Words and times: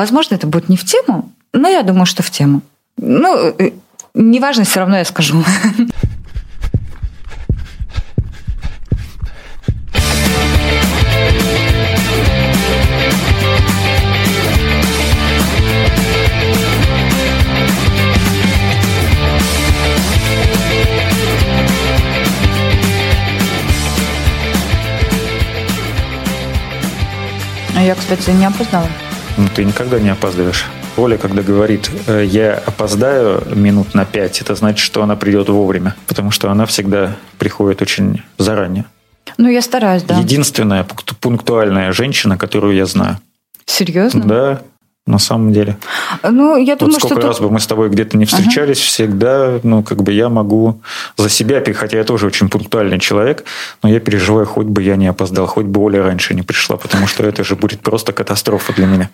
Возможно, 0.00 0.34
это 0.36 0.46
будет 0.46 0.70
не 0.70 0.78
в 0.78 0.84
тему, 0.86 1.30
но 1.52 1.68
я 1.68 1.82
думаю, 1.82 2.06
что 2.06 2.22
в 2.22 2.30
тему. 2.30 2.62
Ну, 2.96 3.36
э, 3.36 3.72
неважно, 4.14 4.64
все 4.64 4.80
равно 4.80 4.96
я 4.96 5.04
скажу. 5.04 5.44
А 27.76 27.82
я, 27.82 27.94
кстати, 27.94 28.30
не 28.30 28.46
опоздала. 28.46 28.88
Ну, 29.40 29.48
ты 29.54 29.64
никогда 29.64 29.98
не 29.98 30.10
опаздываешь. 30.10 30.66
Оля, 30.98 31.16
когда 31.16 31.40
говорит, 31.40 31.90
«Э, 32.06 32.22
я 32.22 32.56
опоздаю 32.66 33.42
минут 33.54 33.94
на 33.94 34.04
пять, 34.04 34.42
это 34.42 34.54
значит, 34.54 34.80
что 34.84 35.02
она 35.02 35.16
придет 35.16 35.48
вовремя, 35.48 35.96
потому 36.06 36.30
что 36.30 36.50
она 36.50 36.66
всегда 36.66 37.16
приходит 37.38 37.80
очень 37.80 38.22
заранее. 38.36 38.84
Ну, 39.38 39.48
я 39.48 39.62
стараюсь, 39.62 40.02
да. 40.02 40.18
Единственная 40.18 40.86
пунктуальная 41.20 41.90
женщина, 41.92 42.36
которую 42.36 42.76
я 42.76 42.84
знаю. 42.84 43.18
Серьезно? 43.64 44.24
Да, 44.24 44.62
на 45.06 45.18
самом 45.18 45.52
деле. 45.52 45.76
Ну, 46.22 46.56
я 46.56 46.76
думаю, 46.76 46.94
вот 46.94 47.00
сколько 47.00 47.20
что... 47.20 47.28
раз 47.28 47.40
бы 47.40 47.50
мы 47.50 47.58
с 47.58 47.66
тобой 47.66 47.88
где-то 47.88 48.16
не 48.16 48.26
встречались, 48.26 48.78
ага. 48.78 48.86
всегда, 48.86 49.60
ну, 49.62 49.82
как 49.82 50.02
бы 50.02 50.12
я 50.12 50.28
могу 50.28 50.80
за 51.16 51.28
себя, 51.28 51.62
хотя 51.74 51.98
я 51.98 52.04
тоже 52.04 52.26
очень 52.26 52.48
пунктуальный 52.48 52.98
человек, 52.98 53.44
но 53.82 53.88
я 53.88 54.00
переживаю, 54.00 54.46
хоть 54.46 54.66
бы 54.66 54.82
я 54.82 54.96
не 54.96 55.08
опоздал, 55.08 55.46
хоть 55.46 55.66
бы 55.66 55.80
Оля 55.82 56.02
раньше 56.02 56.34
не 56.34 56.42
пришла, 56.42 56.76
потому 56.76 57.06
что 57.06 57.24
это 57.24 57.44
же 57.44 57.56
будет 57.56 57.80
просто 57.80 58.12
катастрофа 58.12 58.72
для 58.72 58.86
меня. 58.86 59.10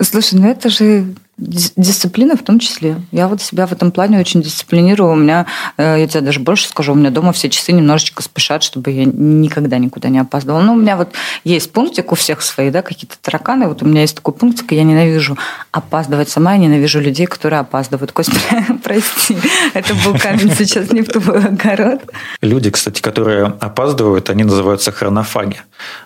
Слушай, 0.00 0.40
ну 0.40 0.50
это 0.50 0.68
же 0.68 1.06
Дисциплина 1.36 2.36
в 2.36 2.42
том 2.42 2.60
числе. 2.60 2.96
Я 3.10 3.26
вот 3.26 3.42
себя 3.42 3.66
в 3.66 3.72
этом 3.72 3.90
плане 3.90 4.20
очень 4.20 4.40
дисциплинирую. 4.40 5.12
У 5.12 5.16
меня, 5.16 5.46
э, 5.76 5.96
я 5.98 6.06
тебе 6.06 6.20
даже 6.20 6.38
больше 6.38 6.68
скажу, 6.68 6.92
у 6.92 6.94
меня 6.94 7.10
дома 7.10 7.32
все 7.32 7.50
часы 7.50 7.72
немножечко 7.72 8.22
спешат, 8.22 8.62
чтобы 8.62 8.92
я 8.92 9.04
никогда 9.04 9.78
никуда 9.78 10.08
не 10.10 10.20
опаздывала. 10.20 10.60
Но 10.60 10.74
у 10.74 10.76
меня 10.76 10.96
вот 10.96 11.08
есть 11.42 11.72
пунктик 11.72 12.12
у 12.12 12.14
всех 12.14 12.40
свои, 12.40 12.70
да, 12.70 12.82
какие-то 12.82 13.16
тараканы. 13.20 13.66
Вот 13.66 13.82
у 13.82 13.86
меня 13.86 14.02
есть 14.02 14.14
такой 14.14 14.32
пунктик, 14.32 14.72
и 14.72 14.76
я 14.76 14.84
ненавижу 14.84 15.36
опаздывать 15.72 16.28
сама, 16.28 16.52
я 16.52 16.58
ненавижу 16.58 17.00
людей, 17.00 17.26
которые 17.26 17.60
опаздывают. 17.60 18.12
Костя, 18.12 18.38
прости, 18.84 19.36
это 19.72 19.94
был 20.04 20.16
камень 20.16 20.52
сейчас 20.56 20.92
не 20.92 21.02
в 21.02 21.08
твой 21.08 21.44
огород. 21.44 22.00
Люди, 22.42 22.70
кстати, 22.70 23.02
которые 23.02 23.46
опаздывают, 23.46 24.30
они 24.30 24.44
называются 24.44 24.92
хронофаги. 24.92 25.60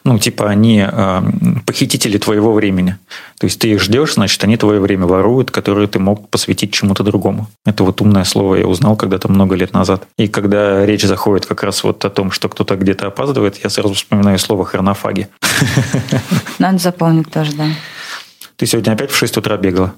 Ну, 0.05 0.19
типа 0.19 0.49
они 0.49 0.87
э, 0.91 1.23
похитители 1.67 2.17
твоего 2.17 2.53
времени. 2.53 2.97
То 3.39 3.45
есть 3.45 3.61
ты 3.61 3.69
их 3.69 3.83
ждешь, 3.83 4.15
значит, 4.15 4.43
они 4.43 4.57
твое 4.57 4.81
время 4.81 5.07
воруют, 5.19 5.51
которое 5.51 5.89
ты 5.89 5.99
мог 5.99 6.29
посвятить 6.29 6.73
чему-то 6.73 7.03
другому. 7.03 7.49
Это 7.67 7.83
вот 7.83 8.01
умное 8.01 8.25
слово 8.25 8.55
я 8.57 8.67
узнал 8.67 8.97
когда-то 8.97 9.29
много 9.29 9.57
лет 9.57 9.73
назад. 9.73 10.07
И 10.17 10.29
когда 10.29 10.87
речь 10.87 11.03
заходит 11.03 11.47
как 11.47 11.65
раз 11.65 11.83
вот 11.83 12.05
о 12.05 12.11
том, 12.11 12.31
что 12.31 12.49
кто-то 12.49 12.77
где-то 12.77 13.09
опаздывает, 13.09 13.57
я 13.65 13.71
сразу 13.71 13.95
вспоминаю 13.95 14.39
слово 14.39 14.65
хронофаги. 14.65 15.29
Надо 16.59 16.79
запомнить 16.79 17.31
тоже, 17.33 17.53
да. 17.55 17.67
Ты 18.57 18.67
сегодня 18.67 18.93
опять 18.93 19.11
в 19.11 19.17
6 19.17 19.37
утра 19.39 19.57
бегала? 19.57 19.95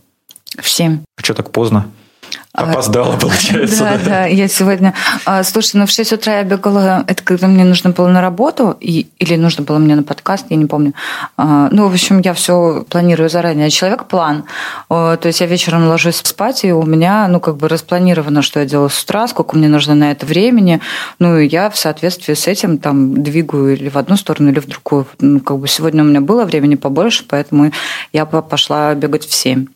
В 0.59 0.69
7. 0.69 1.01
А 1.19 1.23
что 1.23 1.35
так 1.35 1.51
поздно? 1.51 1.91
А, 2.53 2.65
Опоздала, 2.65 3.17
получается. 3.17 3.85
Да, 3.85 3.99
да. 4.05 4.27
Я 4.27 4.49
сегодня... 4.49 4.93
А, 5.25 5.45
слушай, 5.45 5.77
ну 5.77 5.87
в 5.87 5.91
6 5.91 6.15
утра 6.15 6.39
я 6.39 6.43
бегала... 6.43 7.05
Это 7.07 7.23
когда 7.23 7.47
мне 7.47 7.65
нужно 7.65 7.91
было 7.91 8.09
на 8.09 8.21
работу 8.21 8.77
и, 8.81 9.07
или 9.19 9.37
нужно 9.37 9.63
было 9.63 9.79
мне 9.79 9.95
на 9.95 10.03
подкаст, 10.03 10.47
я 10.51 10.57
не 10.57 10.67
помню. 10.67 10.95
А, 11.37 11.69
ну, 11.71 11.87
в 11.87 11.93
общем, 11.93 12.21
я 12.21 12.35
все 12.35 12.85
планирую 12.89 13.31
заранее. 13.31 13.71
Человек 13.71 14.07
план. 14.07 14.45
То 14.89 15.21
есть 15.23 15.41
я 15.41 15.47
вечером 15.47 15.87
ложусь 15.87 16.17
спать, 16.17 16.65
и 16.65 16.73
у 16.73 16.83
меня, 16.83 17.29
ну, 17.29 17.39
как 17.39 17.57
бы 17.57 17.69
распланировано, 17.69 18.43
что 18.43 18.59
я 18.59 18.67
делаю 18.67 18.91
с 18.91 19.01
утра, 19.01 19.29
сколько 19.29 19.57
мне 19.57 19.69
нужно 19.69 19.95
на 19.95 20.11
это 20.11 20.27
времени. 20.27 20.81
Ну, 21.21 21.39
и 21.39 21.47
я 21.47 21.71
в 21.71 21.77
соответствии 21.77 22.35
с 22.35 22.49
этим 22.49 22.79
там 22.79 23.23
двигаю 23.23 23.75
или 23.75 23.89
в 23.89 23.97
одну 23.97 24.17
сторону, 24.17 24.51
или 24.51 24.59
в 24.59 24.67
другую. 24.67 25.07
Ну, 25.21 25.39
как 25.39 25.59
бы 25.59 25.69
сегодня 25.69 26.03
у 26.03 26.07
меня 26.07 26.21
было 26.21 26.45
времени 26.45 26.75
побольше, 26.75 27.25
поэтому 27.29 27.71
я 28.13 28.27
пошла 28.27 28.95
бегать 28.95 29.25
в 29.25 29.33
7. 29.33 29.67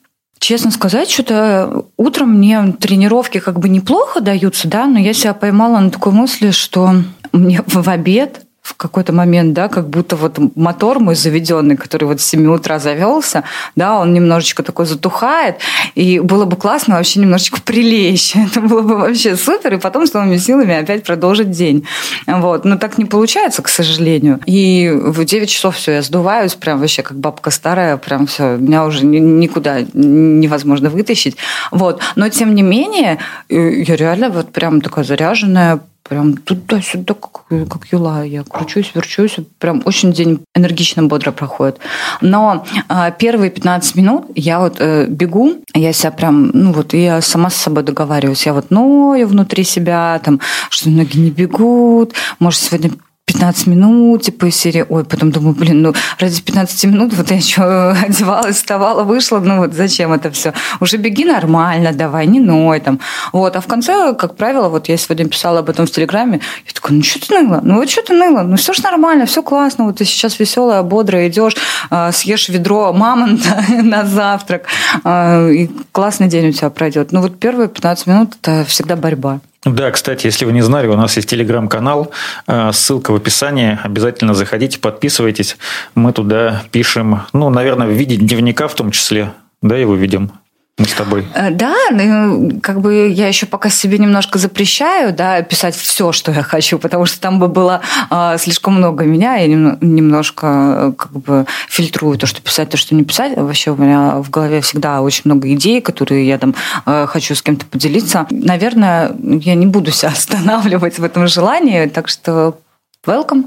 Честно 0.44 0.70
сказать, 0.70 1.10
что-то 1.10 1.86
утром 1.96 2.32
мне 2.32 2.74
тренировки 2.78 3.40
как 3.40 3.58
бы 3.58 3.70
неплохо 3.70 4.20
даются, 4.20 4.68
да, 4.68 4.84
но 4.84 4.98
я 4.98 5.14
себя 5.14 5.32
поймала 5.32 5.78
на 5.78 5.88
такой 5.88 6.12
мысли, 6.12 6.50
что 6.50 6.96
мне 7.32 7.62
в 7.66 7.88
обед 7.88 8.43
в 8.64 8.76
какой-то 8.76 9.12
момент, 9.12 9.52
да, 9.52 9.68
как 9.68 9.90
будто 9.90 10.16
вот 10.16 10.38
мотор 10.56 10.98
мой 10.98 11.14
заведенный, 11.14 11.76
который 11.76 12.04
вот 12.04 12.22
с 12.22 12.24
7 12.24 12.46
утра 12.46 12.78
завелся, 12.78 13.44
да, 13.76 14.00
он 14.00 14.14
немножечко 14.14 14.62
такой 14.62 14.86
затухает, 14.86 15.58
и 15.94 16.18
было 16.18 16.46
бы 16.46 16.56
классно 16.56 16.94
вообще 16.94 17.20
немножечко 17.20 17.60
прилечь. 17.60 18.34
Это 18.34 18.62
было 18.62 18.80
бы 18.80 18.96
вообще 18.96 19.36
супер, 19.36 19.74
и 19.74 19.76
потом 19.76 20.06
с 20.06 20.14
новыми 20.14 20.38
силами 20.38 20.74
опять 20.74 21.04
продолжить 21.04 21.50
день. 21.50 21.86
Вот. 22.26 22.64
Но 22.64 22.78
так 22.78 22.96
не 22.96 23.04
получается, 23.04 23.60
к 23.60 23.68
сожалению. 23.68 24.40
И 24.46 24.90
в 24.90 25.22
9 25.22 25.50
часов 25.50 25.76
все, 25.76 25.92
я 25.92 26.02
сдуваюсь, 26.02 26.54
прям 26.54 26.80
вообще 26.80 27.02
как 27.02 27.18
бабка 27.18 27.50
старая, 27.50 27.98
прям 27.98 28.26
все, 28.26 28.56
меня 28.56 28.86
уже 28.86 29.04
никуда 29.04 29.82
невозможно 29.92 30.88
вытащить. 30.88 31.36
Вот. 31.70 32.00
Но 32.16 32.30
тем 32.30 32.54
не 32.54 32.62
менее, 32.62 33.18
э, 33.50 33.82
я 33.82 33.94
реально 33.96 34.30
вот 34.30 34.52
прям 34.52 34.80
такая 34.80 35.04
заряженная, 35.04 35.80
прям 36.08 36.36
туда-сюда, 36.36 37.14
как, 37.14 37.46
как 37.68 37.86
юла. 37.90 38.22
Я 38.24 38.44
кручусь, 38.44 38.92
верчусь. 38.94 39.36
Прям 39.58 39.82
очень 39.84 40.12
день 40.12 40.40
энергично, 40.54 41.02
бодро 41.02 41.32
проходит. 41.32 41.78
Но 42.20 42.64
э, 42.88 43.12
первые 43.18 43.50
15 43.50 43.96
минут 43.96 44.26
я 44.34 44.60
вот 44.60 44.76
э, 44.78 45.06
бегу, 45.08 45.54
я 45.72 45.92
себя 45.92 46.10
прям, 46.10 46.50
ну 46.52 46.72
вот, 46.72 46.92
я 46.92 47.20
сама 47.20 47.50
с 47.50 47.56
собой 47.56 47.82
договариваюсь. 47.82 48.46
Я 48.46 48.52
вот 48.52 48.70
ною 48.70 49.26
внутри 49.26 49.64
себя, 49.64 50.20
там, 50.22 50.40
что 50.68 50.90
ноги 50.90 51.18
не 51.18 51.30
бегут, 51.30 52.12
может, 52.38 52.60
сегодня 52.60 52.90
15 53.34 53.66
минут, 53.66 54.22
типа, 54.22 54.46
из 54.46 54.56
серии, 54.56 54.86
ой, 54.88 55.04
потом 55.04 55.32
думаю, 55.32 55.54
блин, 55.54 55.82
ну, 55.82 55.92
ради 56.20 56.40
15 56.40 56.84
минут 56.84 57.12
вот 57.14 57.30
я 57.30 57.36
еще 57.36 57.62
одевалась, 58.06 58.56
вставала, 58.56 59.02
вышла, 59.02 59.40
ну, 59.40 59.58
вот 59.58 59.74
зачем 59.74 60.12
это 60.12 60.30
все? 60.30 60.52
Уже 60.80 60.98
беги 60.98 61.24
нормально, 61.24 61.92
давай, 61.92 62.26
не 62.26 62.38
ной 62.38 62.78
там. 62.80 63.00
Вот, 63.32 63.56
а 63.56 63.60
в 63.60 63.66
конце, 63.66 64.14
как 64.14 64.36
правило, 64.36 64.68
вот 64.68 64.88
я 64.88 64.96
сегодня 64.96 65.26
писала 65.26 65.58
об 65.58 65.68
этом 65.68 65.86
в 65.86 65.90
Телеграме, 65.90 66.40
я 66.66 66.72
такая, 66.72 66.96
ну, 66.96 67.02
что 67.02 67.26
ты 67.26 67.34
ныла? 67.34 67.60
Ну, 67.62 67.74
вот 67.76 67.90
что 67.90 68.02
ты 68.02 68.12
ныла? 68.12 68.42
Ну, 68.42 68.56
все 68.56 68.72
же 68.72 68.82
нормально, 68.82 69.26
все 69.26 69.42
классно, 69.42 69.84
вот 69.84 69.96
ты 69.98 70.04
сейчас 70.04 70.38
веселая, 70.38 70.82
бодрая, 70.82 71.28
идешь, 71.28 71.56
а, 71.90 72.12
съешь 72.12 72.48
ведро 72.48 72.92
мамонта 72.92 73.64
на 73.82 74.06
завтрак, 74.06 74.66
а, 75.02 75.48
и 75.48 75.68
классный 75.90 76.28
день 76.28 76.50
у 76.50 76.52
тебя 76.52 76.70
пройдет. 76.70 77.10
Ну, 77.10 77.20
вот 77.20 77.38
первые 77.40 77.68
15 77.68 78.06
минут– 78.06 78.34
это 78.40 78.64
всегда 78.64 78.94
борьба. 78.94 79.40
Да, 79.64 79.90
кстати, 79.90 80.26
если 80.26 80.44
вы 80.44 80.52
не 80.52 80.60
знали, 80.60 80.88
у 80.88 80.96
нас 80.96 81.16
есть 81.16 81.28
телеграм-канал, 81.28 82.10
э, 82.46 82.70
ссылка 82.72 83.12
в 83.12 83.16
описании. 83.16 83.78
Обязательно 83.82 84.34
заходите, 84.34 84.78
подписывайтесь. 84.78 85.56
Мы 85.94 86.12
туда 86.12 86.64
пишем, 86.70 87.22
ну, 87.32 87.48
наверное, 87.48 87.86
в 87.86 87.92
виде 87.92 88.16
дневника 88.16 88.68
в 88.68 88.74
том 88.74 88.90
числе, 88.90 89.32
да, 89.62 89.76
его 89.76 89.94
ведем 89.94 90.32
мы 90.76 90.86
с 90.86 90.94
тобой. 90.94 91.24
Э, 91.34 91.50
да, 91.50 91.76
ну, 91.92 92.58
как 92.60 92.80
бы 92.80 93.08
я 93.08 93.28
еще 93.28 93.46
пока 93.46 93.70
себе 93.70 93.96
немножко 93.98 94.38
запрещаю, 94.38 95.14
да, 95.14 95.40
писать 95.42 95.76
все, 95.76 96.10
что 96.10 96.32
я 96.32 96.42
хочу, 96.42 96.80
потому 96.80 97.06
что 97.06 97.20
там 97.20 97.38
бы 97.38 97.46
было 97.46 97.80
э, 98.10 98.36
слишком 98.38 98.74
много 98.74 99.04
меня, 99.04 99.36
я 99.36 99.46
немножко 99.46 100.92
как 100.98 101.12
бы 101.12 101.46
фильтрую 101.68 102.18
то, 102.18 102.26
что 102.26 102.42
писать, 102.42 102.70
то, 102.70 102.76
что 102.76 102.96
не 102.96 103.04
писать. 103.04 103.36
Вообще 103.36 103.70
у 103.70 103.76
меня 103.76 104.16
в 104.16 104.30
голове 104.30 104.60
всегда 104.62 105.00
очень 105.00 105.22
много 105.26 105.52
идей, 105.54 105.80
которые 105.80 106.26
я 106.26 106.38
там 106.38 106.56
э, 106.86 107.06
хочу 107.08 107.36
с 107.36 107.42
кем-то 107.42 107.66
поделиться. 107.66 108.26
Наверное, 108.30 109.14
я 109.22 109.54
не 109.54 109.66
буду 109.66 109.92
себя 109.92 110.08
останавливать 110.12 110.98
в 110.98 111.04
этом 111.04 111.28
желании, 111.28 111.86
так 111.86 112.08
что 112.08 112.58
welcome. 113.06 113.44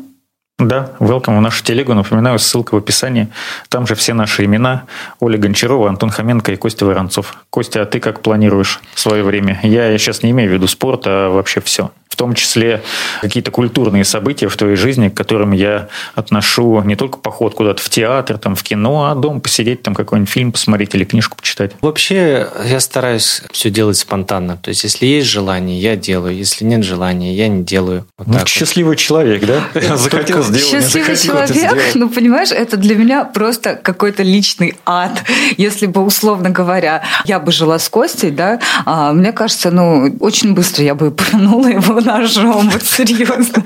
Да, 0.59 0.90
welcome 1.00 1.38
в 1.38 1.41
нашу 1.41 1.63
телегу. 1.63 1.94
Напоминаю, 1.94 2.40
ссылка 2.40 2.73
в 2.73 2.78
описании. 2.78 3.28
Там 3.69 3.85
же 3.85 3.94
все 3.94 4.16
наши 4.16 4.44
имена. 4.44 4.85
Оля 5.19 5.38
Гончарова, 5.38 5.88
Антон 5.88 6.09
Хоменко 6.09 6.51
и 6.51 6.56
Костя 6.56 6.83
Воронцов. 6.88 7.36
Костя, 7.51 7.83
а 7.83 7.86
ты 7.86 8.00
как 8.00 8.21
планируешь 8.21 8.81
свое 8.95 9.21
время? 9.21 9.59
Я 9.62 9.95
сейчас 10.00 10.24
не 10.24 10.31
имею 10.31 10.50
в 10.50 10.54
виду 10.54 10.65
спорт, 10.65 11.04
а 11.06 11.30
вообще 11.30 11.62
все 11.62 11.92
том 12.18 12.34
числе 12.34 12.81
какие-то 13.22 13.52
культурные 13.52 14.04
события 14.04 14.50
в 14.50 14.58
твоей 14.58 14.75
жизни, 14.75 15.10
к 15.10 15.14
которым 15.14 15.52
я 15.52 15.88
отношу 16.16 16.81
не 16.81 16.96
только 16.96 17.18
поход 17.19 17.54
куда-то 17.54 17.81
в 17.81 17.90
театр, 17.90 18.38
там, 18.38 18.56
в 18.56 18.64
кино, 18.64 19.10
а 19.10 19.16
дома 19.16 19.40
посидеть, 19.40 19.84
там 19.84 19.96
какой-нибудь 19.96 20.30
фильм 20.30 20.52
посмотреть 20.52 20.94
или 20.96 21.06
книжку 21.06 21.38
почитать. 21.38 21.72
Вообще, 21.81 22.48
я 22.66 22.80
стараюсь 22.80 23.44
все 23.52 23.69
делать 23.69 23.98
спонтанно. 23.98 24.58
То 24.58 24.69
есть, 24.69 24.84
если 24.84 25.06
есть 25.06 25.28
желание, 25.28 25.80
я 25.80 25.96
делаю. 25.96 26.36
Если 26.36 26.66
нет 26.66 26.84
желания, 26.84 27.34
я 27.34 27.48
не 27.48 27.64
делаю. 27.64 28.06
Вот 28.18 28.28
ну, 28.28 28.46
счастливый 28.46 28.96
вот. 28.96 29.00
человек, 29.00 29.46
да? 29.46 29.62
Я 29.80 29.98
захотел 29.98 30.44
сделать. 30.44 30.66
Счастливый 30.66 31.16
человек, 31.16 31.78
ну, 31.96 32.10
понимаешь, 32.10 32.52
это 32.52 32.78
для 32.78 32.96
меня 32.96 33.24
просто 33.24 33.75
какой-то 33.75 34.24
личный 34.24 34.75
ад. 34.86 35.24
Если 35.58 35.86
бы, 35.86 36.04
условно 36.04 36.50
говоря, 36.50 37.04
я 37.25 37.40
бы 37.40 37.52
жила 37.52 37.78
с 37.80 37.90
Костей, 37.90 38.31
да, 38.31 38.60
а, 38.86 39.14
мне 39.14 39.31
кажется, 39.31 39.72
ну, 39.72 40.16
очень 40.19 40.54
быстро 40.54 40.84
я 40.84 40.96
бы 40.96 41.12
пырнула 41.18 41.68
его 41.68 42.02
ножом, 42.07 42.69
вот 42.69 42.83
серьезно. 42.83 43.63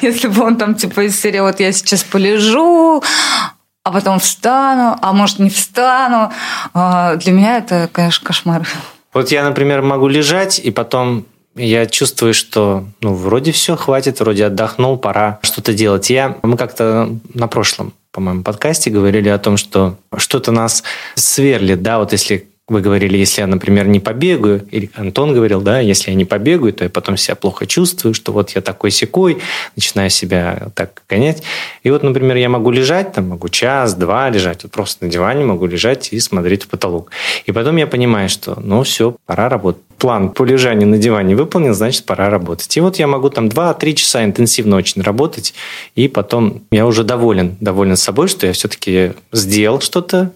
Если 0.00 0.28
бы 0.28 0.42
он 0.42 0.56
там 0.56 0.74
типа 0.74 1.02
из 1.02 1.20
серии, 1.20 1.40
вот 1.40 1.60
я 1.60 1.72
сейчас 1.72 2.02
полежу, 2.02 3.02
а 3.84 3.92
потом 3.92 4.20
встану, 4.20 4.96
а 5.00 5.12
может 5.12 5.38
не 5.38 5.50
встану. 5.50 6.32
А, 6.72 7.16
для 7.16 7.32
меня 7.32 7.58
это, 7.58 7.88
конечно, 7.92 8.26
кошмар. 8.26 8.66
Вот 9.12 9.30
я, 9.30 9.44
например, 9.44 9.82
могу 9.82 10.08
лежать, 10.08 10.58
и 10.58 10.70
потом 10.70 11.26
я 11.54 11.86
чувствую, 11.86 12.32
что 12.32 12.86
ну, 13.00 13.14
вроде 13.14 13.52
все, 13.52 13.76
хватит, 13.76 14.20
вроде 14.20 14.46
отдохнул, 14.46 14.96
пора 14.96 15.38
что-то 15.42 15.74
делать. 15.74 16.08
Я, 16.08 16.38
мы 16.42 16.56
как-то 16.56 17.10
на 17.34 17.46
прошлом, 17.46 17.92
по-моему, 18.10 18.42
подкасте 18.42 18.90
говорили 18.90 19.28
о 19.28 19.38
том, 19.38 19.56
что 19.56 19.96
что-то 20.16 20.52
нас 20.52 20.82
сверлит, 21.14 21.82
да, 21.82 21.98
вот 21.98 22.12
если 22.12 22.48
вы 22.72 22.80
говорили, 22.80 23.16
если 23.16 23.42
я, 23.42 23.46
например, 23.46 23.86
не 23.86 24.00
побегаю, 24.00 24.66
или 24.70 24.90
Антон 24.94 25.32
говорил, 25.34 25.60
да, 25.60 25.80
если 25.80 26.10
я 26.10 26.16
не 26.16 26.24
побегаю, 26.24 26.72
то 26.72 26.84
я 26.84 26.90
потом 26.90 27.16
себя 27.16 27.36
плохо 27.36 27.66
чувствую, 27.66 28.14
что 28.14 28.32
вот 28.32 28.50
я 28.50 28.60
такой 28.62 28.90
секой, 28.90 29.38
начинаю 29.76 30.10
себя 30.10 30.68
так 30.74 31.02
гонять. 31.08 31.42
И 31.82 31.90
вот, 31.90 32.02
например, 32.02 32.36
я 32.36 32.48
могу 32.48 32.70
лежать, 32.70 33.12
там 33.12 33.28
могу 33.28 33.48
час, 33.48 33.94
два 33.94 34.30
лежать, 34.30 34.64
вот 34.64 34.72
просто 34.72 35.04
на 35.04 35.10
диване 35.10 35.44
могу 35.44 35.66
лежать 35.66 36.12
и 36.12 36.20
смотреть 36.20 36.64
в 36.64 36.68
потолок. 36.68 37.10
И 37.46 37.52
потом 37.52 37.76
я 37.76 37.86
понимаю, 37.86 38.28
что, 38.28 38.58
ну, 38.60 38.82
все, 38.82 39.16
пора 39.26 39.48
работать. 39.48 39.82
План 39.98 40.30
по 40.30 40.44
лежанию 40.44 40.88
на 40.88 40.98
диване 40.98 41.36
выполнен, 41.36 41.74
значит, 41.74 42.04
пора 42.06 42.28
работать. 42.28 42.76
И 42.76 42.80
вот 42.80 42.96
я 42.96 43.06
могу 43.06 43.30
там 43.30 43.46
2-3 43.46 43.92
часа 43.94 44.24
интенсивно 44.24 44.76
очень 44.76 45.00
работать, 45.02 45.54
и 45.94 46.08
потом 46.08 46.62
я 46.72 46.86
уже 46.86 47.04
доволен, 47.04 47.56
доволен 47.60 47.96
собой, 47.96 48.26
что 48.26 48.46
я 48.46 48.52
все-таки 48.52 49.12
сделал 49.30 49.80
что-то, 49.80 50.32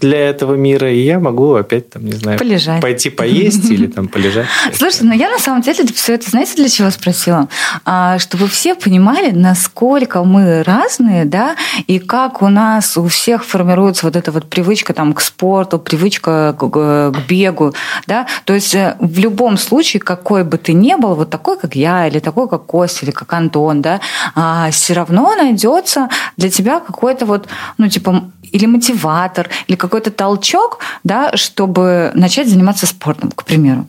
для 0.00 0.28
этого 0.28 0.54
мира, 0.54 0.90
и 0.92 1.00
я 1.00 1.20
могу 1.20 1.54
опять, 1.54 1.90
там, 1.90 2.04
не 2.04 2.12
знаю, 2.12 2.38
полежать. 2.38 2.82
пойти 2.82 3.10
поесть 3.10 3.70
или 3.70 3.86
там 3.86 4.08
полежать. 4.08 4.46
Слушай, 4.74 5.02
ну 5.02 5.12
я 5.12 5.30
на 5.30 5.38
самом 5.38 5.62
деле 5.62 5.86
все 5.94 6.14
это, 6.14 6.28
знаете, 6.28 6.54
для 6.56 6.68
чего 6.68 6.90
спросила? 6.90 7.48
А, 7.84 8.18
чтобы 8.18 8.48
все 8.48 8.74
понимали, 8.74 9.30
насколько 9.30 10.24
мы 10.24 10.64
разные, 10.64 11.24
да, 11.24 11.54
и 11.86 12.00
как 12.00 12.42
у 12.42 12.48
нас 12.48 12.96
у 12.96 13.06
всех 13.06 13.44
формируется 13.44 14.06
вот 14.06 14.16
эта 14.16 14.32
вот 14.32 14.48
привычка 14.48 14.92
там 14.94 15.12
к 15.12 15.20
спорту, 15.20 15.78
привычка 15.78 16.56
к, 16.58 17.14
бегу, 17.28 17.74
да, 18.06 18.26
то 18.44 18.54
есть 18.54 18.74
э, 18.74 18.96
в 18.98 19.18
любом 19.18 19.56
случае, 19.56 20.00
какой 20.00 20.42
бы 20.42 20.58
ты 20.58 20.72
ни 20.72 20.94
был, 20.94 21.14
вот 21.14 21.30
такой, 21.30 21.56
как 21.56 21.76
я, 21.76 22.08
или 22.08 22.18
такой, 22.18 22.48
как 22.48 22.66
Костя, 22.66 23.06
или 23.06 23.12
как 23.12 23.32
Антон, 23.32 23.80
да, 23.80 24.00
а, 24.34 24.70
все 24.70 24.94
равно 24.94 25.34
найдется 25.36 26.08
для 26.36 26.50
тебя 26.50 26.80
какой-то 26.80 27.26
вот, 27.26 27.48
ну, 27.76 27.88
типа, 27.88 28.30
или 28.52 28.66
мотиватор, 28.66 29.48
или 29.66 29.76
какой-то 29.76 30.10
толчок, 30.10 30.78
да, 31.04 31.36
чтобы 31.36 32.10
начать 32.14 32.48
заниматься 32.48 32.86
спортом, 32.86 33.30
к 33.30 33.44
примеру. 33.44 33.86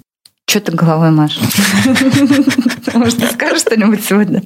Что 0.50 0.62
ты 0.62 0.72
головой 0.72 1.12
Маша? 1.12 1.42
Может, 2.96 3.20
ты 3.20 3.28
скажешь 3.28 3.62
что-нибудь 3.62 4.04
сегодня? 4.04 4.42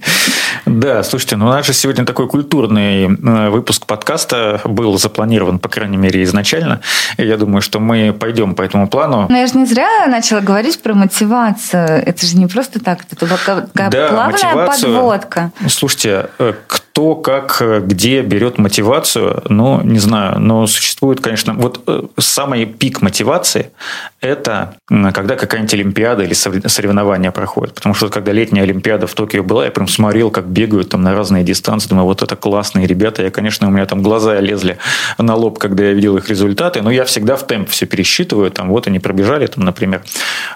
Да, 0.65 1.01
слушайте, 1.01 1.37
ну 1.37 1.45
у 1.45 1.49
нас 1.49 1.65
же 1.65 1.71
сегодня 1.71 2.05
такой 2.05 2.27
культурный 2.27 3.05
э, 3.05 3.49
выпуск 3.49 3.85
подкаста 3.85 4.59
был 4.65 4.97
запланирован, 4.97 5.59
по 5.59 5.69
крайней 5.69 5.95
мере, 5.95 6.21
изначально. 6.23 6.81
И 7.15 7.25
я 7.25 7.37
думаю, 7.37 7.61
что 7.61 7.79
мы 7.79 8.11
пойдем 8.11 8.53
по 8.53 8.63
этому 8.63 8.89
плану. 8.89 9.27
Но 9.29 9.37
я 9.37 9.47
же 9.47 9.57
не 9.57 9.65
зря 9.65 9.87
начала 10.07 10.41
говорить 10.41 10.81
про 10.81 10.93
мотивацию. 10.93 12.03
Это 12.05 12.25
же 12.25 12.35
не 12.35 12.47
просто 12.47 12.81
так, 12.81 13.05
это 13.09 13.25
такая 13.25 13.89
да, 13.89 14.09
плавная 14.09 14.67
подводка. 14.67 15.53
Слушайте, 15.69 16.29
э, 16.37 16.53
кто 16.93 17.15
как 17.15 17.57
э, 17.59 17.81
где 17.83 18.21
берет 18.21 18.59
мотивацию, 18.59 19.41
ну, 19.49 19.81
не 19.81 19.97
знаю, 19.97 20.39
но 20.39 20.67
существует, 20.67 21.21
конечно, 21.21 21.55
вот 21.55 21.81
самый 22.19 22.67
пик 22.67 23.01
мотивации– 23.01 23.71
это 24.21 24.75
когда 25.13 25.35
какая-нибудь 25.35 25.73
Олимпиада 25.73 26.23
или 26.23 26.33
соревнования 26.33 27.31
проходят. 27.31 27.75
Потому 27.75 27.93
что 27.93 28.09
когда 28.09 28.31
летняя 28.31 28.63
Олимпиада 28.63 29.05
в 29.05 29.13
Токио 29.13 29.43
была, 29.43 29.65
я 29.65 29.71
прям 29.71 29.87
смотрел, 29.87 30.31
как 30.31 30.45
бегают 30.45 30.89
там 30.89 31.01
на 31.01 31.13
разные 31.13 31.43
дистанции. 31.43 31.89
Думаю, 31.89 32.05
вот 32.05 32.21
это 32.21 32.35
классные 32.37 32.87
ребята. 32.87 33.21
Я, 33.21 33.31
конечно, 33.31 33.67
у 33.67 33.71
меня 33.71 33.85
там 33.85 34.01
глаза 34.01 34.39
лезли 34.39 34.77
на 35.17 35.35
лоб, 35.35 35.59
когда 35.59 35.83
я 35.83 35.93
видел 35.93 36.15
их 36.15 36.29
результаты. 36.29 36.81
Но 36.81 36.89
я 36.89 37.03
всегда 37.03 37.35
в 37.35 37.45
темп 37.45 37.69
все 37.69 37.85
пересчитываю. 37.85 38.49
Там 38.49 38.69
вот 38.69 38.87
они 38.87 38.99
пробежали, 38.99 39.47
там, 39.47 39.65
например, 39.65 40.03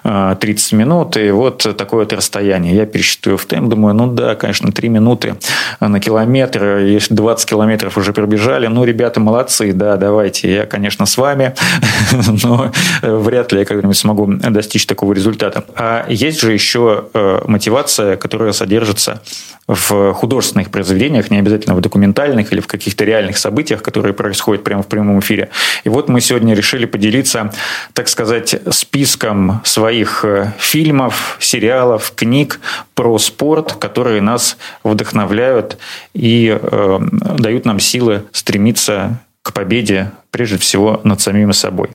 30 0.02 0.72
э, 0.72 0.76
минут, 0.76 1.16
и 1.16 1.30
вот 1.30 1.58
такое 1.76 2.04
вот 2.04 2.12
расстояние. 2.14 2.74
Я 2.74 2.86
пересчитываю 2.86 3.36
в 3.36 3.44
темп, 3.44 3.68
думаю, 3.68 3.94
ну 3.94 4.06
да, 4.06 4.34
конечно, 4.34 4.72
3 4.72 4.88
минуты 4.88 5.36
на 5.80 6.00
километр, 6.00 6.27
если 6.36 7.14
20 7.14 7.48
километров 7.48 7.96
уже 7.96 8.12
пробежали, 8.12 8.66
ну, 8.66 8.84
ребята 8.84 9.20
молодцы, 9.20 9.72
да, 9.72 9.96
давайте, 9.96 10.52
я, 10.52 10.66
конечно, 10.66 11.06
с 11.06 11.16
вами, 11.16 11.54
но 12.42 12.72
вряд 13.02 13.52
ли 13.52 13.60
я 13.60 13.64
когда-нибудь 13.64 13.96
смогу 13.96 14.26
достичь 14.26 14.86
такого 14.86 15.12
результата 15.12 15.28
результата. 15.28 15.64
А 15.74 16.06
есть 16.08 16.40
же 16.40 16.52
еще 16.52 17.04
э, 17.14 17.40
мотивация, 17.46 18.16
которая 18.16 18.52
содержится 18.52 19.22
в 19.66 20.14
художественных 20.14 20.70
произведениях, 20.70 21.30
не 21.30 21.38
обязательно 21.38 21.74
в 21.74 21.82
документальных 21.82 22.52
или 22.52 22.60
в 22.60 22.66
каких-то 22.66 23.04
реальных 23.04 23.36
событиях, 23.36 23.82
которые 23.82 24.14
происходят 24.14 24.64
прямо 24.64 24.82
в 24.82 24.86
прямом 24.86 25.20
эфире. 25.20 25.50
И 25.84 25.90
вот 25.90 26.08
мы 26.08 26.22
сегодня 26.22 26.54
решили 26.54 26.86
поделиться, 26.86 27.52
так 27.92 28.08
сказать, 28.08 28.56
списком 28.70 29.60
своих 29.64 30.24
э, 30.24 30.52
фильмов, 30.58 31.36
сериалов, 31.40 32.12
книг 32.16 32.60
про 32.94 33.18
спорт, 33.18 33.74
которые 33.74 34.22
нас 34.22 34.56
вдохновляют 34.84 35.76
и 36.18 36.58
э, 36.60 36.98
дают 37.38 37.64
нам 37.64 37.78
силы 37.78 38.24
стремиться 38.32 39.20
к 39.42 39.52
победе, 39.52 40.10
прежде 40.30 40.58
всего, 40.58 41.00
над 41.04 41.20
самими 41.20 41.52
собой. 41.52 41.90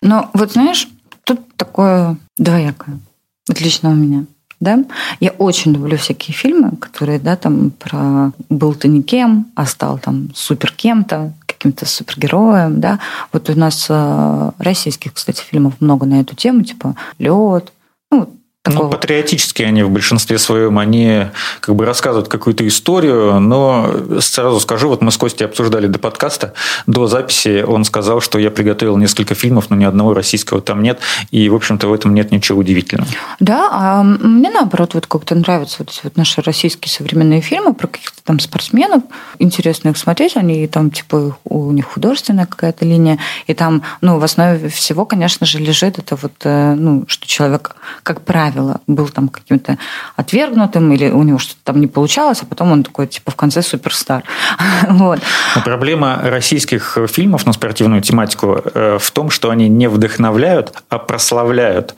Но 0.00 0.30
вот 0.32 0.52
знаешь, 0.52 0.88
тут 1.24 1.40
такое 1.56 2.16
двоякое. 2.38 2.98
Отлично 3.48 3.90
у 3.90 3.94
меня. 3.94 4.24
Да? 4.60 4.84
Я 5.20 5.30
очень 5.32 5.74
люблю 5.74 5.98
всякие 5.98 6.34
фильмы, 6.34 6.76
которые, 6.76 7.18
да, 7.18 7.36
там 7.36 7.70
про 7.70 8.32
был 8.48 8.74
ты 8.74 8.88
никем, 8.88 9.46
а 9.54 9.66
стал 9.66 9.98
там 9.98 10.30
супер 10.34 10.72
кем-то, 10.72 11.34
каким-то 11.44 11.84
супергероем, 11.84 12.80
да. 12.80 13.00
Вот 13.32 13.50
у 13.50 13.54
нас 13.54 13.86
э, 13.90 14.50
российских, 14.58 15.12
кстати, 15.12 15.42
фильмов 15.42 15.74
много 15.80 16.06
на 16.06 16.20
эту 16.20 16.34
тему, 16.34 16.62
типа 16.62 16.94
Лед, 17.18 17.72
ну, 18.10 18.30
Такого. 18.64 18.84
Ну, 18.84 18.90
патриотические 18.90 19.68
они 19.68 19.82
в 19.82 19.90
большинстве 19.90 20.38
своем, 20.38 20.78
они 20.78 21.26
как 21.60 21.74
бы 21.74 21.84
рассказывают 21.84 22.28
какую-то 22.28 22.66
историю, 22.66 23.38
но 23.38 23.90
сразу 24.20 24.58
скажу, 24.58 24.88
вот 24.88 25.02
мы 25.02 25.10
с 25.10 25.18
Костей 25.18 25.44
обсуждали 25.44 25.86
до 25.86 25.98
подкаста, 25.98 26.54
до 26.86 27.06
записи 27.06 27.62
он 27.62 27.84
сказал, 27.84 28.22
что 28.22 28.38
я 28.38 28.50
приготовил 28.50 28.96
несколько 28.96 29.34
фильмов, 29.34 29.68
но 29.68 29.76
ни 29.76 29.84
одного 29.84 30.14
российского 30.14 30.62
там 30.62 30.82
нет, 30.82 30.98
и, 31.30 31.46
в 31.50 31.54
общем-то, 31.54 31.88
в 31.88 31.92
этом 31.92 32.14
нет 32.14 32.32
ничего 32.32 32.60
удивительного. 32.60 33.06
Да, 33.38 33.68
а 33.70 34.02
мне, 34.02 34.50
наоборот, 34.50 34.94
вот 34.94 35.06
как-то 35.06 35.34
нравятся 35.34 35.76
вот 35.80 36.00
вот 36.02 36.16
наши 36.16 36.40
российские 36.40 36.90
современные 36.90 37.42
фильмы 37.42 37.74
про 37.74 37.86
каких-то 37.86 38.22
там 38.24 38.38
спортсменов, 38.38 39.02
интересно 39.38 39.90
их 39.90 39.98
смотреть, 39.98 40.38
они 40.38 40.66
там, 40.68 40.90
типа, 40.90 41.36
у 41.44 41.70
них 41.70 41.84
художественная 41.84 42.46
какая-то 42.46 42.86
линия, 42.86 43.18
и 43.46 43.52
там, 43.52 43.82
ну, 44.00 44.18
в 44.18 44.24
основе 44.24 44.70
всего, 44.70 45.04
конечно 45.04 45.44
же, 45.44 45.58
лежит 45.58 45.98
это 45.98 46.16
вот, 46.16 46.32
э, 46.44 46.74
ну, 46.74 47.04
что 47.08 47.26
человек, 47.26 47.76
как 48.02 48.22
правило, 48.22 48.53
правило, 48.54 48.80
был 48.86 49.08
там 49.08 49.28
каким-то 49.28 49.78
отвергнутым, 50.16 50.92
или 50.92 51.10
у 51.10 51.22
него 51.22 51.38
что-то 51.38 51.60
там 51.64 51.80
не 51.80 51.86
получалось, 51.86 52.42
а 52.42 52.46
потом 52.46 52.72
он 52.72 52.84
такой, 52.84 53.06
типа, 53.06 53.30
в 53.30 53.36
конце 53.36 53.62
суперстар. 53.62 54.22
вот. 54.88 55.20
Проблема 55.64 56.20
российских 56.22 56.98
фильмов 57.08 57.46
на 57.46 57.52
спортивную 57.52 58.02
тематику 58.02 58.62
э, 58.74 58.98
в 59.00 59.10
том, 59.10 59.30
что 59.30 59.50
они 59.50 59.68
не 59.68 59.88
вдохновляют, 59.88 60.72
а 60.88 60.98
прославляют 60.98 61.94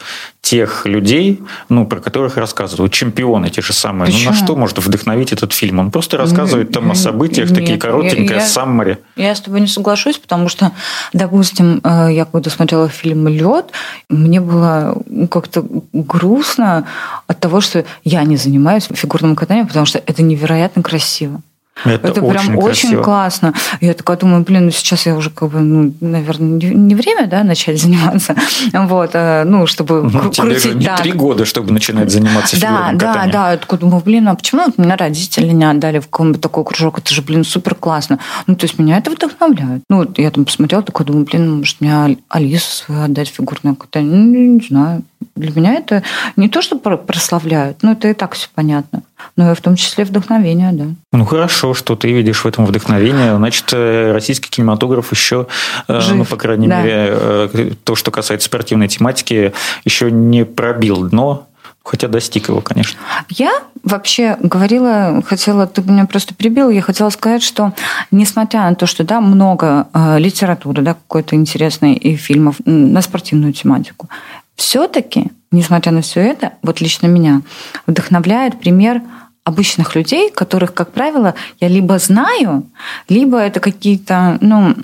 тех 0.46 0.86
людей, 0.86 1.42
ну, 1.68 1.86
про 1.86 1.98
которых 1.98 2.36
рассказывают. 2.36 2.92
Чемпионы 2.92 3.50
те 3.50 3.62
же 3.62 3.72
самые. 3.72 4.12
Почему? 4.12 4.30
Ну, 4.30 4.30
на 4.30 4.36
что 4.36 4.54
может 4.54 4.78
вдохновить 4.78 5.32
этот 5.32 5.52
фильм? 5.52 5.80
Он 5.80 5.90
просто 5.90 6.16
рассказывает 6.18 6.70
там 6.70 6.88
о 6.88 6.94
событиях, 6.94 7.50
Нет, 7.50 7.58
такие 7.58 7.78
коротенькие, 7.78 8.36
я, 8.36 8.46
саммари. 8.46 8.98
Я 9.16 9.34
с 9.34 9.40
тобой 9.40 9.60
не 9.60 9.66
соглашусь, 9.66 10.18
потому 10.18 10.48
что, 10.48 10.70
допустим, 11.12 11.80
э, 11.82 12.10
я 12.12 12.26
когда 12.26 12.48
смотрела 12.48 12.88
фильм 12.88 13.26
«Лед», 13.26 13.72
мне 14.08 14.40
было 14.40 14.96
как-то 15.32 15.66
грустно 15.92 16.86
от 17.26 17.40
того, 17.40 17.60
что 17.60 17.84
я 18.04 18.22
не 18.22 18.36
занимаюсь 18.36 18.88
фигурным 18.94 19.34
катанием, 19.34 19.66
потому 19.66 19.84
что 19.84 20.00
это 20.06 20.22
невероятно 20.22 20.80
красиво. 20.84 21.42
Это, 21.84 22.08
это 22.08 22.20
прям 22.22 22.56
очень, 22.56 22.56
очень 22.56 23.02
классно. 23.02 23.52
Я 23.80 23.92
такая 23.92 24.16
думаю, 24.16 24.42
блин, 24.42 24.66
ну 24.66 24.70
сейчас 24.70 25.04
я 25.04 25.14
уже 25.14 25.28
как 25.30 25.50
бы, 25.50 25.60
ну, 25.60 25.92
наверное, 26.00 26.58
не, 26.58 26.94
время, 26.94 27.26
да, 27.26 27.44
начать 27.44 27.80
заниматься, 27.82 28.34
вот, 28.72 29.10
а, 29.14 29.44
ну, 29.44 29.66
чтобы 29.66 30.02
ну, 30.02 30.30
крутить. 30.32 30.62
Тебе 30.62 30.74
не 30.74 30.88
три 30.96 31.12
года, 31.12 31.44
чтобы 31.44 31.72
начинать 31.72 32.10
заниматься 32.10 32.58
Да, 32.60 32.92
да, 32.94 33.12
катанием. 33.12 33.30
да. 33.30 33.50
Я 33.52 33.56
такой 33.58 33.78
думаю, 33.78 34.02
блин, 34.02 34.28
а 34.28 34.34
почему 34.34 34.64
вот 34.64 34.78
меня 34.78 34.96
родители 34.96 35.48
не 35.48 35.64
отдали 35.64 35.98
в 35.98 36.08
какой-нибудь 36.08 36.40
такой 36.40 36.64
кружок? 36.64 36.98
Это 36.98 37.12
же, 37.12 37.22
блин, 37.22 37.44
супер 37.44 37.74
классно. 37.74 38.18
Ну, 38.46 38.56
то 38.56 38.64
есть 38.64 38.78
меня 38.78 38.96
это 38.96 39.10
вдохновляет. 39.10 39.82
Ну, 39.90 40.06
я 40.16 40.30
там 40.30 40.46
посмотрела, 40.46 40.82
такой 40.82 41.04
думаю, 41.04 41.26
блин, 41.26 41.58
может, 41.58 41.80
мне 41.80 42.18
Алису 42.28 42.70
свою 42.70 43.02
отдать 43.02 43.28
фигурное 43.28 43.74
катание? 43.74 44.16
Ну, 44.16 44.58
не 44.58 44.66
знаю. 44.66 45.02
Для 45.34 45.52
меня 45.54 45.74
это 45.74 46.02
не 46.36 46.48
то, 46.48 46.62
что 46.62 46.76
прославляют, 46.78 47.82
но 47.82 47.92
это 47.92 48.08
и 48.08 48.14
так 48.14 48.34
все 48.34 48.48
понятно. 48.54 49.02
Но 49.36 49.52
и 49.52 49.54
в 49.54 49.60
том 49.60 49.76
числе 49.76 50.04
вдохновение, 50.04 50.72
да. 50.72 50.86
Ну 51.12 51.24
хорошо, 51.24 51.74
что 51.74 51.96
ты 51.96 52.12
видишь 52.12 52.44
в 52.44 52.46
этом 52.46 52.66
вдохновение. 52.66 53.36
Значит, 53.36 53.66
э, 53.72 54.12
российский 54.12 54.50
кинематограф 54.50 55.12
еще, 55.12 55.46
э, 55.88 56.00
Жив, 56.00 56.16
ну, 56.16 56.24
по 56.24 56.36
крайней 56.36 56.68
да. 56.68 56.82
мере, 56.82 57.08
э, 57.10 57.70
то, 57.84 57.94
что 57.94 58.10
касается 58.10 58.46
спортивной 58.46 58.88
тематики, 58.88 59.52
еще 59.84 60.10
не 60.10 60.44
пробил 60.44 61.08
дно 61.08 61.46
Хотя 61.86 62.08
достиг 62.08 62.48
его, 62.48 62.60
конечно. 62.60 62.98
Я 63.28 63.62
вообще 63.84 64.36
говорила, 64.40 65.22
хотела, 65.24 65.68
ты 65.68 65.82
меня 65.82 66.04
просто 66.06 66.34
прибил, 66.34 66.68
я 66.68 66.82
хотела 66.82 67.10
сказать, 67.10 67.44
что 67.44 67.74
несмотря 68.10 68.62
на 68.62 68.74
то, 68.74 68.86
что 68.86 69.04
да, 69.04 69.20
много 69.20 69.86
литературы, 70.18 70.82
да, 70.82 70.94
какой-то 70.94 71.36
интересной 71.36 71.94
и 71.94 72.16
фильмов 72.16 72.56
на 72.64 73.00
спортивную 73.02 73.52
тематику, 73.52 74.08
все-таки, 74.56 75.30
несмотря 75.50 75.92
на 75.92 76.00
все 76.02 76.20
это, 76.20 76.54
вот 76.62 76.80
лично 76.80 77.06
меня 77.06 77.42
вдохновляет 77.86 78.58
пример 78.58 79.02
обычных 79.46 79.94
людей, 79.94 80.28
которых, 80.30 80.74
как 80.74 80.90
правило, 80.90 81.34
я 81.60 81.68
либо 81.68 82.00
знаю, 82.00 82.64
либо 83.08 83.38
это 83.38 83.60
какие-то, 83.60 84.38
ну, 84.40 84.74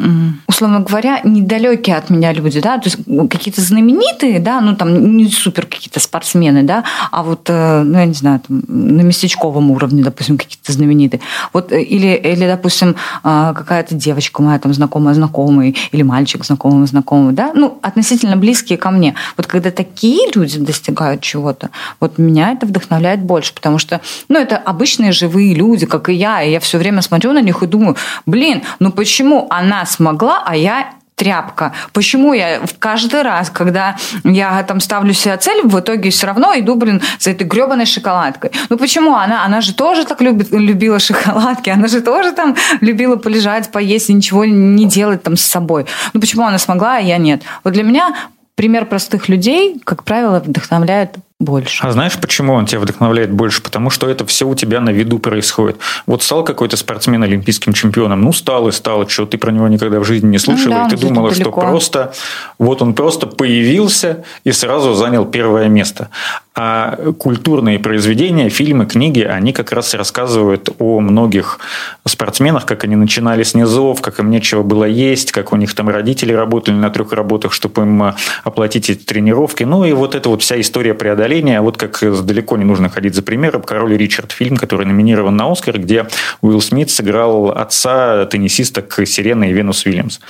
условно 0.46 0.78
говоря, 0.78 1.20
недалекие 1.24 1.96
от 1.96 2.10
меня 2.10 2.32
люди, 2.32 2.60
да, 2.60 2.78
то 2.78 2.88
есть 2.88 2.98
какие-то 3.28 3.60
знаменитые, 3.60 4.38
да, 4.38 4.60
ну, 4.60 4.76
там, 4.76 5.16
не 5.16 5.28
супер 5.28 5.66
какие-то 5.66 5.98
спортсмены, 5.98 6.62
да, 6.62 6.84
а 7.10 7.24
вот, 7.24 7.50
э, 7.50 7.82
ну, 7.82 7.98
я 7.98 8.06
не 8.06 8.14
знаю, 8.14 8.40
там, 8.46 8.62
на 8.68 9.00
местечковом 9.00 9.72
уровне, 9.72 10.04
допустим, 10.04 10.38
какие-то 10.38 10.72
знаменитые. 10.72 11.20
Вот, 11.52 11.72
э, 11.72 11.82
или, 11.82 12.14
или 12.14 12.46
допустим, 12.46 12.94
а, 13.24 13.54
какая-то 13.54 13.96
девочка 13.96 14.42
моя, 14.42 14.60
там, 14.60 14.72
знакомая 14.72 15.14
знакомый, 15.14 15.76
или 15.90 16.02
мальчик 16.02 16.44
знакомый 16.44 16.86
знакомый, 16.86 17.34
да, 17.34 17.50
ну, 17.52 17.80
относительно 17.82 18.36
близкие 18.36 18.78
ко 18.78 18.92
мне. 18.92 19.16
Вот 19.36 19.48
когда 19.48 19.72
такие 19.72 20.30
люди 20.32 20.60
достигают 20.60 21.20
чего-то, 21.20 21.70
вот 21.98 22.18
меня 22.18 22.52
это 22.52 22.64
вдохновляет 22.64 23.22
больше, 23.22 23.52
потому 23.52 23.78
что, 23.78 24.00
ну, 24.28 24.38
это 24.38 24.51
это 24.52 24.62
обычные 24.62 25.12
живые 25.12 25.54
люди, 25.54 25.86
как 25.86 26.08
и 26.08 26.12
я, 26.12 26.42
и 26.42 26.50
я 26.50 26.60
все 26.60 26.78
время 26.78 27.02
смотрю 27.02 27.32
на 27.32 27.40
них 27.40 27.62
и 27.62 27.66
думаю, 27.66 27.96
блин, 28.26 28.62
ну 28.80 28.92
почему 28.92 29.46
она 29.50 29.86
смогла, 29.86 30.42
а 30.44 30.54
я 30.56 30.90
тряпка. 31.14 31.72
Почему 31.92 32.34
я 32.34 32.60
каждый 32.78 33.22
раз, 33.22 33.48
когда 33.50 33.96
я 34.24 34.62
там 34.64 34.80
ставлю 34.80 35.14
себе 35.14 35.36
цель, 35.36 35.62
в 35.64 35.78
итоге 35.78 36.10
все 36.10 36.26
равно 36.26 36.52
иду, 36.56 36.74
блин, 36.74 37.00
за 37.18 37.30
этой 37.30 37.46
гребаной 37.46 37.86
шоколадкой. 37.86 38.50
Ну 38.70 38.76
почему? 38.76 39.14
Она, 39.14 39.44
она 39.44 39.60
же 39.60 39.72
тоже 39.74 40.04
так 40.04 40.20
любит, 40.20 40.50
любила 40.50 40.98
шоколадки, 40.98 41.70
она 41.70 41.88
же 41.88 42.00
тоже 42.00 42.32
там 42.32 42.56
любила 42.80 43.16
полежать, 43.16 43.70
поесть 43.70 44.10
и 44.10 44.14
ничего 44.14 44.44
не 44.44 44.86
делать 44.86 45.22
там 45.22 45.36
с 45.36 45.42
собой. 45.42 45.86
Ну 46.12 46.20
почему 46.20 46.44
она 46.44 46.58
смогла, 46.58 46.96
а 46.96 47.00
я 47.00 47.18
нет? 47.18 47.42
Вот 47.64 47.72
для 47.72 47.84
меня 47.84 48.14
пример 48.54 48.86
простых 48.86 49.28
людей, 49.28 49.80
как 49.84 50.02
правило, 50.04 50.40
вдохновляет 50.40 51.16
больше. 51.42 51.84
А 51.86 51.92
знаешь, 51.92 52.18
почему 52.20 52.54
он 52.54 52.66
тебя 52.66 52.80
вдохновляет 52.80 53.30
больше? 53.30 53.62
Потому 53.62 53.90
что 53.90 54.08
это 54.08 54.24
все 54.26 54.46
у 54.46 54.54
тебя 54.54 54.80
на 54.80 54.90
виду 54.90 55.18
происходит. 55.18 55.76
Вот 56.06 56.22
стал 56.22 56.44
какой-то 56.44 56.76
спортсмен 56.76 57.22
олимпийским 57.22 57.72
чемпионом, 57.72 58.22
ну 58.22 58.32
стал 58.32 58.68
и 58.68 58.72
стал, 58.72 59.08
что 59.08 59.26
ты 59.26 59.38
про 59.38 59.50
него 59.50 59.68
никогда 59.68 60.00
в 60.00 60.04
жизни 60.04 60.28
не 60.28 60.38
слышал, 60.38 60.72
ну, 60.72 60.78
да, 60.78 60.86
и 60.86 60.90
ты 60.90 60.96
думала, 60.96 61.34
что 61.34 61.50
просто 61.50 62.12
вот 62.58 62.82
он 62.82 62.94
просто 62.94 63.26
появился 63.26 64.24
и 64.44 64.52
сразу 64.52 64.94
занял 64.94 65.24
первое 65.24 65.68
место. 65.68 66.08
А 66.54 66.96
культурные 67.18 67.78
произведения, 67.78 68.50
фильмы, 68.50 68.84
книги, 68.84 69.20
они 69.20 69.54
как 69.54 69.72
раз 69.72 69.94
рассказывают 69.94 70.68
о 70.78 71.00
многих 71.00 71.58
спортсменах, 72.06 72.66
как 72.66 72.84
они 72.84 72.94
начинали 72.94 73.42
с 73.42 73.54
низов, 73.54 74.02
как 74.02 74.18
им 74.18 74.30
нечего 74.30 74.62
было 74.62 74.84
есть, 74.84 75.32
как 75.32 75.52
у 75.52 75.56
них 75.56 75.74
там 75.74 75.88
родители 75.88 76.34
работали 76.34 76.74
на 76.74 76.90
трех 76.90 77.12
работах, 77.12 77.54
чтобы 77.54 77.82
им 77.82 78.14
оплатить 78.44 78.90
эти 78.90 78.98
тренировки. 78.98 79.64
Ну 79.64 79.84
и 79.84 79.92
вот 79.92 80.14
эта 80.14 80.28
вот 80.28 80.42
вся 80.42 80.60
история 80.60 80.92
преодоления. 80.92 81.62
Вот 81.62 81.78
как 81.78 81.98
далеко 82.24 82.58
не 82.58 82.64
нужно 82.64 82.90
ходить 82.90 83.14
за 83.14 83.22
примером. 83.22 83.62
«Король 83.62 83.96
Ричард» 83.96 84.32
фильм, 84.32 84.56
который 84.56 84.84
номинирован 84.86 85.34
на 85.34 85.50
«Оскар», 85.50 85.78
где 85.78 86.06
Уилл 86.42 86.60
Смит 86.60 86.90
сыграл 86.90 87.50
отца 87.50 88.26
теннисисток 88.26 89.00
Сирены 89.06 89.50
и 89.50 89.52
Венус 89.52 89.86
Уильямс. 89.86 90.20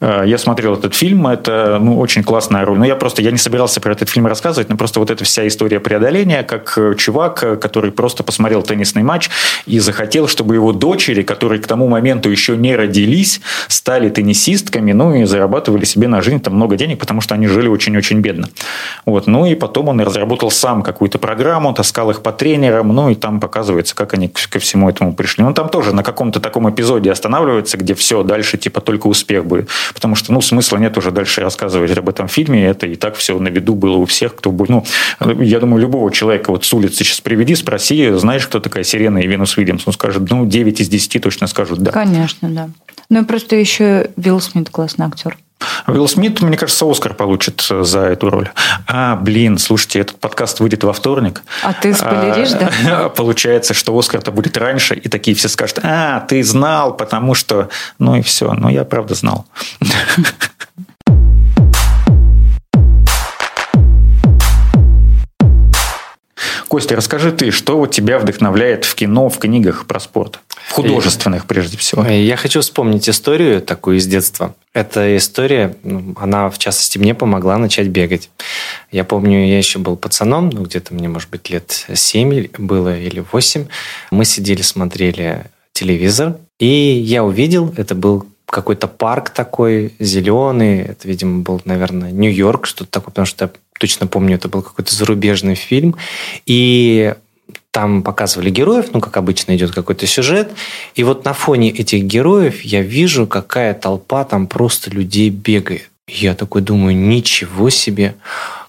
Э, 0.00 0.24
я 0.26 0.36
смотрел 0.36 0.74
этот 0.74 0.94
фильм, 0.94 1.26
это 1.26 1.78
ну, 1.80 1.98
очень 1.98 2.22
классная 2.22 2.64
роль. 2.64 2.78
Но 2.78 2.84
я 2.84 2.96
просто 2.96 3.22
я 3.22 3.30
не 3.30 3.38
собирался 3.38 3.80
про 3.80 3.92
этот 3.92 4.08
фильм 4.08 4.26
рассказывать, 4.26 4.68
но 4.68 4.76
просто 4.76 5.00
вот 5.00 5.10
эта 5.10 5.24
вся 5.24 5.46
история 5.46 5.69
история 5.70 5.80
преодоления, 5.80 6.42
как 6.42 6.74
э, 6.76 6.94
чувак, 6.96 7.44
э, 7.44 7.56
который 7.56 7.92
просто 7.92 8.24
посмотрел 8.24 8.62
теннисный 8.62 9.04
матч 9.04 9.30
и 9.66 9.78
захотел, 9.78 10.26
чтобы 10.26 10.56
его 10.56 10.72
дочери, 10.72 11.22
которые 11.22 11.60
к 11.60 11.66
тому 11.66 11.86
моменту 11.86 12.28
еще 12.28 12.56
не 12.56 12.74
родились, 12.74 13.40
стали 13.68 14.08
теннисистками, 14.08 14.92
ну 14.92 15.14
и 15.14 15.24
зарабатывали 15.26 15.84
себе 15.84 16.08
на 16.08 16.22
жизнь 16.22 16.40
там 16.40 16.54
много 16.54 16.76
денег, 16.76 16.98
потому 16.98 17.20
что 17.20 17.36
они 17.36 17.46
жили 17.46 17.68
очень-очень 17.68 18.20
бедно. 18.20 18.48
Вот. 19.06 19.28
Ну 19.28 19.46
и 19.46 19.54
потом 19.54 19.88
он 19.88 20.00
разработал 20.00 20.50
сам 20.50 20.82
какую-то 20.82 21.18
программу, 21.18 21.72
таскал 21.72 22.10
их 22.10 22.22
по 22.22 22.32
тренерам, 22.32 22.88
ну 22.88 23.10
и 23.10 23.14
там 23.14 23.38
показывается, 23.38 23.94
как 23.94 24.14
они 24.14 24.28
ко 24.28 24.58
всему 24.58 24.88
этому 24.88 25.14
пришли. 25.14 25.44
Ну 25.44 25.54
там 25.54 25.68
тоже 25.68 25.94
на 25.94 26.02
каком-то 26.02 26.40
таком 26.40 26.68
эпизоде 26.68 27.12
останавливается, 27.12 27.76
где 27.76 27.94
все, 27.94 28.24
дальше 28.24 28.58
типа 28.58 28.80
только 28.80 29.06
успех 29.06 29.44
будет. 29.44 29.68
Потому 29.94 30.16
что, 30.16 30.32
ну, 30.32 30.40
смысла 30.40 30.78
нет 30.78 30.98
уже 30.98 31.12
дальше 31.12 31.42
рассказывать 31.42 31.96
об 31.96 32.08
этом 32.08 32.26
фильме, 32.26 32.66
это 32.66 32.86
и 32.86 32.96
так 32.96 33.14
все 33.14 33.38
на 33.38 33.48
виду 33.48 33.74
было 33.74 33.96
у 33.96 34.04
всех, 34.04 34.34
кто 34.34 34.50
будет. 34.50 34.70
Ну, 34.70 34.84
я 35.40 35.59
думаю, 35.60 35.82
любого 35.82 36.10
человека 36.10 36.50
вот 36.50 36.64
с 36.64 36.72
улицы 36.72 37.04
сейчас 37.04 37.20
приведи, 37.20 37.54
спроси, 37.54 38.10
знаешь, 38.12 38.46
кто 38.46 38.58
такая 38.60 38.82
Сирена 38.82 39.18
и 39.18 39.26
Венус 39.26 39.56
Уильямс? 39.56 39.86
Он 39.86 39.92
скажет, 39.92 40.28
ну, 40.30 40.46
9 40.46 40.80
из 40.80 40.88
10 40.88 41.22
точно 41.22 41.46
скажут 41.46 41.78
да. 41.78 41.92
Конечно, 41.92 42.48
да. 42.48 42.70
Ну, 43.08 43.24
просто 43.24 43.56
еще 43.56 44.10
Вилл 44.16 44.40
Смит 44.40 44.70
классный 44.70 45.06
актер. 45.06 45.36
Уилл 45.86 46.08
Смит, 46.08 46.40
мне 46.40 46.56
кажется, 46.56 46.90
Оскар 46.90 47.14
получит 47.14 47.66
за 47.68 48.00
эту 48.00 48.30
роль. 48.30 48.50
А, 48.86 49.16
блин, 49.16 49.58
слушайте, 49.58 50.00
этот 50.00 50.18
подкаст 50.18 50.60
выйдет 50.60 50.84
во 50.84 50.92
вторник. 50.92 51.42
А 51.62 51.72
ты 51.72 51.92
спойлеришь, 51.94 52.52
а, 52.52 52.70
да? 52.84 53.08
Получается, 53.16 53.74
что 53.74 53.96
Оскар-то 53.98 54.32
будет 54.32 54.56
раньше, 54.56 54.94
и 54.94 55.08
такие 55.08 55.36
все 55.36 55.48
скажут, 55.48 55.80
а, 55.82 56.20
ты 56.20 56.42
знал, 56.42 56.96
потому 56.96 57.34
что... 57.34 57.68
Ну 57.98 58.16
и 58.16 58.22
все. 58.22 58.52
Ну, 58.52 58.68
я 58.68 58.84
правда 58.84 59.14
знал. 59.14 59.46
Костя, 66.70 66.94
расскажи 66.94 67.32
ты, 67.32 67.50
что 67.50 67.78
вот 67.78 67.90
тебя 67.90 68.20
вдохновляет 68.20 68.84
в 68.84 68.94
кино, 68.94 69.28
в 69.28 69.38
книгах 69.38 69.86
про 69.86 69.98
спорт? 69.98 70.38
В 70.68 70.70
художественных, 70.70 71.46
прежде 71.46 71.76
всего. 71.76 72.06
Я 72.06 72.36
хочу 72.36 72.60
вспомнить 72.60 73.08
историю 73.08 73.60
такую 73.60 73.96
из 73.96 74.06
детства. 74.06 74.54
Эта 74.72 75.16
история, 75.16 75.74
ну, 75.82 76.14
она, 76.16 76.48
в 76.48 76.58
частности, 76.58 76.96
мне 76.96 77.12
помогла 77.12 77.58
начать 77.58 77.88
бегать. 77.88 78.30
Я 78.92 79.02
помню, 79.02 79.48
я 79.48 79.58
еще 79.58 79.80
был 79.80 79.96
пацаном, 79.96 80.50
ну, 80.50 80.62
где-то 80.62 80.94
мне, 80.94 81.08
может 81.08 81.28
быть, 81.28 81.50
лет 81.50 81.86
7 81.92 82.50
было 82.56 82.96
или 82.96 83.24
8. 83.32 83.66
Мы 84.12 84.24
сидели, 84.24 84.62
смотрели 84.62 85.46
телевизор, 85.72 86.36
и 86.60 86.68
я 86.68 87.24
увидел, 87.24 87.74
это 87.76 87.96
был 87.96 88.26
какой-то 88.50 88.88
парк 88.88 89.30
такой 89.30 89.94
зеленый. 89.98 90.80
Это, 90.80 91.08
видимо, 91.08 91.42
был, 91.42 91.60
наверное, 91.64 92.10
Нью-Йорк, 92.10 92.66
что-то 92.66 92.90
такое, 92.90 93.10
потому 93.10 93.26
что 93.26 93.44
я 93.46 93.50
точно 93.78 94.06
помню, 94.06 94.36
это 94.36 94.48
был 94.48 94.62
какой-то 94.62 94.94
зарубежный 94.94 95.54
фильм. 95.54 95.96
И 96.46 97.14
там 97.70 98.02
показывали 98.02 98.50
героев, 98.50 98.86
ну, 98.92 99.00
как 99.00 99.16
обычно 99.16 99.56
идет 99.56 99.70
какой-то 99.70 100.06
сюжет. 100.06 100.50
И 100.94 101.04
вот 101.04 101.24
на 101.24 101.32
фоне 101.32 101.70
этих 101.70 102.02
героев 102.02 102.62
я 102.62 102.82
вижу, 102.82 103.26
какая 103.26 103.74
толпа 103.74 104.24
там 104.24 104.46
просто 104.46 104.90
людей 104.90 105.30
бегает. 105.30 105.88
я 106.08 106.34
такой 106.34 106.62
думаю, 106.62 106.96
ничего 106.96 107.70
себе, 107.70 108.16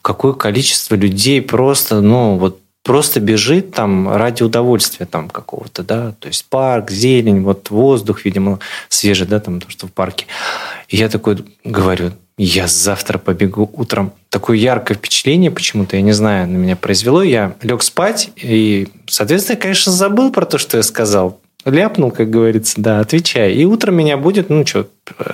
какое 0.03 0.33
количество 0.33 0.93
людей 0.95 1.41
просто, 1.41 2.01
ну, 2.01 2.37
вот 2.37 2.59
просто 2.83 3.19
бежит 3.19 3.71
там 3.71 4.09
ради 4.13 4.43
удовольствия 4.43 5.05
там 5.05 5.29
какого-то, 5.29 5.83
да, 5.83 6.13
то 6.19 6.27
есть 6.27 6.45
парк, 6.49 6.91
зелень, 6.91 7.41
вот 7.41 7.69
воздух, 7.69 8.25
видимо, 8.25 8.59
свежий, 8.89 9.27
да, 9.27 9.39
там 9.39 9.59
то, 9.59 9.69
что 9.69 9.87
в 9.87 9.91
парке. 9.91 10.25
И 10.87 10.97
я 10.97 11.09
такой 11.09 11.37
говорю, 11.63 12.11
я 12.37 12.67
завтра 12.67 13.17
побегу 13.17 13.69
утром. 13.73 14.13
Такое 14.29 14.57
яркое 14.57 14.97
впечатление 14.97 15.51
почему-то, 15.51 15.95
я 15.95 16.01
не 16.01 16.11
знаю, 16.11 16.47
на 16.47 16.57
меня 16.57 16.75
произвело. 16.75 17.21
Я 17.21 17.55
лег 17.61 17.83
спать 17.83 18.31
и, 18.35 18.87
соответственно, 19.07 19.59
конечно, 19.59 19.91
забыл 19.91 20.31
про 20.31 20.45
то, 20.45 20.57
что 20.57 20.77
я 20.77 20.83
сказал. 20.83 21.39
Ляпнул, 21.65 22.09
как 22.09 22.31
говорится, 22.31 22.81
да, 22.81 22.99
отвечай. 22.99 23.53
И 23.53 23.65
утром 23.65 23.95
меня 23.95 24.17
будет, 24.17 24.49
ну 24.49 24.65
что, 24.65 24.87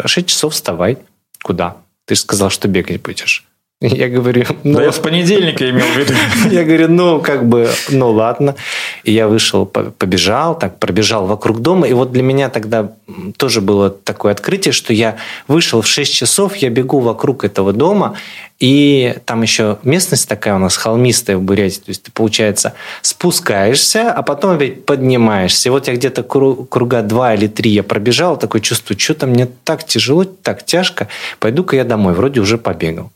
6 0.06 0.28
часов 0.28 0.54
вставай. 0.54 0.98
Куда? 1.42 1.78
Ты 2.06 2.16
же 2.16 2.22
сказал, 2.22 2.50
что 2.50 2.68
бегать 2.68 3.02
будешь. 3.02 3.46
Я 3.80 4.10
говорю, 4.10 4.44
ну... 4.64 4.78
Да 4.78 4.86
я 4.86 4.92
с 4.92 4.98
понедельника 4.98 5.70
имел 5.70 5.86
в 5.86 5.98
виду. 5.98 6.14
Я 6.52 6.64
говорю, 6.64 6.88
ну, 6.88 7.22
как 7.22 7.48
бы, 7.48 7.70
ну, 7.90 8.10
ладно. 8.10 8.56
И 9.04 9.12
я 9.12 9.28
вышел, 9.28 9.68
побежал, 9.68 10.58
так, 10.58 10.80
пробежал 10.80 11.28
вокруг 11.28 11.60
дома. 11.62 11.88
И 11.88 11.94
вот 11.94 12.12
для 12.12 12.24
меня 12.24 12.50
тогда 12.50 12.94
тоже 13.38 13.62
было 13.62 13.92
такое 13.92 14.32
открытие, 14.32 14.72
что 14.72 14.94
я 14.94 15.18
вышел 15.48 15.82
в 15.82 15.88
6 15.88 16.12
часов, 16.12 16.56
я 16.56 16.72
бегу 16.72 17.02
вокруг 17.02 17.44
этого 17.44 17.72
дома, 17.72 18.16
и 18.60 19.16
там 19.26 19.44
еще 19.44 19.78
местность 19.84 20.28
такая 20.28 20.56
у 20.56 20.60
нас 20.60 20.76
холмистая 20.76 21.38
в 21.38 21.44
Бурятии. 21.44 21.82
То 21.82 21.90
есть 21.90 22.02
ты, 22.02 22.12
получается, 22.12 22.74
спускаешься, 23.04 24.12
а 24.12 24.24
потом 24.24 24.56
опять 24.56 24.86
поднимаешься. 24.86 25.70
И 25.70 25.72
вот 25.72 25.88
я 25.88 25.94
где-то 25.94 26.24
круга 26.24 27.04
два 27.04 27.36
или 27.36 27.46
три 27.46 27.70
я 27.70 27.84
пробежал, 27.84 28.38
такое 28.38 28.60
чувство, 28.60 28.98
что-то 28.98 29.28
мне 29.28 29.48
так 29.64 29.84
тяжело, 29.84 30.24
так 30.24 30.66
тяжко. 30.66 31.10
Пойду-ка 31.38 31.76
я 31.76 31.84
домой, 31.84 32.16
вроде 32.16 32.40
уже 32.40 32.58
побегал. 32.58 33.12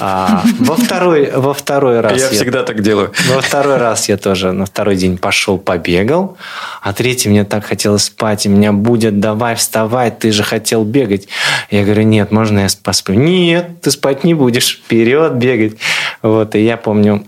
А, 0.00 0.44
во, 0.58 0.76
второй, 0.76 1.30
во 1.30 1.54
второй 1.54 2.00
раз... 2.00 2.18
Я, 2.18 2.24
я 2.26 2.30
всегда 2.30 2.62
так 2.62 2.82
делаю. 2.82 3.12
Во 3.28 3.40
второй 3.40 3.76
раз 3.78 4.08
я 4.08 4.16
тоже 4.16 4.52
на 4.52 4.66
второй 4.66 4.96
день 4.96 5.18
пошел, 5.18 5.58
побегал. 5.58 6.36
А 6.82 6.92
третий 6.92 7.28
мне 7.28 7.44
так 7.44 7.64
хотелось 7.64 8.04
спать. 8.04 8.46
И 8.46 8.48
меня 8.48 8.72
будет, 8.72 9.20
давай 9.20 9.54
вставай, 9.54 10.10
ты 10.10 10.30
же 10.32 10.42
хотел 10.42 10.84
бегать. 10.84 11.28
Я 11.70 11.84
говорю, 11.84 12.02
нет, 12.02 12.30
можно 12.30 12.60
я 12.60 12.68
посплю? 12.82 13.16
Нет, 13.16 13.80
ты 13.80 13.90
спать 13.90 14.24
не 14.24 14.34
будешь. 14.34 14.80
Вперед 14.84 15.34
бегать. 15.34 15.76
Вот, 16.22 16.54
и 16.54 16.64
я 16.64 16.76
помню, 16.76 17.24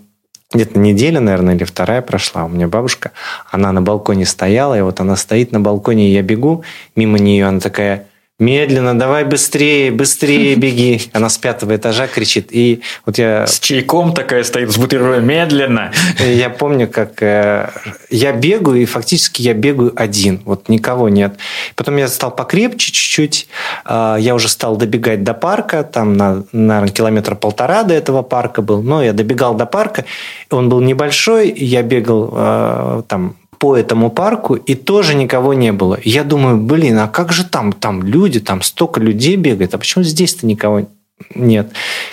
где-то 0.53 0.79
неделя, 0.79 1.21
наверное, 1.21 1.55
или 1.55 1.65
вторая 1.65 2.03
прошла. 2.03 2.45
У 2.45 2.49
меня 2.49 2.69
бабушка, 2.69 3.13
она 3.51 3.73
на 3.73 3.81
балконе 3.81 4.27
стояла, 4.27 4.77
и 4.79 4.83
вот 4.83 5.01
она 5.01 5.17
стоит 5.17 5.53
на 5.53 5.61
балконе, 5.61 6.11
и 6.11 6.13
я 6.13 6.23
бегу 6.23 6.65
мимо 6.95 7.19
нее, 7.19 7.47
она 7.47 7.61
такая, 7.61 8.07
медленно, 8.43 8.99
давай 8.99 9.25
быстрее, 9.25 9.91
быстрее 9.91 10.55
беги. 10.57 11.01
Она 11.13 11.29
с 11.29 11.39
пятого 11.39 11.77
этажа 11.77 12.07
кричит. 12.09 12.49
И 12.51 12.83
вот 13.07 13.19
я... 13.19 13.47
С 13.47 13.61
чайком 13.61 14.13
такая 14.13 14.45
стоит, 14.45 14.71
с 14.71 14.77
бутербродом, 14.77 15.25
медленно. 15.25 15.93
Я 16.19 16.51
помню, 16.51 16.89
как 16.89 17.23
э, 17.23 17.71
я 18.11 18.33
бегаю, 18.33 18.83
и 18.83 18.85
фактически 18.85 19.43
я 19.43 19.55
бегаю 19.55 19.93
один. 19.97 20.43
Вот 20.45 20.69
никого 20.69 21.09
нет. 21.09 21.37
Потом 21.77 21.97
я 21.97 22.09
стал 22.09 22.35
покрепче 22.35 22.93
чуть-чуть. 22.93 23.49
Э, 23.85 24.17
я 24.19 24.35
уже 24.35 24.49
стал 24.49 24.77
добегать 24.77 25.23
до 25.23 25.35
парка. 25.35 25.85
Там, 25.85 26.17
на, 26.17 26.45
наверное, 26.53 26.93
километра 26.93 27.35
полтора 27.35 27.85
до 27.85 27.95
этого 27.95 28.23
парка 28.23 28.61
был. 28.61 28.83
Но 28.83 29.03
я 29.03 29.13
добегал 29.13 29.55
до 29.55 29.67
парка. 29.67 30.05
Он 30.51 30.69
был 30.69 30.81
небольшой. 30.81 31.53
Я 31.57 31.83
бегал 31.83 32.33
э, 32.35 33.03
там 33.07 33.37
по 33.63 33.77
этому 33.77 34.11
парку, 34.11 34.57
и 34.57 34.75
тоже 34.75 35.15
никого 35.15 35.55
не 35.55 35.71
было. 35.71 35.97
Я 36.03 36.25
думаю, 36.25 36.57
блин, 36.57 36.99
а 36.99 37.07
как 37.07 37.33
же 37.33 37.45
там? 37.45 37.73
Там 37.73 38.03
люди, 38.03 38.41
там 38.41 38.61
столько 38.61 39.01
людей 39.01 39.37
бегает, 39.37 39.73
а 39.73 39.79
почему 39.79 40.03
здесь-то 40.03 40.47
никого 40.47 40.89
нет. 41.37 41.69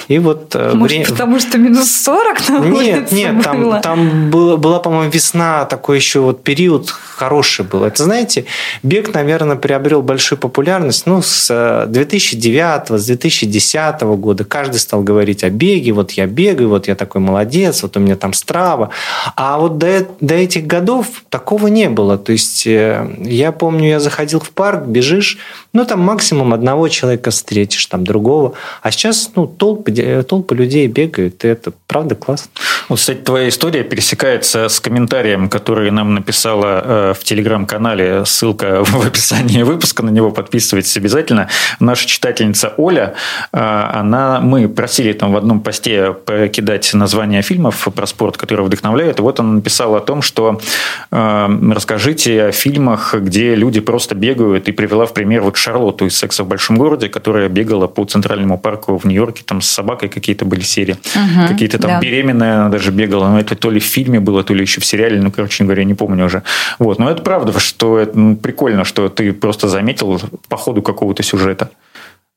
И 0.09 0.19
вот 0.19 0.53
э, 0.53 0.73
Может, 0.75 0.97
время... 0.97 1.09
потому 1.09 1.39
что 1.39 1.57
минус 1.57 1.91
40 1.91 2.49
на 2.49 2.59
Нет, 2.59 3.11
нет, 3.11 3.43
там, 3.43 3.61
было? 3.61 3.79
там 3.79 4.29
было, 4.29 4.57
была, 4.57 4.77
по-моему, 4.79 5.09
весна, 5.09 5.65
такой 5.65 5.97
еще 5.97 6.19
вот 6.19 6.43
период 6.43 6.93
хороший 7.19 7.65
был. 7.65 7.83
Это, 7.83 8.03
знаете, 8.03 8.45
бег, 8.81 9.13
наверное, 9.13 9.57
приобрел 9.57 10.01
большую 10.01 10.39
популярность 10.39 11.05
ну, 11.05 11.21
с 11.21 11.85
2009, 11.87 12.91
э, 12.91 12.97
с 12.97 13.05
2010 13.05 14.01
года. 14.01 14.45
Каждый 14.45 14.77
стал 14.77 15.01
говорить 15.03 15.43
о 15.43 15.49
беге, 15.49 15.91
вот 15.91 16.11
я 16.11 16.27
бегаю, 16.27 16.69
вот 16.69 16.87
я 16.87 16.95
такой 16.95 17.19
молодец, 17.19 17.83
вот 17.83 17.97
у 17.97 17.99
меня 17.99 18.15
там 18.15 18.31
страва. 18.31 18.89
А 19.35 19.57
вот 19.57 19.77
до, 19.77 20.07
до 20.21 20.35
этих 20.35 20.65
годов 20.65 21.07
такого 21.29 21.67
не 21.67 21.89
было. 21.89 22.17
То 22.17 22.31
есть, 22.31 22.65
э, 22.65 23.05
я 23.19 23.51
помню, 23.51 23.89
я 23.89 23.99
заходил 23.99 24.39
в 24.39 24.51
парк, 24.51 24.85
бежишь, 24.85 25.37
ну, 25.73 25.85
там 25.85 25.99
максимум 25.99 26.53
одного 26.53 26.87
человека 26.87 27.31
встретишь, 27.31 27.85
там 27.87 28.05
другого. 28.05 28.53
А 28.81 28.91
сейчас 28.91 29.31
ну, 29.35 29.45
толпы, 29.45 30.23
толпы 30.23 30.55
людей 30.55 30.87
бегают, 30.87 31.43
и 31.43 31.47
это 31.47 31.73
правда 31.85 32.15
классно. 32.15 32.49
Вот, 32.87 32.97
кстати, 32.97 33.19
твоя 33.19 33.49
история 33.49 33.83
пересекается 33.83 34.69
с 34.69 34.79
комментарием, 34.79 35.49
который 35.49 35.91
нам 35.91 36.15
написала 36.15 36.81
э, 36.83 37.08
в 37.13 37.23
телеграм-канале. 37.23 38.25
Ссылка 38.25 38.83
в 38.83 39.05
описании 39.05 39.63
выпуска, 39.63 40.03
на 40.03 40.09
него 40.09 40.31
подписывайтесь 40.31 40.95
обязательно. 40.97 41.47
Наша 41.79 42.07
читательница 42.07 42.73
Оля, 42.77 43.13
э, 43.51 43.59
она, 43.93 44.39
мы 44.41 44.67
просили 44.67 45.13
там 45.13 45.33
в 45.33 45.37
одном 45.37 45.61
посте 45.61 46.13
покидать 46.13 46.93
названия 46.93 47.41
фильмов 47.41 47.87
про 47.93 48.05
спорт, 48.05 48.37
которые 48.37 48.65
вдохновляют. 48.65 49.19
И 49.19 49.21
вот 49.21 49.39
она 49.39 49.53
написала 49.53 49.97
о 49.97 50.01
том, 50.01 50.21
что 50.21 50.59
э, 51.11 51.59
расскажите 51.73 52.45
о 52.45 52.51
фильмах, 52.51 53.15
где 53.15 53.55
люди 53.55 53.79
просто 53.79 54.15
бегают, 54.15 54.67
и 54.67 54.71
привела 54.71 55.05
в 55.05 55.13
пример 55.13 55.41
вот 55.41 55.57
Шарлотту 55.57 56.05
из 56.05 56.17
«Секса 56.17 56.43
в 56.43 56.47
большом 56.47 56.77
городе», 56.77 57.09
которая 57.09 57.49
бегала 57.49 57.87
по 57.87 58.05
Центральному 58.05 58.57
парку 58.57 58.97
в 58.97 59.05
Нью-Йорке, 59.05 59.43
там 59.45 59.61
с 59.61 59.67
собакой 59.67 60.09
какие-то 60.09 60.45
были 60.45 60.61
серии. 60.61 60.97
Угу, 61.15 61.47
Какие-то 61.47 61.79
там 61.79 61.91
да. 61.91 61.99
беременная, 61.99 62.61
она 62.61 62.69
даже 62.69 62.91
бегала. 62.91 63.29
Но 63.29 63.39
это 63.39 63.55
то 63.55 63.71
ли 63.71 63.79
в 63.79 63.83
фильме 63.83 64.19
было, 64.19 64.43
то 64.43 64.53
ли 64.53 64.61
еще 64.61 64.81
в 64.81 64.85
сериале. 64.85 65.21
Ну, 65.21 65.31
короче 65.31 65.63
говоря, 65.63 65.83
не 65.83 65.93
помню 65.93 66.25
уже. 66.25 66.43
Вот. 66.79 66.98
Но 66.99 67.09
это 67.09 67.23
правда, 67.23 67.57
что 67.59 67.97
это 67.97 68.19
ну, 68.19 68.35
прикольно, 68.35 68.83
что 68.83 69.07
ты 69.07 69.31
просто 69.31 69.69
заметил 69.69 70.19
по 70.49 70.57
ходу 70.57 70.81
какого-то 70.81 71.23
сюжета. 71.23 71.71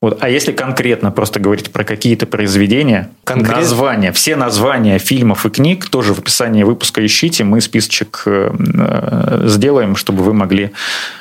Вот. 0.01 0.17
А 0.21 0.29
если 0.29 0.53
конкретно 0.53 1.11
просто 1.11 1.39
говорить 1.39 1.71
про 1.71 1.83
какие-то 1.83 2.25
произведения, 2.25 3.09
Конкрет... 3.25 3.57
названия, 3.57 4.11
все 4.13 4.35
названия 4.35 4.99
фильмов 4.99 5.45
и 5.45 5.49
книг 5.49 5.89
тоже 5.89 6.13
в 6.13 6.19
описании 6.19 6.63
выпуска 6.63 7.05
ищите, 7.05 7.43
мы 7.43 7.59
списочек 7.59 8.23
э, 8.25 8.51
э, 8.53 9.43
сделаем, 9.47 9.97
чтобы 9.97 10.23
вы 10.23 10.33
могли 10.33 10.71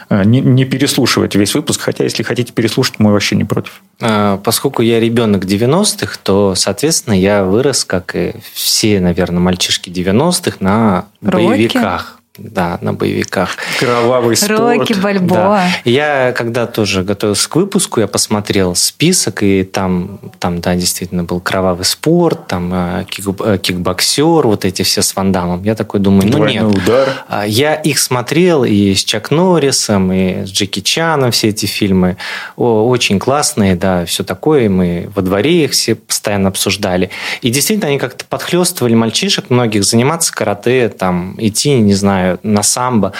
э, 0.09 0.25
не, 0.25 0.41
не 0.41 0.65
переслушивать 0.65 1.35
весь 1.35 1.55
выпуск, 1.55 1.81
хотя 1.81 2.05
если 2.05 2.23
хотите 2.23 2.53
переслушать, 2.53 2.95
мы 2.99 3.13
вообще 3.13 3.35
не 3.35 3.45
против. 3.45 3.83
А, 4.01 4.39
поскольку 4.39 4.83
я 4.83 5.01
ребенок 5.01 5.45
90-х, 5.45 6.19
то, 6.23 6.55
соответственно, 6.57 7.15
я 7.15 7.45
вырос, 7.45 7.85
как 7.85 8.15
и 8.15 8.35
все, 8.53 9.01
наверное, 9.01 9.41
мальчишки 9.41 9.91
90-х, 9.91 10.57
на 10.61 11.07
Роки? 11.21 11.47
боевиках. 11.47 12.22
Да, 12.39 12.79
на 12.81 12.95
боевиках. 12.95 13.57
Кровавый 13.79 14.37
спорт. 14.37 14.79
Рокки 14.79 14.95
Бальбоа. 14.95 15.37
Да. 15.37 15.69
Я 15.85 16.33
когда 16.33 16.67
тоже 16.67 17.03
готовился 17.03 17.47
к 17.51 17.57
выпуску, 17.57 18.01
я 18.01 18.07
посмотрел 18.07 18.75
список, 18.75 19.43
и 19.43 19.65
там, 19.65 20.19
там 20.39 20.63
да, 20.63 20.75
действительно 20.75 21.25
был 21.25 21.41
кровавый 21.41 21.85
спорт, 21.85 22.47
там 22.47 22.73
э, 22.73 23.05
кик, 23.05 23.27
э, 23.39 23.59
кикбоксер, 23.59 24.47
вот 24.47 24.65
эти 24.65 24.81
все 24.83 25.03
с 25.03 25.15
Вандамом. 25.15 25.63
Я 25.63 25.75
такой 25.75 26.01
думаю, 26.01 26.25
ну 26.27 26.39
Двойной 26.39 26.73
нет. 26.73 26.83
удар. 26.85 27.25
А, 27.29 27.47
я 27.47 27.75
их 27.75 27.99
смотрел 27.99 28.65
и 28.65 28.95
с 28.95 29.05
Чак 29.05 29.31
Норрисом, 29.31 30.11
и 30.11 30.47
с 30.47 30.51
Джеки 30.51 30.81
Чаном 30.81 31.33
все 31.33 31.49
эти 31.49 31.67
фильмы. 31.67 32.17
О, 32.57 32.89
очень 32.89 33.19
классные, 33.19 33.75
да, 33.75 34.07
все 34.07 34.25
такое. 34.25 34.71
Мы 34.71 35.11
во 35.15 35.21
дворе 35.21 35.65
их 35.65 35.73
все 35.73 35.97
постоянно 35.97 36.49
обсуждали. 36.49 37.11
И 37.43 37.51
действительно, 37.51 37.89
они 37.89 37.99
как-то 37.99 38.25
подхлестывали 38.25 38.95
мальчишек 38.95 39.51
многих 39.51 39.85
заниматься 39.85 40.33
карате, 40.33 40.89
там, 40.89 41.35
идти, 41.39 41.75
не 41.75 41.93
знаю, 41.93 42.22
знаю, 42.23 42.39
на 42.43 42.63
самбо, 42.63 43.13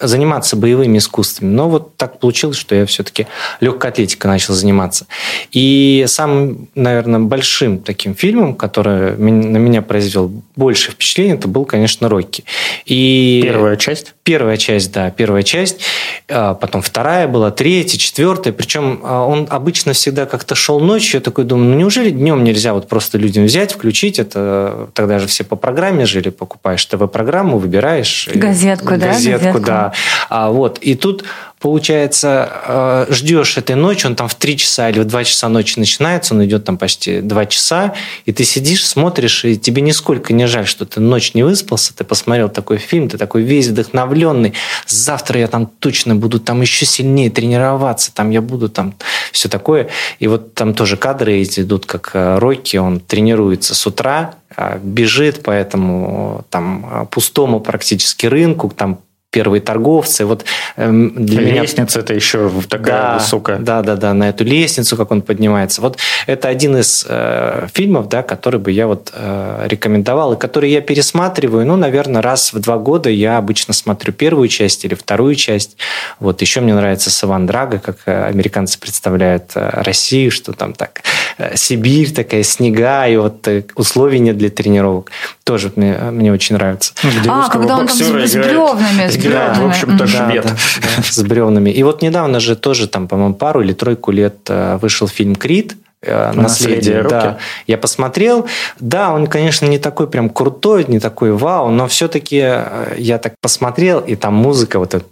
заниматься 0.00 0.56
боевыми 0.56 0.98
искусствами. 0.98 1.50
Но 1.50 1.68
вот 1.68 1.96
так 1.96 2.18
получилось, 2.18 2.56
что 2.56 2.74
я 2.74 2.86
все-таки 2.86 3.26
легкой 3.60 3.90
атлетикой 3.90 4.30
начал 4.30 4.54
заниматься. 4.54 5.06
И 5.50 6.04
самым, 6.06 6.68
наверное, 6.74 7.20
большим 7.20 7.78
таким 7.78 8.14
фильмом, 8.14 8.54
который 8.54 9.16
на 9.16 9.58
меня 9.58 9.82
произвел 9.82 10.30
больше 10.56 10.90
впечатления, 10.92 11.34
это 11.34 11.48
был, 11.48 11.64
конечно, 11.64 12.08
«Рокки». 12.08 12.44
И 12.86 13.40
первая 13.42 13.76
часть? 13.76 14.14
Первая 14.24 14.56
часть, 14.56 14.92
да, 14.92 15.10
первая 15.10 15.42
часть. 15.42 15.80
А 16.28 16.54
потом 16.54 16.82
вторая 16.82 17.26
была, 17.26 17.50
третья, 17.50 17.98
четвертая. 17.98 18.52
Причем 18.52 19.00
а, 19.02 19.26
он 19.26 19.46
обычно 19.50 19.92
всегда 19.94 20.26
как-то 20.26 20.54
шел 20.54 20.78
ночью. 20.80 21.18
Я 21.18 21.20
такой 21.20 21.44
думаю, 21.44 21.70
ну 21.70 21.76
неужели 21.76 22.10
днем 22.10 22.44
нельзя 22.44 22.74
вот 22.74 22.88
просто 22.88 23.18
людям 23.18 23.44
взять, 23.44 23.72
включить? 23.72 24.18
Это 24.18 24.88
тогда 24.94 25.18
же 25.18 25.26
все 25.26 25.44
по 25.44 25.56
программе 25.56 26.06
жили, 26.06 26.30
покупаешь 26.30 26.84
ТВ-программу, 26.86 27.58
выбираешь 27.58 28.28
Газетку, 28.46 28.96
да? 28.96 29.06
Газетку, 29.08 29.60
да. 29.60 29.92
А, 30.28 30.50
вот. 30.50 30.78
И 30.78 30.94
тут 30.94 31.24
получается, 31.62 32.50
э, 32.66 33.06
ждешь 33.10 33.56
этой 33.56 33.76
ночи, 33.76 34.06
он 34.06 34.16
там 34.16 34.28
в 34.28 34.34
3 34.34 34.58
часа 34.58 34.90
или 34.90 34.98
в 34.98 35.04
2 35.04 35.24
часа 35.24 35.48
ночи 35.48 35.78
начинается, 35.78 36.34
он 36.34 36.44
идет 36.44 36.64
там 36.64 36.76
почти 36.76 37.20
2 37.20 37.46
часа, 37.46 37.94
и 38.26 38.32
ты 38.32 38.44
сидишь, 38.44 38.84
смотришь, 38.84 39.44
и 39.44 39.56
тебе 39.56 39.80
нисколько 39.80 40.32
не 40.32 40.46
жаль, 40.46 40.66
что 40.66 40.84
ты 40.84 41.00
ночь 41.00 41.34
не 41.34 41.44
выспался, 41.44 41.94
ты 41.94 42.02
посмотрел 42.02 42.48
такой 42.48 42.78
фильм, 42.78 43.08
ты 43.08 43.16
такой 43.16 43.42
весь 43.42 43.68
вдохновленный, 43.68 44.54
завтра 44.88 45.38
я 45.38 45.46
там 45.46 45.66
точно 45.78 46.16
буду 46.16 46.40
там 46.40 46.60
еще 46.60 46.84
сильнее 46.84 47.30
тренироваться, 47.30 48.12
там 48.12 48.30
я 48.30 48.42
буду 48.42 48.68
там 48.68 48.94
все 49.30 49.48
такое. 49.48 49.88
И 50.18 50.26
вот 50.26 50.54
там 50.54 50.74
тоже 50.74 50.96
кадры 50.96 51.34
эти 51.38 51.60
идут, 51.60 51.86
как 51.86 52.10
э, 52.14 52.38
Рокки, 52.38 52.76
он 52.76 52.98
тренируется 52.98 53.76
с 53.76 53.86
утра, 53.86 54.34
бежит 54.82 55.42
по 55.42 55.50
этому 55.50 56.44
там 56.50 57.08
пустому 57.10 57.60
практически 57.60 58.26
рынку, 58.26 58.70
там 58.70 58.98
первые 59.32 59.62
торговцы. 59.62 60.24
Вот 60.26 60.44
эм, 60.76 61.12
для 61.16 61.40
Лестница 61.40 61.98
меня... 61.98 62.04
это 62.04 62.14
еще 62.14 62.50
такая 62.68 63.02
да, 63.02 63.14
высокая. 63.14 63.58
Да, 63.58 63.82
да, 63.82 63.96
да, 63.96 64.14
на 64.14 64.28
эту 64.28 64.44
лестницу, 64.44 64.96
как 64.96 65.10
он 65.10 65.22
поднимается. 65.22 65.80
Вот 65.80 65.98
это 66.26 66.48
один 66.48 66.76
из 66.76 67.04
э, 67.08 67.66
фильмов, 67.72 68.08
да, 68.08 68.22
который 68.22 68.60
бы 68.60 68.70
я 68.70 68.86
вот 68.86 69.10
э, 69.14 69.66
рекомендовал, 69.68 70.34
и 70.34 70.38
который 70.38 70.70
я 70.70 70.82
пересматриваю, 70.82 71.66
ну, 71.66 71.76
наверное, 71.76 72.20
раз 72.20 72.52
в 72.52 72.60
два 72.60 72.76
года 72.76 73.08
я 73.08 73.38
обычно 73.38 73.72
смотрю 73.72 74.12
первую 74.12 74.48
часть 74.48 74.84
или 74.84 74.94
вторую 74.94 75.34
часть. 75.34 75.78
Вот 76.20 76.42
еще 76.42 76.60
мне 76.60 76.74
нравится 76.74 77.10
Саван 77.10 77.46
Драго, 77.46 77.78
как 77.78 77.96
э, 78.04 78.26
американцы 78.26 78.78
представляют 78.78 79.52
э, 79.54 79.70
Россию, 79.82 80.30
что 80.30 80.52
там 80.52 80.74
так 80.74 81.02
э, 81.38 81.56
Сибирь 81.56 82.12
такая, 82.12 82.42
снега, 82.42 83.06
и 83.06 83.16
вот 83.16 83.48
условия 83.76 84.18
нет 84.18 84.36
для 84.36 84.50
тренировок. 84.50 85.10
Тоже 85.44 85.72
мне, 85.74 85.94
мне 86.10 86.30
очень 86.30 86.56
нравится. 86.56 86.92
Ну, 87.02 87.10
а, 87.28 87.48
когда 87.48 87.78
он 87.78 87.86
там 87.86 87.96
с 87.96 88.34
бревнами, 88.34 89.08
да, 89.30 89.54
в 89.54 89.66
общем-то, 89.66 90.06
швед. 90.06 90.44
Да, 90.44 90.50
да, 90.96 91.02
с 91.10 91.22
бревнами. 91.22 91.70
И 91.70 91.82
вот 91.82 92.02
недавно 92.02 92.40
же 92.40 92.56
тоже, 92.56 92.88
там, 92.88 93.08
по-моему, 93.08 93.34
пару 93.34 93.62
или 93.62 93.72
тройку 93.72 94.10
лет 94.10 94.36
э, 94.48 94.78
вышел 94.80 95.08
фильм 95.08 95.34
«Крит», 95.34 95.76
э, 96.02 96.32
наследие. 96.32 97.02
Да. 97.04 97.38
Я 97.66 97.78
посмотрел. 97.78 98.46
Да, 98.80 99.12
он, 99.12 99.26
конечно, 99.26 99.66
не 99.66 99.78
такой 99.78 100.06
прям 100.06 100.28
крутой, 100.30 100.84
не 100.88 100.98
такой 100.98 101.32
вау, 101.32 101.70
но 101.70 101.86
все-таки 101.86 102.40
э, 102.42 102.94
я 102.98 103.18
так 103.18 103.34
посмотрел, 103.40 104.00
и 104.00 104.16
там 104.16 104.34
музыка 104.34 104.78
вот 104.78 104.94
эта. 104.94 105.04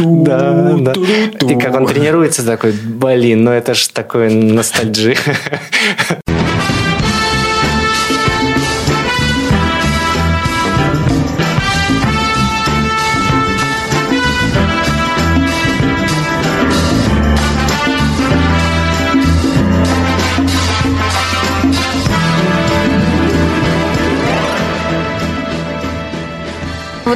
Да, 0.00 0.76
да. 0.78 0.92
И 0.92 1.58
как 1.58 1.74
он 1.74 1.86
тренируется, 1.86 2.44
такой, 2.44 2.72
блин, 2.72 3.44
ну 3.44 3.50
это 3.50 3.74
ж 3.74 3.88
такой 3.88 4.32
ностальджи. 4.32 5.16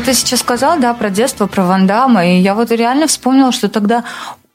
вот 0.03 0.07
ты 0.07 0.15
сейчас 0.15 0.41
сказал, 0.41 0.81
да, 0.81 0.95
про 0.95 1.11
детство, 1.11 1.47
про 1.47 1.62
Ван 1.62 1.87
Дамма, 1.87 2.27
и 2.27 2.41
я 2.41 2.55
вот 2.55 2.73
реально 2.73 3.07
вспомнила, 3.07 3.53
что 3.53 3.69
тогда 3.69 4.03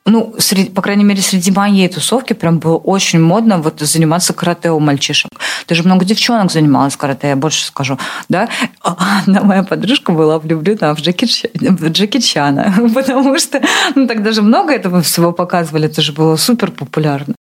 ну, 0.05 0.33
среди, 0.37 0.69
по 0.69 0.81
крайней 0.81 1.03
мере, 1.03 1.21
среди 1.21 1.51
моей 1.51 1.87
тусовки 1.87 2.33
прям 2.33 2.59
было 2.59 2.75
очень 2.75 3.19
модно 3.19 3.57
вот 3.57 3.79
заниматься 3.79 4.33
карате 4.33 4.71
у 4.71 4.79
мальчишек. 4.79 5.31
Даже 5.67 5.83
много 5.83 6.05
девчонок 6.05 6.51
занималась 6.51 6.95
карате, 6.95 7.27
я 7.29 7.35
больше 7.35 7.65
скажу, 7.65 7.97
да. 8.29 8.49
Одна 8.81 9.41
моя 9.41 9.63
подружка 9.63 10.11
была 10.11 10.39
влюблена 10.39 10.93
в 10.95 10.99
Джеки, 10.99 11.27
в 11.53 11.89
Джеки 11.89 12.19
Чана, 12.19 12.73
потому 12.93 13.37
что 13.39 13.61
ну, 13.95 14.07
тогда 14.07 14.31
же 14.31 14.41
много 14.41 14.73
этого 14.73 15.01
всего 15.01 15.31
показывали, 15.31 15.87
это 15.87 16.01
же 16.01 16.13
было 16.13 16.35
супер 16.37 16.71
популярно. 16.71 17.35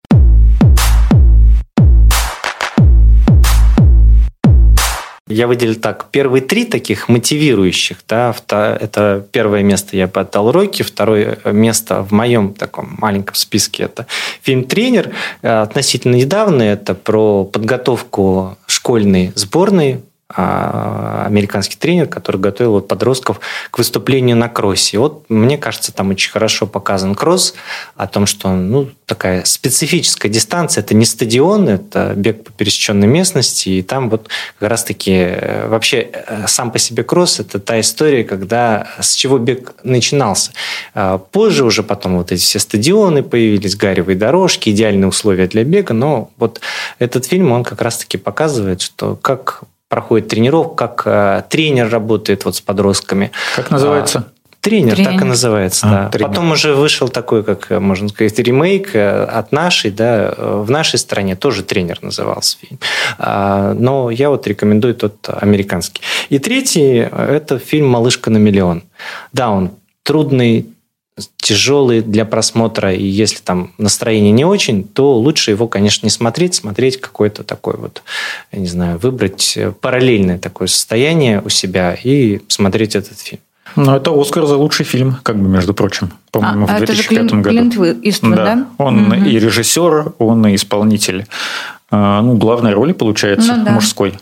Я 5.35 5.49
выделил 5.49 5.75
так. 5.75 6.07
Первые 6.13 6.43
три 6.43 6.65
таких 6.65 7.09
мотивирующих. 7.09 7.99
Да, 8.09 8.33
это 8.49 9.27
первое 9.33 9.65
место 9.65 9.97
я 9.97 10.05
отдал 10.05 10.53
Ройке, 10.53 10.85
второе 10.85 11.39
место 11.45 12.03
в 12.03 12.13
моем 12.13 12.55
таком 12.55 12.95
маленьком 12.99 13.35
списке 13.35 13.83
это 13.83 14.07
фильм 14.43 14.63
«Тренер». 14.63 15.11
Э, 15.43 15.63
относительно 15.63 16.15
недавно 16.15 16.63
это 16.63 16.95
про 16.95 17.45
подготовку 17.45 18.57
школьной 18.69 19.33
сборной 19.35 20.03
американский 20.29 21.77
тренер, 21.77 22.07
который 22.07 22.41
готовил 22.41 22.73
вот 22.73 22.89
подростков 22.89 23.41
к 23.71 23.79
выступлению 23.79 24.37
на 24.37 24.49
кроссе. 24.49 24.99
Вот 24.99 25.25
мне 25.29 25.59
кажется, 25.59 25.93
там 25.93 26.11
очень 26.11 26.31
хорошо 26.31 26.67
показан 26.67 27.15
кросс 27.15 27.55
о 27.95 28.07
том, 28.07 28.27
что 28.27 28.49
ну, 28.49 28.89
такая 29.07 29.45
специфическая 29.45 30.33
дистанция. 30.33 30.83
Это 30.83 30.95
не 30.95 31.05
стадион, 31.05 31.69
это 31.69 32.15
бег 32.17 32.43
по 32.43 32.53
пересеченной 32.53 33.07
местности. 33.07 33.69
И 33.69 33.83
там 33.83 34.09
вот 34.09 34.29
как 34.59 34.71
раз-таки 34.71 35.13
э, 35.13 35.69
вообще 35.69 36.09
э, 36.13 36.47
сам 36.49 36.71
по 36.71 36.79
себе 36.79 37.05
кросс– 37.05 37.39
это 37.41 37.61
та 37.61 37.79
история, 37.81 38.25
когда 38.25 38.89
с 39.01 39.15
чего 39.15 39.39
бег 39.39 39.75
начинался. 39.85 40.53
А, 40.95 41.19
позже 41.19 41.65
уже 41.65 41.83
потом 41.83 42.17
вот 42.17 42.33
эти 42.33 42.41
все 42.41 42.59
стадионы 42.59 43.23
появились, 43.23 43.77
гаревые 43.77 44.17
дорожки, 44.17 44.71
идеальные 44.71 45.09
условия 45.09 45.47
для 45.47 45.65
бега. 45.65 45.93
Но 45.93 46.31
вот 46.39 46.61
этот 46.99 47.27
фильм, 47.27 47.53
он 47.53 47.63
как 47.63 47.83
раз-таки 47.83 48.17
показывает, 48.17 48.81
что 48.81 49.17
как 49.17 49.65
проходит 49.89 50.29
тренировка, 50.29 50.89
как 50.89 51.03
э, 51.07 51.43
тренер 51.49 51.91
работает 51.91 52.45
вот 52.45 52.57
с 52.57 52.61
подростками. 52.61 53.31
Как 53.57 53.71
называется? 53.71 54.25
А, 54.27 54.35
Тренер, 54.65 54.95
тренер, 54.95 55.13
так 55.13 55.21
и 55.21 55.25
называется, 55.25 55.87
а, 55.87 55.91
да. 55.91 56.09
Тренер. 56.09 56.31
Потом 56.31 56.53
уже 56.53 56.75
вышел 56.75 57.11
такой, 57.11 57.45
как 57.45 57.71
э, 57.71 57.81
можно 57.81 58.09
сказать, 58.09 58.39
ремейк 58.39 58.97
э, 58.97 59.25
от 59.25 59.53
нашей, 59.53 59.91
да, 59.91 60.35
в 60.39 60.71
нашей 60.71 60.99
стране 60.99 61.37
тоже 61.37 61.63
тренер 61.63 61.99
назывался 62.01 62.57
фильм. 62.59 62.81
А, 63.19 63.75
но 63.75 64.11
я 64.11 64.31
вот 64.31 64.47
рекомендую 64.47 64.95
тот 64.95 65.29
американский. 65.29 66.01
И 66.31 66.39
третий– 66.39 66.97
это 67.19 67.59
фильм 67.59 67.89
«Малышка 67.89 68.31
на 68.31 68.39
миллион». 68.39 68.85
Да, 69.35 69.51
он 69.51 69.73
трудный, 70.03 70.67
тяжелый 71.37 72.01
для 72.01 72.25
просмотра, 72.25 72.93
и 72.93 73.05
если 73.05 73.39
там 73.41 73.73
настроение 73.79 74.33
не 74.33 74.45
очень, 74.45 74.83
то 74.85 75.17
лучше 75.17 75.53
его, 75.53 75.69
конечно, 75.69 76.07
не 76.07 76.11
смотреть, 76.11 76.55
смотреть 76.55 77.01
какое-то 77.01 77.45
такое 77.45 77.77
вот, 77.77 78.03
я 78.51 78.59
не 78.59 78.67
знаю, 78.67 78.99
выбрать 78.99 79.57
параллельное 79.81 80.39
такое 80.39 80.67
состояние 80.67 81.41
у 81.45 81.49
себя 81.49 81.97
и 82.03 82.41
смотреть 82.49 82.97
этот 82.97 83.19
фильм. 83.21 83.41
Ну, 83.77 83.95
это 83.95 84.13
Оскар 84.13 84.47
за 84.47 84.57
лучший 84.57 84.85
фильм, 84.85 85.17
как 85.23 85.37
бы, 85.37 85.49
между 85.49 85.75
прочим, 85.75 86.13
по-моему, 86.31 86.67
а, 86.69 86.77
в 86.77 86.79
2005 86.79 87.19
это 87.19 87.29
же 87.29 87.43
году. 87.43 87.71
Клинт 87.71 87.99
Иствуд, 88.05 88.37
да? 88.37 88.45
да? 88.45 88.67
Он 88.79 89.13
угу. 89.13 89.15
и 89.15 89.39
режиссер, 89.39 90.15
он 90.19 90.47
и 90.47 90.55
исполнитель. 90.55 91.27
А, 91.91 92.23
ну, 92.23 92.37
главной 92.37 92.73
роли, 92.73 92.93
получается, 92.93 93.55
ну, 93.57 93.65
да. 93.65 93.73
мужской, 93.73 94.15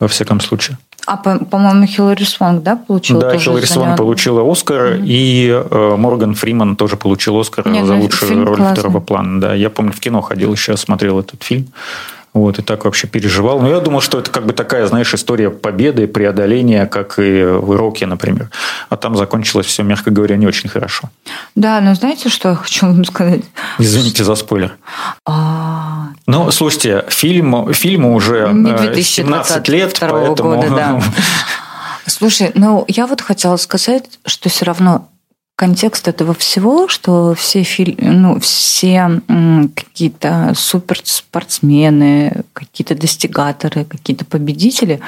во 0.00 0.08
всяком 0.08 0.40
случае. 0.40 0.78
А, 1.06 1.16
по-моему, 1.16 1.86
Хиллари 1.86 2.24
Свонг, 2.24 2.62
да, 2.62 2.74
получила 2.74 3.20
Да, 3.20 3.38
Хиллари 3.38 3.64
Свонг 3.64 3.96
получила 3.96 4.50
Оскар, 4.50 4.94
mm-hmm. 4.94 5.04
и 5.06 5.48
э, 5.48 5.96
Морган 5.96 6.34
Фриман 6.34 6.74
тоже 6.74 6.96
получил 6.96 7.38
Оскар 7.38 7.68
Нет, 7.68 7.86
за 7.86 7.94
ну, 7.94 8.02
лучшую 8.02 8.44
роль 8.44 8.56
классный. 8.56 8.74
второго 8.74 9.00
плана. 9.00 9.40
Да, 9.40 9.54
я 9.54 9.70
помню, 9.70 9.92
в 9.92 10.00
кино 10.00 10.20
ходил 10.20 10.52
еще, 10.52 10.76
смотрел 10.76 11.20
этот 11.20 11.44
фильм. 11.44 11.68
Вот, 12.36 12.58
и 12.58 12.62
так 12.62 12.84
вообще 12.84 13.06
переживал. 13.06 13.60
Но 13.60 13.70
я 13.70 13.80
думал, 13.80 14.02
что 14.02 14.18
это 14.18 14.30
как 14.30 14.44
бы 14.44 14.52
такая, 14.52 14.86
знаешь, 14.86 15.14
история 15.14 15.48
победы, 15.48 16.06
преодоления, 16.06 16.84
как 16.84 17.18
и 17.18 17.42
в 17.44 17.72
Ироке, 17.72 18.04
например. 18.04 18.50
А 18.90 18.98
там 18.98 19.16
закончилось 19.16 19.64
все, 19.64 19.82
мягко 19.82 20.10
говоря, 20.10 20.36
не 20.36 20.46
очень 20.46 20.68
хорошо. 20.68 21.08
Да, 21.54 21.80
но 21.80 21.94
знаете, 21.94 22.28
что 22.28 22.50
я 22.50 22.54
хочу 22.54 22.84
вам 22.84 23.06
сказать? 23.06 23.40
Извините 23.78 24.22
за 24.22 24.34
спойлер. 24.34 24.76
А... 25.24 26.08
Ну, 26.26 26.50
слушайте, 26.50 27.06
фильм, 27.08 27.72
фильму 27.72 28.14
уже 28.14 28.52
17 29.02 29.68
лет, 29.68 29.96
поэтому... 29.98 30.56
Года, 30.56 30.68
да. 30.68 31.02
Слушай, 32.06 32.52
ну, 32.54 32.84
я 32.86 33.06
вот 33.06 33.22
хотела 33.22 33.56
сказать, 33.56 34.20
что 34.26 34.50
все 34.50 34.66
равно 34.66 35.08
контекст 35.56 36.06
этого 36.06 36.34
всего, 36.34 36.86
что 36.86 37.34
все, 37.34 37.62
филь... 37.62 37.96
ну, 37.98 38.38
все 38.40 39.22
какие-то 39.74 40.52
суперспортсмены, 40.54 42.44
какие-то 42.52 42.94
достигаторы, 42.94 43.86
какие-то 43.86 44.26
победители, 44.26 45.00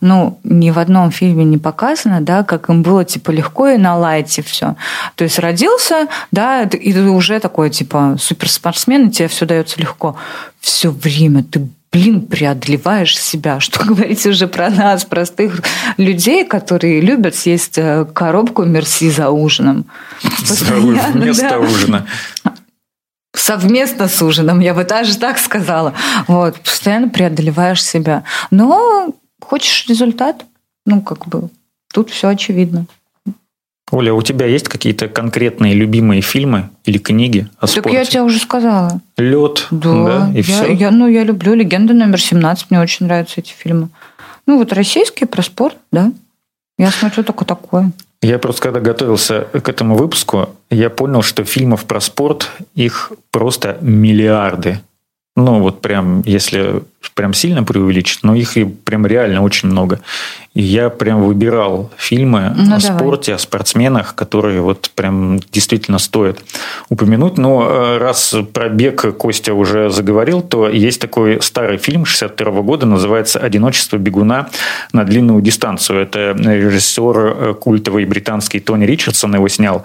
ну, 0.00 0.40
ни 0.42 0.70
в 0.70 0.80
одном 0.80 1.12
фильме 1.12 1.44
не 1.44 1.56
показано, 1.56 2.20
да, 2.20 2.42
как 2.42 2.68
им 2.68 2.82
было, 2.82 3.04
типа, 3.04 3.30
легко 3.30 3.68
и 3.68 3.78
на 3.78 3.96
лайте 3.96 4.42
все. 4.42 4.74
То 5.14 5.22
есть 5.22 5.38
родился, 5.38 6.08
да, 6.32 6.62
и 6.62 6.92
ты 6.92 7.02
уже 7.08 7.38
такой, 7.38 7.70
типа, 7.70 8.16
суперспортсмен, 8.18 9.08
и 9.08 9.12
тебе 9.12 9.28
все 9.28 9.46
дается 9.46 9.80
легко. 9.80 10.16
Все 10.60 10.90
время 10.90 11.44
ты 11.44 11.68
блин, 11.92 12.22
преодолеваешь 12.22 13.18
себя. 13.18 13.60
Что 13.60 13.84
говорить 13.84 14.26
уже 14.26 14.48
про 14.48 14.70
нас, 14.70 15.04
простых 15.04 15.62
людей, 15.98 16.44
которые 16.44 17.00
любят 17.00 17.36
съесть 17.36 17.78
э, 17.78 18.04
коробку 18.06 18.64
мерси 18.64 19.10
за 19.10 19.30
ужином. 19.30 19.86
Вместо 21.12 21.50
да. 21.50 21.58
ужина. 21.58 22.06
Совместно 23.34 24.08
с 24.08 24.20
ужином, 24.20 24.60
я 24.60 24.74
бы 24.74 24.84
даже 24.84 25.16
так 25.16 25.38
сказала. 25.38 25.94
Вот, 26.28 26.60
постоянно 26.60 27.08
преодолеваешь 27.08 27.82
себя. 27.82 28.24
Но 28.50 29.14
хочешь 29.40 29.86
результат, 29.88 30.44
ну, 30.84 31.00
как 31.00 31.26
бы, 31.26 31.48
тут 31.92 32.10
все 32.10 32.28
очевидно. 32.28 32.86
Оля, 33.92 34.14
у 34.14 34.22
тебя 34.22 34.46
есть 34.46 34.68
какие-то 34.68 35.06
конкретные 35.06 35.74
любимые 35.74 36.22
фильмы 36.22 36.70
или 36.86 36.96
книги 36.96 37.46
о 37.58 37.66
так 37.66 37.70
спорте? 37.70 37.90
Так 37.90 37.92
я 37.92 38.04
тебе 38.06 38.22
уже 38.22 38.38
сказала. 38.38 39.00
Лед, 39.18 39.66
да, 39.70 40.06
да 40.06 40.30
и 40.32 40.38
я, 40.38 40.42
все? 40.42 40.72
Я, 40.72 40.90
ну, 40.90 41.06
я 41.06 41.24
люблю 41.24 41.52
«Легенда 41.52 41.92
номер 41.92 42.16
17», 42.16 42.66
мне 42.70 42.80
очень 42.80 43.04
нравятся 43.04 43.40
эти 43.40 43.52
фильмы. 43.52 43.90
Ну, 44.46 44.56
вот 44.56 44.72
российские 44.72 45.26
про 45.26 45.42
спорт, 45.42 45.76
да. 45.92 46.10
Я 46.78 46.90
смотрю 46.90 47.22
только 47.22 47.44
такое. 47.44 47.92
Я 48.22 48.38
просто 48.38 48.62
когда 48.62 48.80
готовился 48.80 49.42
к 49.52 49.68
этому 49.68 49.96
выпуску, 49.96 50.48
я 50.70 50.88
понял, 50.88 51.20
что 51.20 51.44
фильмов 51.44 51.84
про 51.84 52.00
спорт, 52.00 52.50
их 52.74 53.12
просто 53.30 53.76
миллиарды. 53.82 54.80
Ну, 55.36 55.60
вот 55.60 55.82
прям, 55.82 56.22
если 56.24 56.82
прям 57.14 57.34
сильно 57.34 57.62
преувеличить, 57.62 58.22
но 58.22 58.34
их 58.34 58.56
и 58.56 58.64
прям 58.64 59.06
реально 59.06 59.42
очень 59.42 59.68
много. 59.68 60.00
И 60.54 60.62
я 60.62 60.90
прям 60.90 61.22
выбирал 61.22 61.90
фильмы 61.96 62.52
ну, 62.54 62.76
о 62.76 62.78
давай. 62.78 62.80
спорте, 62.80 63.34
о 63.34 63.38
спортсменах, 63.38 64.14
которые 64.14 64.60
вот 64.60 64.90
прям 64.94 65.40
действительно 65.50 65.98
стоят 65.98 66.40
упомянуть. 66.90 67.38
Но 67.38 67.66
э, 67.66 67.98
раз 67.98 68.34
про 68.52 68.68
бег 68.68 69.16
Костя 69.16 69.54
уже 69.54 69.88
заговорил, 69.88 70.42
то 70.42 70.68
есть 70.68 71.00
такой 71.00 71.40
старый 71.40 71.78
фильм 71.78 72.04
62 72.04 72.62
года, 72.62 72.84
называется 72.84 73.38
«Одиночество 73.38 73.96
бегуна 73.96 74.50
на 74.92 75.04
длинную 75.04 75.40
дистанцию». 75.40 76.02
Это 76.02 76.32
режиссер 76.32 77.16
э, 77.16 77.54
культовый 77.54 78.04
британский 78.04 78.60
Тони 78.60 78.84
Ричардсон 78.84 79.34
его 79.34 79.48
снял. 79.48 79.84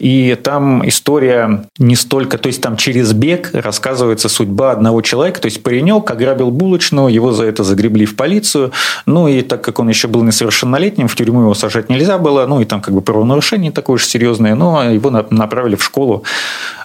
И 0.00 0.36
там 0.42 0.86
история 0.88 1.64
не 1.78 1.94
столько... 1.94 2.38
То 2.38 2.48
есть 2.48 2.60
там 2.60 2.76
через 2.76 3.12
бег 3.12 3.50
рассказывается 3.52 4.28
судьба 4.28 4.72
одного 4.72 5.00
человека. 5.00 5.40
То 5.40 5.46
есть 5.46 5.62
паренек 5.62 6.10
ограбил 6.10 6.50
булочную, 6.50 7.08
его 7.08 7.30
за 7.30 7.44
это 7.44 7.62
загребли 7.62 8.04
в 8.04 8.16
полицию. 8.16 8.72
Ну 9.06 9.28
и 9.28 9.42
так 9.42 9.62
как 9.62 9.78
он 9.78 9.88
еще 9.88 10.07
был 10.08 10.22
несовершеннолетним, 10.22 11.08
в 11.08 11.14
тюрьму 11.14 11.42
его 11.42 11.54
сажать 11.54 11.88
нельзя 11.88 12.18
было, 12.18 12.46
ну 12.46 12.60
и 12.60 12.64
там 12.64 12.80
как 12.80 12.94
бы 12.94 13.00
правонарушение 13.00 13.72
такое 13.72 13.98
же 13.98 14.04
серьезное, 14.04 14.54
но 14.54 14.82
его 14.90 15.10
направили 15.10 15.76
в 15.76 15.84
школу 15.84 16.24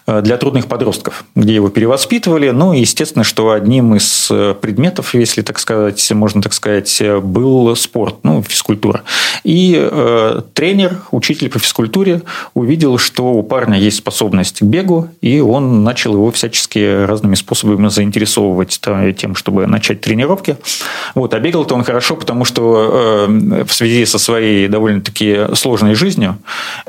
для 0.05 0.37
трудных 0.37 0.67
подростков, 0.67 1.23
где 1.35 1.55
его 1.55 1.69
перевоспитывали. 1.69 2.49
Ну, 2.49 2.73
и 2.73 2.81
естественно, 2.81 3.23
что 3.23 3.51
одним 3.51 3.95
из 3.95 4.27
э, 4.29 4.53
предметов, 4.59 5.13
если 5.15 5.41
так 5.41 5.59
сказать, 5.59 6.11
можно 6.11 6.41
так 6.41 6.53
сказать, 6.53 7.01
был 7.21 7.75
спорт, 7.75 8.17
ну, 8.23 8.43
физкультура. 8.43 9.03
И 9.43 9.75
э, 9.77 10.41
тренер, 10.53 11.01
учитель 11.11 11.49
по 11.49 11.59
физкультуре 11.59 12.21
увидел, 12.53 12.97
что 12.97 13.31
у 13.31 13.43
парня 13.43 13.79
есть 13.79 13.97
способность 13.97 14.59
к 14.59 14.63
бегу, 14.63 15.09
и 15.21 15.39
он 15.39 15.83
начал 15.83 16.13
его 16.13 16.31
всячески 16.31 17.05
разными 17.05 17.35
способами 17.35 17.87
заинтересовывать 17.89 18.79
тем, 19.17 19.35
чтобы 19.35 19.67
начать 19.67 20.01
тренировки. 20.01 20.57
Вот, 21.15 21.33
а 21.33 21.39
бегал-то 21.39 21.75
он 21.75 21.83
хорошо, 21.83 22.15
потому 22.15 22.45
что 22.45 23.27
э, 23.27 23.63
в 23.63 23.73
связи 23.73 24.05
со 24.05 24.19
своей 24.19 24.67
довольно-таки 24.67 25.55
сложной 25.55 25.95
жизнью, 25.95 26.37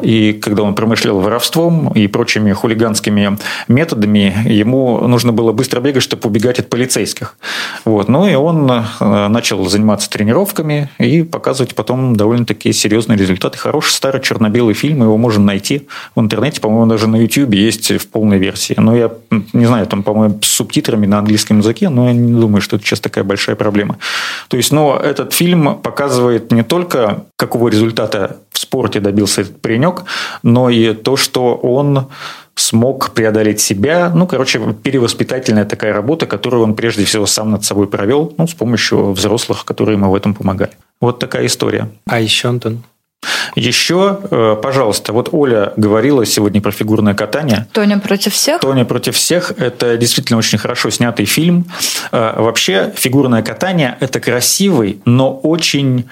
и 0.00 0.32
когда 0.32 0.62
он 0.62 0.74
промышлял 0.74 1.20
воровством 1.20 1.92
и 1.92 2.06
прочими 2.06 2.52
хулиганскими 2.52 3.03
партизанскими 3.04 3.38
методами. 3.68 4.34
Ему 4.46 5.06
нужно 5.08 5.32
было 5.32 5.52
быстро 5.52 5.80
бегать, 5.80 6.02
чтобы 6.02 6.28
убегать 6.28 6.58
от 6.58 6.68
полицейских. 6.68 7.36
Вот. 7.84 8.08
Ну 8.08 8.26
и 8.26 8.34
он 8.34 8.70
э, 8.70 9.28
начал 9.28 9.64
заниматься 9.66 10.08
тренировками 10.10 10.90
и 10.98 11.22
показывать 11.22 11.74
потом 11.74 12.16
довольно-таки 12.16 12.72
серьезные 12.72 13.18
результаты. 13.18 13.58
Хороший 13.58 13.90
старый 13.90 14.20
черно-белый 14.20 14.74
фильм, 14.74 15.02
его 15.02 15.16
можно 15.16 15.44
найти 15.44 15.86
в 16.16 16.20
интернете, 16.20 16.60
по-моему, 16.60 16.86
даже 16.86 17.06
на 17.06 17.16
YouTube 17.16 17.54
есть 17.54 17.90
в 17.90 18.08
полной 18.08 18.38
версии. 18.38 18.74
Но 18.76 18.96
я 18.96 19.10
не 19.52 19.66
знаю, 19.66 19.86
там, 19.86 20.02
по-моему, 20.02 20.38
с 20.42 20.48
субтитрами 20.48 21.06
на 21.06 21.18
английском 21.18 21.58
языке, 21.58 21.88
но 21.88 22.08
я 22.08 22.12
не 22.12 22.40
думаю, 22.40 22.60
что 22.60 22.76
это 22.76 22.84
сейчас 22.84 23.00
такая 23.00 23.24
большая 23.24 23.56
проблема. 23.56 23.98
То 24.48 24.56
есть, 24.56 24.72
но 24.72 24.96
этот 24.96 25.32
фильм 25.32 25.76
показывает 25.76 26.52
не 26.52 26.62
только, 26.62 27.24
какого 27.36 27.68
результата 27.68 28.38
в 28.50 28.58
спорте 28.58 29.00
добился 29.00 29.42
этот 29.42 29.60
паренек, 29.60 30.04
но 30.42 30.70
и 30.70 30.94
то, 30.94 31.16
что 31.16 31.54
он 31.54 32.06
смог 32.54 33.10
преодолеть 33.10 33.60
себя. 33.60 34.10
Ну, 34.14 34.26
короче, 34.26 34.60
перевоспитательная 34.82 35.64
такая 35.64 35.92
работа, 35.92 36.26
которую 36.26 36.62
он 36.62 36.74
прежде 36.74 37.04
всего 37.04 37.26
сам 37.26 37.50
над 37.50 37.64
собой 37.64 37.86
провел, 37.86 38.34
ну, 38.38 38.46
с 38.46 38.54
помощью 38.54 39.12
взрослых, 39.12 39.64
которые 39.64 39.96
ему 39.96 40.10
в 40.10 40.14
этом 40.14 40.34
помогали. 40.34 40.72
Вот 41.00 41.18
такая 41.18 41.46
история. 41.46 41.90
А 42.06 42.20
еще, 42.20 42.48
Антон? 42.48 42.82
Еще, 43.54 44.18
э, 44.30 44.56
пожалуйста, 44.62 45.12
вот 45.12 45.28
Оля 45.32 45.72
говорила 45.76 46.26
сегодня 46.26 46.60
про 46.60 46.72
фигурное 46.72 47.14
катание. 47.14 47.66
Тоня 47.72 47.98
против 47.98 48.34
всех? 48.34 48.60
Тоня 48.60 48.84
против 48.84 49.16
всех. 49.16 49.52
Это 49.56 49.96
действительно 49.96 50.38
очень 50.38 50.58
хорошо 50.58 50.90
снятый 50.90 51.24
фильм. 51.26 51.66
Э, 52.12 52.40
вообще, 52.40 52.92
фигурное 52.96 53.42
катание– 53.42 53.96
это 54.00 54.20
красивый, 54.20 55.00
но 55.04 55.34
очень 55.34 56.08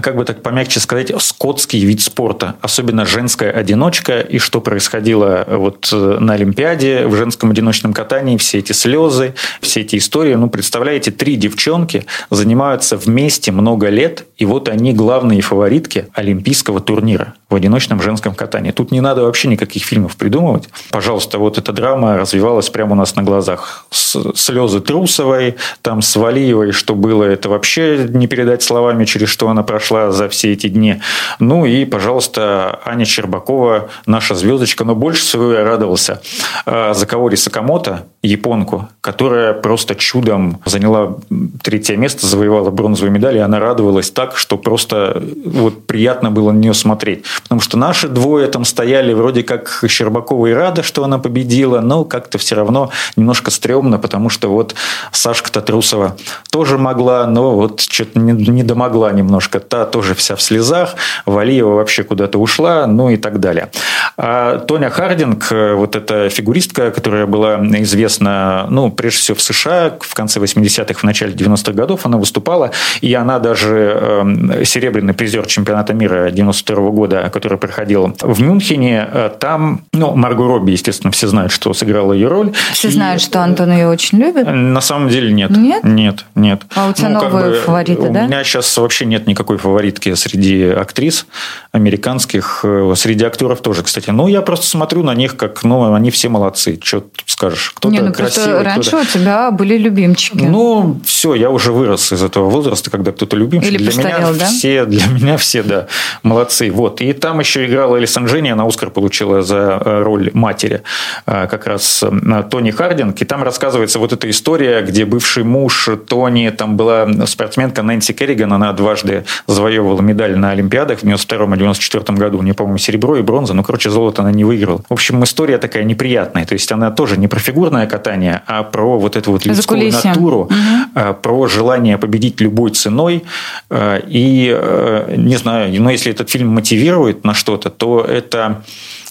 как 0.00 0.16
бы 0.16 0.24
так 0.24 0.42
помягче 0.42 0.80
сказать, 0.80 1.12
скотский 1.20 1.84
вид 1.84 2.00
спорта, 2.00 2.56
особенно 2.60 3.06
женская 3.06 3.50
одиночка, 3.50 4.20
и 4.20 4.38
что 4.38 4.60
происходило 4.60 5.44
вот 5.48 5.88
э, 5.92 6.18
на 6.20 6.34
Олимпиаде 6.34 7.06
в 7.06 7.14
женском 7.16 7.50
одиночном 7.50 7.92
катании, 7.92 8.36
все 8.36 8.58
эти 8.58 8.72
слезы, 8.72 9.34
все 9.60 9.80
эти 9.80 9.96
истории. 9.96 10.34
Ну, 10.34 10.48
представляете, 10.48 11.10
три 11.10 11.36
девчонки 11.36 12.06
занимаются 12.30 12.96
вместе 12.96 13.52
много 13.52 13.88
лет, 13.88 14.24
и 14.36 14.44
вот 14.44 14.68
они 14.68 14.92
главные 14.92 15.40
фаворитки 15.40 16.06
олимпийского 16.12 16.80
турнира 16.80 17.34
в 17.50 17.54
одиночном 17.54 18.02
женском 18.02 18.34
катании. 18.34 18.72
Тут 18.72 18.90
не 18.90 19.00
надо 19.00 19.22
вообще 19.22 19.48
никаких 19.48 19.84
фильмов 19.84 20.16
придумывать. 20.16 20.68
Пожалуйста, 20.90 21.38
вот 21.38 21.56
эта 21.56 21.72
драма 21.72 22.18
развивалась 22.18 22.68
прямо 22.68 22.92
у 22.92 22.94
нас 22.94 23.16
на 23.16 23.22
глазах. 23.22 23.86
Слезы 23.90 24.80
Трусовой, 24.80 25.56
там 25.80 26.02
с 26.02 26.14
Валиевой, 26.16 26.72
что 26.72 26.94
было, 26.94 27.24
это 27.24 27.48
вообще 27.48 28.06
не 28.08 28.26
передать 28.26 28.62
словами, 28.62 29.06
через 29.06 29.30
что 29.30 29.48
она 29.48 29.62
прошла 29.62 30.10
за 30.10 30.28
все 30.28 30.52
эти 30.52 30.68
дни. 30.68 31.00
Ну 31.38 31.64
и, 31.64 31.86
пожалуйста, 31.86 32.80
Аня 32.84 33.06
Щербакова, 33.06 33.88
наша 34.04 34.34
звездочка. 34.34 34.84
Но 34.84 34.94
больше 34.94 35.22
всего 35.22 35.52
я 35.52 35.64
радовался 35.64 36.20
а, 36.66 36.92
за 36.92 37.06
Каори 37.06 37.36
Сакамото, 37.36 38.06
японку, 38.22 38.88
которая 39.08 39.54
просто 39.54 39.94
чудом 39.94 40.60
заняла 40.66 41.16
третье 41.62 41.96
место, 41.96 42.26
завоевала 42.26 42.68
бронзовую 42.68 43.10
медаль, 43.10 43.36
и 43.36 43.40
она 43.40 43.58
радовалась 43.58 44.10
так, 44.10 44.36
что 44.36 44.58
просто 44.58 45.22
вот 45.46 45.86
приятно 45.86 46.30
было 46.30 46.52
на 46.52 46.58
нее 46.58 46.74
смотреть. 46.74 47.24
Потому 47.42 47.62
что 47.62 47.78
наши 47.78 48.06
двое 48.06 48.48
там 48.48 48.66
стояли 48.66 49.14
вроде 49.14 49.44
как 49.44 49.82
Щербакова 49.88 50.48
и 50.48 50.52
рада, 50.52 50.82
что 50.82 51.04
она 51.04 51.18
победила, 51.18 51.80
но 51.80 52.04
как-то 52.04 52.36
все 52.36 52.54
равно 52.54 52.90
немножко 53.16 53.50
стрёмно, 53.50 53.98
потому 53.98 54.28
что 54.28 54.50
вот 54.50 54.74
Сашка 55.10 55.50
Татрусова 55.50 56.14
тоже 56.50 56.76
могла, 56.76 57.26
но 57.26 57.56
вот 57.56 57.80
что-то 57.80 58.18
не, 58.18 58.32
не 58.32 58.62
домогла 58.62 59.10
немножко. 59.12 59.58
Та 59.58 59.86
тоже 59.86 60.14
вся 60.14 60.36
в 60.36 60.42
слезах, 60.42 60.96
Валиева 61.24 61.76
вообще 61.76 62.02
куда-то 62.02 62.38
ушла, 62.38 62.86
ну 62.86 63.08
и 63.08 63.16
так 63.16 63.40
далее. 63.40 63.70
А 64.18 64.58
Тоня 64.58 64.90
Хардинг, 64.90 65.50
вот 65.50 65.96
эта 65.96 66.28
фигуристка, 66.28 66.90
которая 66.90 67.24
была 67.24 67.56
известна, 67.78 68.66
ну, 68.68 68.97
прежде 68.98 69.20
всего 69.20 69.36
в 69.36 69.42
США, 69.42 69.96
в 70.00 70.14
конце 70.14 70.40
80-х, 70.40 71.00
в 71.00 71.04
начале 71.04 71.32
90-х 71.32 71.72
годов 71.72 72.04
она 72.04 72.18
выступала, 72.18 72.72
и 73.00 73.14
она 73.14 73.38
даже 73.38 73.98
э, 73.98 74.64
серебряный 74.64 75.14
призер 75.14 75.46
чемпионата 75.46 75.94
мира 75.94 76.30
92 76.30 76.90
года 76.90 77.30
который 77.38 77.56
проходил 77.56 78.16
в 78.20 78.42
Мюнхене. 78.42 79.08
Э, 79.10 79.30
там, 79.38 79.82
ну, 79.92 80.16
Марго 80.16 80.44
Робби, 80.46 80.72
естественно, 80.72 81.12
все 81.12 81.28
знают, 81.28 81.52
что 81.52 81.72
сыграла 81.72 82.12
ее 82.12 82.26
роль. 82.26 82.52
Все 82.72 82.88
и... 82.88 82.90
знают, 82.90 83.22
что 83.22 83.42
Антон 83.42 83.70
ее 83.70 83.88
очень 83.88 84.18
любит? 84.18 84.44
На 84.46 84.80
самом 84.80 85.08
деле 85.08 85.32
нет. 85.32 85.50
Нет? 85.50 85.84
Нет, 85.84 86.24
нет. 86.34 86.62
А 86.74 86.88
у 86.88 86.92
тебя 86.92 87.10
ну, 87.10 87.22
новые 87.22 87.50
бы, 87.50 87.56
фавориты, 87.58 88.08
у 88.08 88.12
да? 88.12 88.24
У 88.24 88.26
меня 88.26 88.42
сейчас 88.42 88.76
вообще 88.76 89.04
нет 89.04 89.28
никакой 89.28 89.56
фаворитки 89.56 90.12
среди 90.14 90.64
актрис 90.64 91.26
американских, 91.70 92.64
э, 92.64 92.92
среди 92.96 93.24
актеров 93.24 93.60
тоже, 93.60 93.84
кстати. 93.84 94.10
Ну, 94.10 94.26
я 94.26 94.42
просто 94.42 94.66
смотрю 94.66 95.04
на 95.04 95.14
них, 95.14 95.36
как, 95.36 95.62
ну, 95.62 95.94
они 95.94 96.10
все 96.10 96.28
молодцы. 96.28 96.80
Что 96.82 97.04
скажешь? 97.26 97.72
Кто-то 97.76 98.02
ну, 98.02 98.12
красивый, 98.12 98.64
раньше 98.78 98.90
кто-то... 98.90 99.08
у 99.08 99.20
тебя 99.20 99.50
были 99.50 99.76
любимчики. 99.76 100.44
Ну, 100.44 101.00
все, 101.04 101.34
я 101.34 101.50
уже 101.50 101.72
вырос 101.72 102.12
из 102.12 102.22
этого 102.22 102.48
возраста, 102.50 102.90
когда 102.90 103.12
кто-то 103.12 103.36
любимчик. 103.36 103.70
Или 103.70 103.78
для 103.78 103.92
меня 103.92 104.32
да? 104.32 104.46
все, 104.46 104.84
для 104.84 105.06
меня 105.06 105.36
все, 105.36 105.62
да, 105.62 105.86
молодцы. 106.22 106.70
Вот. 106.70 107.00
И 107.00 107.12
там 107.12 107.40
еще 107.40 107.66
играла 107.66 107.98
Элисон 107.98 108.26
Дженни, 108.26 108.50
она 108.50 108.66
Оскар 108.66 108.90
получила 108.90 109.42
за 109.42 109.80
э, 109.84 110.02
роль 110.02 110.30
матери, 110.34 110.82
э, 111.26 111.46
как 111.48 111.66
раз 111.66 112.02
э, 112.02 112.42
Тони 112.50 112.70
Хардинг. 112.70 113.20
И 113.20 113.24
там 113.24 113.42
рассказывается 113.42 113.98
вот 113.98 114.12
эта 114.12 114.28
история, 114.30 114.82
где 114.82 115.04
бывший 115.04 115.44
муж 115.44 115.88
Тони, 116.08 116.50
там 116.50 116.76
была 116.76 117.08
спортсменка 117.26 117.82
Нэнси 117.82 118.12
Керриган, 118.12 118.52
она 118.52 118.72
дважды 118.72 119.24
завоевывала 119.46 120.00
медаль 120.00 120.36
на 120.36 120.50
Олимпиадах 120.50 120.98
в 120.98 121.02
92 121.02 121.54
и 121.54 121.58
94 121.58 122.18
году. 122.18 122.38
У 122.38 122.42
нее, 122.42 122.54
по-моему, 122.54 122.78
серебро 122.78 123.16
и 123.16 123.22
бронза, 123.22 123.54
но, 123.54 123.62
короче, 123.62 123.90
золото 123.90 124.22
она 124.22 124.32
не 124.32 124.44
выиграла. 124.44 124.82
В 124.88 124.92
общем, 124.92 125.22
история 125.24 125.58
такая 125.58 125.84
неприятная. 125.84 126.46
То 126.46 126.54
есть, 126.54 126.70
она 126.72 126.90
тоже 126.90 127.16
не 127.16 127.28
про 127.28 127.38
фигурное 127.38 127.86
катание, 127.86 128.42
а 128.46 128.62
про 128.70 128.98
вот 128.98 129.16
эту 129.16 129.32
вот 129.32 129.46
людскую 129.46 129.92
натуру, 129.92 130.40
угу. 130.42 131.14
про 131.22 131.46
желание 131.46 131.98
победить 131.98 132.40
любой 132.40 132.70
ценой. 132.70 133.24
И, 133.72 135.06
не 135.16 135.36
знаю, 135.36 135.82
но 135.82 135.90
если 135.90 136.12
этот 136.12 136.30
фильм 136.30 136.48
мотивирует 136.48 137.24
на 137.24 137.34
что-то, 137.34 137.70
то 137.70 138.00
это, 138.00 138.62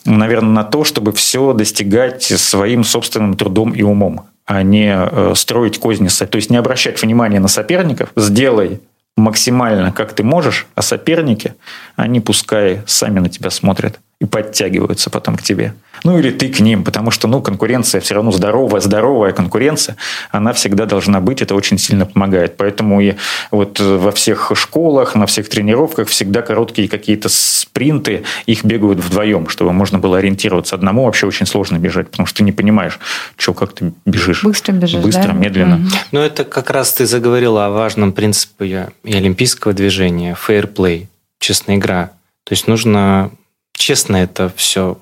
наверное, 0.06 0.52
на 0.52 0.64
то, 0.64 0.84
чтобы 0.84 1.12
все 1.12 1.54
достигать 1.54 2.24
своим 2.24 2.84
собственным 2.84 3.36
трудом 3.36 3.72
и 3.72 3.82
умом, 3.82 4.28
а 4.46 4.64
не 4.64 4.94
э, 4.96 5.34
строить 5.36 5.80
козни. 5.80 6.08
То 6.08 6.36
есть 6.38 6.50
не 6.50 6.58
обращать 6.58 7.02
внимания 7.02 7.40
на 7.40 7.48
соперников, 7.48 8.10
сделай 8.16 8.80
максимально, 9.16 9.92
как 9.92 10.14
ты 10.14 10.24
можешь, 10.24 10.68
а 10.76 10.82
соперники, 10.82 11.56
они 11.96 12.20
пускай 12.20 12.82
сами 12.86 13.20
на 13.20 13.30
тебя 13.30 13.50
смотрят 13.50 14.00
и 14.20 14.26
подтягиваются 14.26 15.10
потом 15.12 15.36
к 15.36 15.44
тебе. 15.44 15.74
Ну 16.04 16.18
или 16.18 16.32
ты 16.32 16.50
к 16.50 16.60
ним, 16.60 16.84
потому 16.84 17.12
что 17.12 17.28
ну, 17.28 17.42
конкуренция 17.42 18.02
все 18.02 18.16
равно 18.16 18.32
здоровая, 18.32 18.82
здоровая 18.82 19.32
конкуренция, 19.32 19.96
она 20.32 20.54
всегда 20.54 20.86
должна 20.86 21.22
быть, 21.22 21.42
это 21.42 21.54
очень 21.54 21.78
сильно 21.78 22.06
помогает. 22.08 22.58
Поэтому 22.58 23.00
и 23.00 23.14
вот 23.52 23.80
во 23.80 24.12
всех 24.12 24.52
школах, 24.56 25.14
на 25.16 25.28
всех 25.28 25.50
тренировках 25.50 26.08
всегда 26.08 26.42
короткие 26.42 26.88
какие-то 26.88 27.30
спринты, 27.30 28.24
их 28.48 28.66
бегают 28.66 29.00
вдвоем, 29.00 29.50
чтобы 29.50 29.72
можно 29.72 30.00
было 30.00 30.18
ориентироваться. 30.18 30.76
Одному 30.76 31.06
вообще 31.06 31.28
очень 31.28 31.46
сложно 31.46 31.78
бежать, 31.78 32.10
потому 32.10 32.26
что 32.26 32.38
ты 32.38 32.44
не 32.44 32.52
понимаешь, 32.52 33.00
что, 33.38 33.54
как 33.54 33.74
ты 33.74 33.94
бежишь. 34.06 34.44
Быстро 34.44 34.74
бежишь, 34.74 35.04
Быстро, 35.04 35.28
да? 35.28 35.34
медленно. 35.34 35.76
Угу. 35.76 35.86
Ну, 36.14 36.20
это 36.22 36.44
как 36.44 36.72
раз 36.72 36.94
ты 36.94 37.06
заговорила 37.06 37.68
о 37.68 37.70
важном 37.70 38.14
принципе 38.14 38.90
и 39.04 39.14
олимпийского 39.14 39.74
движения, 39.74 40.36
fair 40.36 40.72
play, 40.72 41.06
честная 41.40 41.76
игра. 41.76 42.12
То 42.46 42.54
есть 42.54 42.68
нужно 42.68 43.32
честно 43.78 44.18
это 44.18 44.52
все 44.56 44.98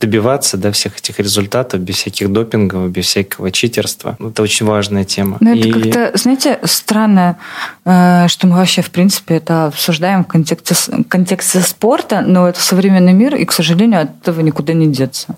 добиваться, 0.00 0.56
да, 0.56 0.70
всех 0.70 0.98
этих 0.98 1.18
результатов, 1.18 1.80
без 1.80 1.96
всяких 1.96 2.30
допингов, 2.30 2.90
без 2.90 3.06
всякого 3.06 3.50
читерства. 3.50 4.16
Это 4.20 4.42
очень 4.42 4.66
важная 4.66 5.04
тема. 5.04 5.38
Ну, 5.40 5.56
это 5.56 5.66
И... 5.66 5.72
как-то, 5.72 6.12
знаете, 6.14 6.60
странно, 6.64 7.38
э, 7.84 8.26
что 8.28 8.46
мы 8.46 8.56
вообще, 8.56 8.82
в 8.82 8.90
принципе, 8.90 9.36
это 9.36 9.66
обсуждаем 9.66 10.24
в 10.24 10.28
контексте, 10.28 10.74
в 10.74 11.04
контексте 11.04 11.60
спорта, 11.60 12.20
но 12.20 12.48
это 12.48 12.60
современный 12.60 13.14
мир, 13.14 13.34
и, 13.34 13.44
к 13.44 13.52
сожалению, 13.52 14.02
от 14.02 14.10
этого 14.22 14.40
никуда 14.40 14.74
не 14.74 14.86
деться. 14.86 15.36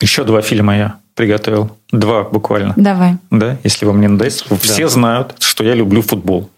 Еще 0.00 0.24
два 0.24 0.42
фильма 0.42 0.76
я 0.76 0.96
приготовил. 1.14 1.70
Два 1.92 2.24
буквально. 2.24 2.74
Давай. 2.76 3.16
Да, 3.30 3.56
если 3.62 3.84
вам 3.84 4.00
не 4.00 4.08
надоест. 4.08 4.46
Да. 4.48 4.56
Все 4.56 4.88
знают, 4.88 5.36
что 5.38 5.62
я 5.62 5.74
люблю 5.74 6.02
футбол. 6.02 6.50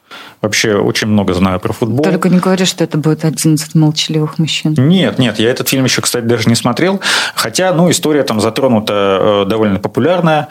Вообще 0.44 0.74
очень 0.74 1.08
много 1.08 1.32
знаю 1.32 1.58
про 1.58 1.72
футбол. 1.72 2.04
Только 2.04 2.28
не 2.28 2.38
говори, 2.38 2.66
что 2.66 2.84
это 2.84 2.98
будет 2.98 3.24
11 3.24 3.74
молчаливых 3.74 4.38
мужчин. 4.38 4.74
Нет, 4.76 5.18
нет, 5.18 5.38
я 5.38 5.50
этот 5.50 5.70
фильм 5.70 5.84
еще, 5.84 6.02
кстати, 6.02 6.26
даже 6.26 6.50
не 6.50 6.54
смотрел. 6.54 7.00
Хотя, 7.34 7.72
ну, 7.72 7.90
история 7.90 8.24
там 8.24 8.42
затронута 8.42 9.44
э, 9.44 9.44
довольно 9.48 9.78
популярная. 9.78 10.48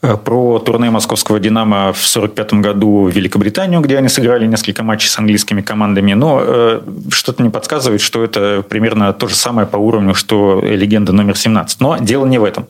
Э, 0.00 0.16
про 0.16 0.60
турне 0.60 0.88
московского 0.88 1.38
«Динамо» 1.38 1.92
в 1.92 2.00
1945 2.00 2.54
году 2.54 3.02
в 3.04 3.10
Великобританию, 3.10 3.82
где 3.82 3.98
они 3.98 4.08
сыграли 4.08 4.46
несколько 4.46 4.82
матчей 4.82 5.10
с 5.10 5.18
английскими 5.18 5.60
командами. 5.60 6.14
Но 6.14 6.40
э, 6.42 6.80
что-то 7.10 7.42
мне 7.42 7.50
подсказывает, 7.50 8.00
что 8.00 8.24
это 8.24 8.64
примерно 8.66 9.12
то 9.12 9.28
же 9.28 9.34
самое 9.34 9.66
по 9.66 9.76
уровню, 9.76 10.14
что 10.14 10.62
«Легенда 10.62 11.12
номер 11.12 11.34
17». 11.34 11.76
Но 11.80 11.98
дело 11.98 12.24
не 12.24 12.38
в 12.38 12.44
этом. 12.44 12.66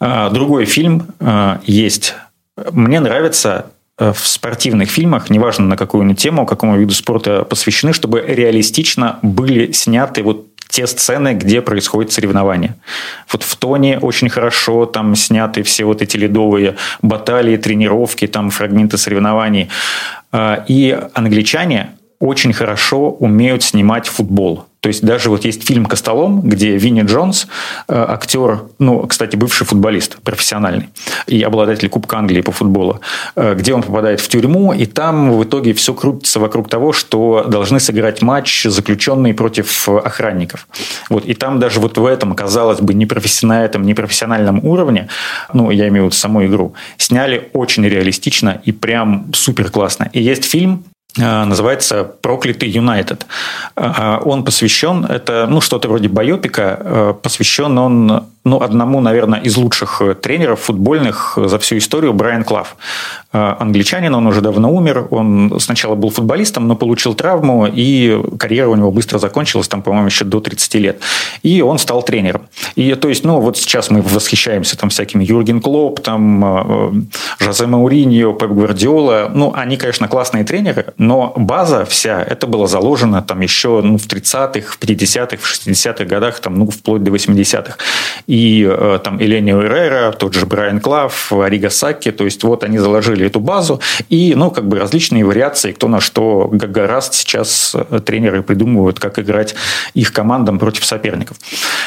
Другой 0.00 0.64
фильм 0.64 1.08
есть. 1.66 2.14
Мне 2.72 3.00
нравится 3.00 3.66
э, 3.66 3.83
в 3.98 4.26
спортивных 4.26 4.90
фильмах, 4.90 5.30
неважно 5.30 5.66
на 5.66 5.76
какую 5.76 6.14
тему, 6.14 6.46
какому 6.46 6.76
виду 6.76 6.92
спорта 6.94 7.44
посвящены, 7.44 7.92
чтобы 7.92 8.24
реалистично 8.26 9.18
были 9.22 9.72
сняты 9.72 10.22
вот 10.22 10.46
те 10.68 10.88
сцены, 10.88 11.34
где 11.34 11.62
происходит 11.62 12.10
соревнование. 12.10 12.74
Вот 13.30 13.44
в 13.44 13.56
Тоне 13.56 13.98
очень 14.00 14.28
хорошо 14.28 14.86
там 14.86 15.14
сняты 15.14 15.62
все 15.62 15.84
вот 15.84 16.02
эти 16.02 16.16
ледовые 16.16 16.74
баталии, 17.00 17.56
тренировки, 17.56 18.26
там 18.26 18.50
фрагменты 18.50 18.98
соревнований. 18.98 19.68
А, 20.32 20.64
и 20.66 20.98
англичане 21.14 21.90
очень 22.18 22.52
хорошо 22.52 23.10
умеют 23.10 23.62
снимать 23.62 24.08
футбол. 24.08 24.66
То 24.84 24.88
есть 24.88 25.02
даже 25.02 25.30
вот 25.30 25.46
есть 25.46 25.66
фильм 25.66 25.86
«Костолом», 25.86 26.42
где 26.42 26.76
Винни 26.76 27.00
Джонс, 27.04 27.46
э, 27.88 27.94
актер, 28.06 28.64
ну, 28.78 29.06
кстати, 29.06 29.34
бывший 29.34 29.66
футболист, 29.66 30.18
профессиональный, 30.22 30.90
и 31.26 31.40
обладатель 31.40 31.88
Кубка 31.88 32.18
Англии 32.18 32.42
по 32.42 32.52
футболу, 32.52 33.00
э, 33.34 33.54
где 33.54 33.72
он 33.72 33.82
попадает 33.82 34.20
в 34.20 34.28
тюрьму, 34.28 34.74
и 34.74 34.84
там 34.84 35.32
в 35.32 35.42
итоге 35.42 35.72
все 35.72 35.94
крутится 35.94 36.38
вокруг 36.38 36.68
того, 36.68 36.92
что 36.92 37.46
должны 37.48 37.80
сыграть 37.80 38.20
матч 38.20 38.64
заключенные 38.64 39.32
против 39.32 39.88
охранников. 39.88 40.68
Вот, 41.08 41.24
и 41.24 41.32
там 41.32 41.60
даже 41.60 41.80
вот 41.80 41.96
в 41.96 42.04
этом, 42.04 42.34
казалось 42.34 42.80
бы, 42.82 42.92
непрофессиональном, 42.92 43.84
непрофессиональном 43.84 44.62
уровне, 44.66 45.08
ну, 45.54 45.70
я 45.70 45.88
имею 45.88 46.04
в 46.04 46.06
виду 46.08 46.14
саму 46.14 46.44
игру, 46.44 46.74
сняли 46.98 47.48
очень 47.54 47.86
реалистично 47.86 48.60
и 48.66 48.72
прям 48.72 49.32
супер 49.32 49.70
классно. 49.70 50.10
И 50.12 50.20
есть 50.20 50.44
фильм, 50.44 50.84
Э, 50.84 50.93
называется 51.16 52.04
«Проклятый 52.04 52.68
Юнайтед». 52.68 53.26
Э, 53.76 54.18
он 54.24 54.44
посвящен, 54.44 55.04
это 55.04 55.46
ну, 55.48 55.60
что-то 55.60 55.88
вроде 55.88 56.08
байопика, 56.08 56.78
э, 56.80 57.14
посвящен 57.22 57.78
он 57.78 58.24
ну, 58.44 58.60
одному, 58.60 59.00
наверное, 59.00 59.40
из 59.40 59.56
лучших 59.56 60.02
тренеров 60.22 60.60
футбольных 60.60 61.36
за 61.36 61.58
всю 61.58 61.78
историю 61.78 62.12
Брайан 62.12 62.44
Клав. 62.44 62.76
Англичанин, 63.32 64.14
он 64.14 64.26
уже 64.26 64.40
давно 64.40 64.72
умер. 64.72 65.08
Он 65.10 65.58
сначала 65.58 65.94
был 65.94 66.10
футболистом, 66.10 66.68
но 66.68 66.76
получил 66.76 67.14
травму, 67.14 67.66
и 67.66 68.22
карьера 68.38 68.68
у 68.68 68.76
него 68.76 68.90
быстро 68.90 69.18
закончилась, 69.18 69.66
там, 69.66 69.82
по-моему, 69.82 70.06
еще 70.06 70.24
до 70.24 70.40
30 70.40 70.74
лет. 70.74 71.00
И 71.42 71.62
он 71.62 71.78
стал 71.78 72.02
тренером. 72.02 72.42
И 72.76 72.94
то 72.94 73.08
есть, 73.08 73.24
ну, 73.24 73.40
вот 73.40 73.56
сейчас 73.56 73.90
мы 73.90 74.02
восхищаемся 74.02 74.76
там 74.78 74.90
всякими 74.90 75.24
Юрген 75.24 75.60
Клоп, 75.60 76.00
там, 76.00 77.08
Жозе 77.40 77.66
Мауриньо, 77.66 78.32
Пеп 78.34 78.50
Гвардиола. 78.50 79.30
Ну, 79.34 79.52
они, 79.54 79.76
конечно, 79.76 80.06
классные 80.06 80.44
тренеры, 80.44 80.92
но 80.98 81.32
база 81.36 81.84
вся, 81.84 82.22
это 82.22 82.46
было 82.46 82.66
заложено 82.66 83.22
там 83.22 83.40
еще 83.40 83.80
ну, 83.82 83.98
в 83.98 84.06
30-х, 84.06 84.72
в 84.72 84.78
50-х, 84.78 85.36
в 85.38 85.68
60-х 85.68 86.04
годах, 86.04 86.40
там, 86.40 86.58
ну, 86.58 86.70
вплоть 86.70 87.02
до 87.02 87.10
80-х. 87.10 87.76
И 88.34 88.68
э, 88.68 88.98
там 89.04 89.22
Эленио 89.22 89.62
Эррера, 89.62 90.10
тот 90.10 90.34
же 90.34 90.44
Брайан 90.44 90.80
Клав, 90.80 91.32
Арига 91.32 91.70
Саки, 91.70 92.10
то 92.10 92.24
есть 92.24 92.42
вот 92.42 92.64
они 92.64 92.78
заложили 92.78 93.26
эту 93.26 93.38
базу, 93.38 93.80
и, 94.08 94.34
ну, 94.34 94.50
как 94.50 94.66
бы 94.66 94.76
различные 94.76 95.24
вариации, 95.24 95.70
кто 95.70 95.86
на 95.86 96.00
что 96.00 96.48
гораст 96.50 97.14
сейчас 97.14 97.76
э, 97.76 98.00
тренеры 98.00 98.42
придумывают, 98.42 98.98
как 98.98 99.20
играть 99.20 99.54
их 99.94 100.12
командам 100.12 100.58
против 100.58 100.84
соперников. 100.84 101.36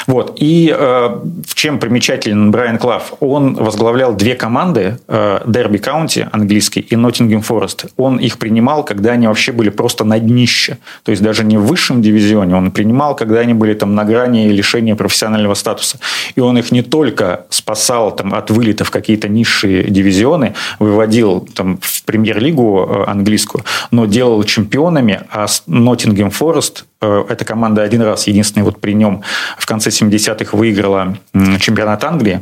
Вот. 0.08 0.38
И 0.40 0.74
э, 0.74 1.20
в 1.46 1.54
чем 1.54 1.80
примечателен 1.80 2.50
Брайан 2.50 2.78
Клав? 2.78 3.16
Он 3.20 3.56
возглавлял 3.56 4.16
две 4.16 4.36
команды, 4.36 5.00
Дерби 5.46 5.78
Каунти 5.78 6.30
английский 6.32 6.80
и 6.80 6.96
Ноттингем 6.96 7.42
Форест. 7.42 7.88
Он 7.98 8.18
их 8.18 8.38
принимал, 8.38 8.86
когда 8.86 9.12
они 9.12 9.28
вообще 9.28 9.52
были 9.52 9.70
просто 9.70 10.06
на 10.06 10.18
днище. 10.20 10.78
То 11.04 11.12
есть 11.12 11.22
даже 11.22 11.44
не 11.44 11.58
в 11.58 11.66
высшем 11.66 12.02
дивизионе. 12.02 12.56
Он 12.56 12.72
принимал, 12.72 13.16
когда 13.16 13.40
они 13.40 13.54
были 13.54 13.74
там 13.74 13.96
на 13.96 14.06
грани 14.06 14.48
лишения 14.48 14.96
профессионального 14.96 15.54
статуса. 15.54 16.00
И 16.38 16.40
он 16.40 16.58
их 16.58 16.72
не 16.72 16.84
только 16.84 17.48
спасал 17.50 18.16
там, 18.16 18.34
от 18.36 18.52
вылета 18.52 18.84
в 18.86 18.92
какие-то 18.92 19.28
низшие 19.28 19.90
дивизионы, 19.90 20.54
выводил 20.78 21.42
там, 21.42 21.80
в 21.82 22.04
премьер-лигу 22.04 22.88
э, 22.88 23.04
английскую, 23.08 23.64
но 23.90 24.06
делал 24.06 24.44
чемпионами, 24.44 25.24
а 25.32 25.48
Ноттингем 25.66 26.30
Форест 26.30 26.86
э, 27.02 27.26
эта 27.28 27.44
команда 27.44 27.82
один 27.82 28.04
раз, 28.04 28.28
единственный 28.28 28.64
вот 28.64 28.80
при 28.80 28.94
нем 28.94 29.24
в 29.58 29.66
конце 29.66 29.90
70-х 29.90 30.56
выиграла 30.56 31.18
чемпионат 31.60 32.04
Англии. 32.04 32.42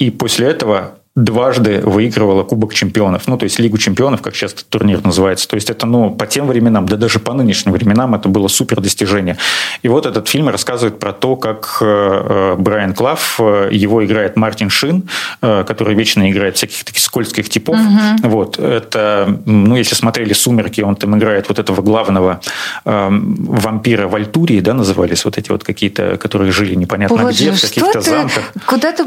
И 0.00 0.10
после 0.10 0.46
этого 0.48 0.94
дважды 1.16 1.80
выигрывала 1.84 2.42
Кубок 2.42 2.74
чемпионов, 2.74 3.28
ну, 3.28 3.38
то 3.38 3.44
есть 3.44 3.60
Лигу 3.60 3.78
чемпионов, 3.78 4.20
как 4.20 4.34
сейчас 4.34 4.52
этот 4.52 4.68
турнир 4.68 5.04
называется. 5.04 5.46
То 5.48 5.54
есть 5.54 5.70
это, 5.70 5.86
ну, 5.86 6.10
по 6.10 6.26
тем 6.26 6.48
временам, 6.48 6.86
да 6.86 6.96
даже 6.96 7.20
по 7.20 7.32
нынешним 7.32 7.72
временам 7.72 8.16
это 8.16 8.28
было 8.28 8.48
супер 8.48 8.80
достижение. 8.80 9.36
И 9.82 9.88
вот 9.88 10.06
этот 10.06 10.26
фильм 10.26 10.48
рассказывает 10.48 10.98
про 10.98 11.12
то, 11.12 11.36
как 11.36 11.78
э, 11.80 11.84
э 11.84 12.56
Брайан 12.58 12.94
Клав, 12.94 13.36
э, 13.38 13.68
его 13.70 14.04
играет 14.04 14.36
Мартин 14.36 14.70
Шин, 14.70 15.08
который 15.40 15.94
вечно 15.94 16.28
играет 16.30 16.56
всяких 16.56 16.84
таких 16.84 17.02
скользких 17.02 17.48
типов. 17.48 17.76
Угу. 17.76 18.28
Вот, 18.28 18.58
это, 18.58 19.38
ну, 19.46 19.76
если 19.76 19.94
смотрели 19.94 20.32
«Сумерки», 20.32 20.80
он 20.80 20.96
там 20.96 21.16
играет 21.16 21.48
вот 21.48 21.58
этого 21.58 21.80
главного 21.82 22.40
э, 22.84 23.08
вампира 23.10 24.08
Вальтурии, 24.08 24.60
да, 24.60 24.74
назывались 24.74 25.24
вот 25.24 25.38
эти 25.38 25.50
вот 25.50 25.62
какие-то, 25.62 26.16
которые 26.16 26.50
жили 26.50 26.74
непонятно 26.74 27.16
вот 27.16 27.32
где, 27.32 27.52
в 27.52 27.60
каких-то 27.60 28.00
замках. 28.00 28.52
Куда-то 28.66 29.04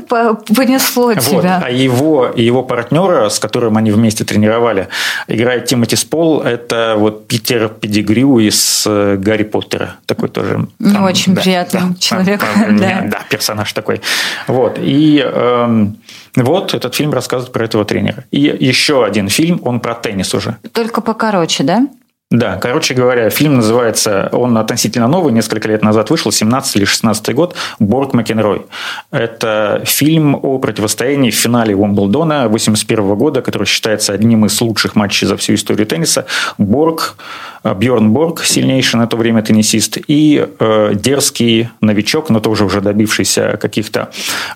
понесло 0.55 1.07
вот. 1.07 1.19
тебя? 1.19 1.61
А 1.63 1.69
его 1.69 1.96
его 1.97 2.27
и 2.27 2.43
его 2.43 2.63
партнера, 2.63 3.29
с 3.29 3.39
которым 3.39 3.77
они 3.77 3.91
вместе 3.91 4.23
тренировали, 4.23 4.87
играет 5.27 5.65
Тимоти 5.65 5.95
Спол. 5.95 6.41
Это 6.41 6.95
вот 6.97 7.27
Питер 7.27 7.69
Педигрю 7.69 8.39
из 8.39 8.85
э, 8.87 9.17
Гарри 9.17 9.43
Поттера. 9.43 9.95
Такой 10.05 10.29
тоже. 10.29 10.67
Не 10.79 10.93
там, 10.93 11.03
очень 11.03 11.35
да, 11.35 11.41
приятный 11.41 11.81
да, 11.81 11.95
человек. 11.99 12.45
Да. 12.69 13.01
да, 13.05 13.19
персонаж 13.29 13.73
такой. 13.73 14.01
Вот. 14.47 14.77
И 14.79 15.19
эм, 15.19 15.97
вот 16.35 16.73
этот 16.73 16.95
фильм 16.95 17.13
рассказывает 17.13 17.51
про 17.53 17.65
этого 17.65 17.85
тренера. 17.85 18.23
И 18.31 18.39
еще 18.39 19.05
один 19.05 19.29
фильм, 19.29 19.59
он 19.63 19.79
про 19.79 19.95
теннис 19.95 20.33
уже. 20.33 20.57
Только 20.71 21.01
покороче, 21.01 21.63
да? 21.63 21.87
Да, 22.29 22.57
короче 22.57 22.93
говоря, 22.93 23.29
фильм 23.29 23.55
называется, 23.55 24.27
он 24.33 24.57
относительно 24.57 25.07
новый, 25.07 25.31
несколько 25.31 25.69
лет 25.69 25.81
назад 25.81 26.09
вышел, 26.09 26.29
17 26.29 26.75
или 26.75 26.83
16 26.83 27.33
год, 27.33 27.55
«Борг 27.79 28.13
Макенрой». 28.13 28.63
Это 29.11 29.81
фильм 29.85 30.35
о 30.35 30.59
противостоянии 30.59 31.31
в 31.31 31.35
финале 31.35 31.73
Уимблдона 31.73 32.49
81 32.49 33.15
года, 33.15 33.41
который 33.41 33.63
считается 33.63 34.11
одним 34.11 34.45
из 34.45 34.59
лучших 34.59 34.95
матчей 34.97 35.25
за 35.25 35.37
всю 35.37 35.53
историю 35.53 35.87
тенниса. 35.87 36.25
Борг, 36.57 37.15
э, 37.63 37.73
Бьорн 37.73 38.11
Борг, 38.11 38.43
сильнейший 38.43 38.99
на 38.99 39.07
то 39.07 39.15
время 39.15 39.41
теннисист, 39.41 39.97
и 40.07 40.45
э, 40.59 40.91
дерзкий 40.95 41.69
новичок, 41.79 42.29
но 42.29 42.41
тоже 42.41 42.65
уже 42.65 42.81
добившийся 42.81 43.55
каких-то 43.55 44.09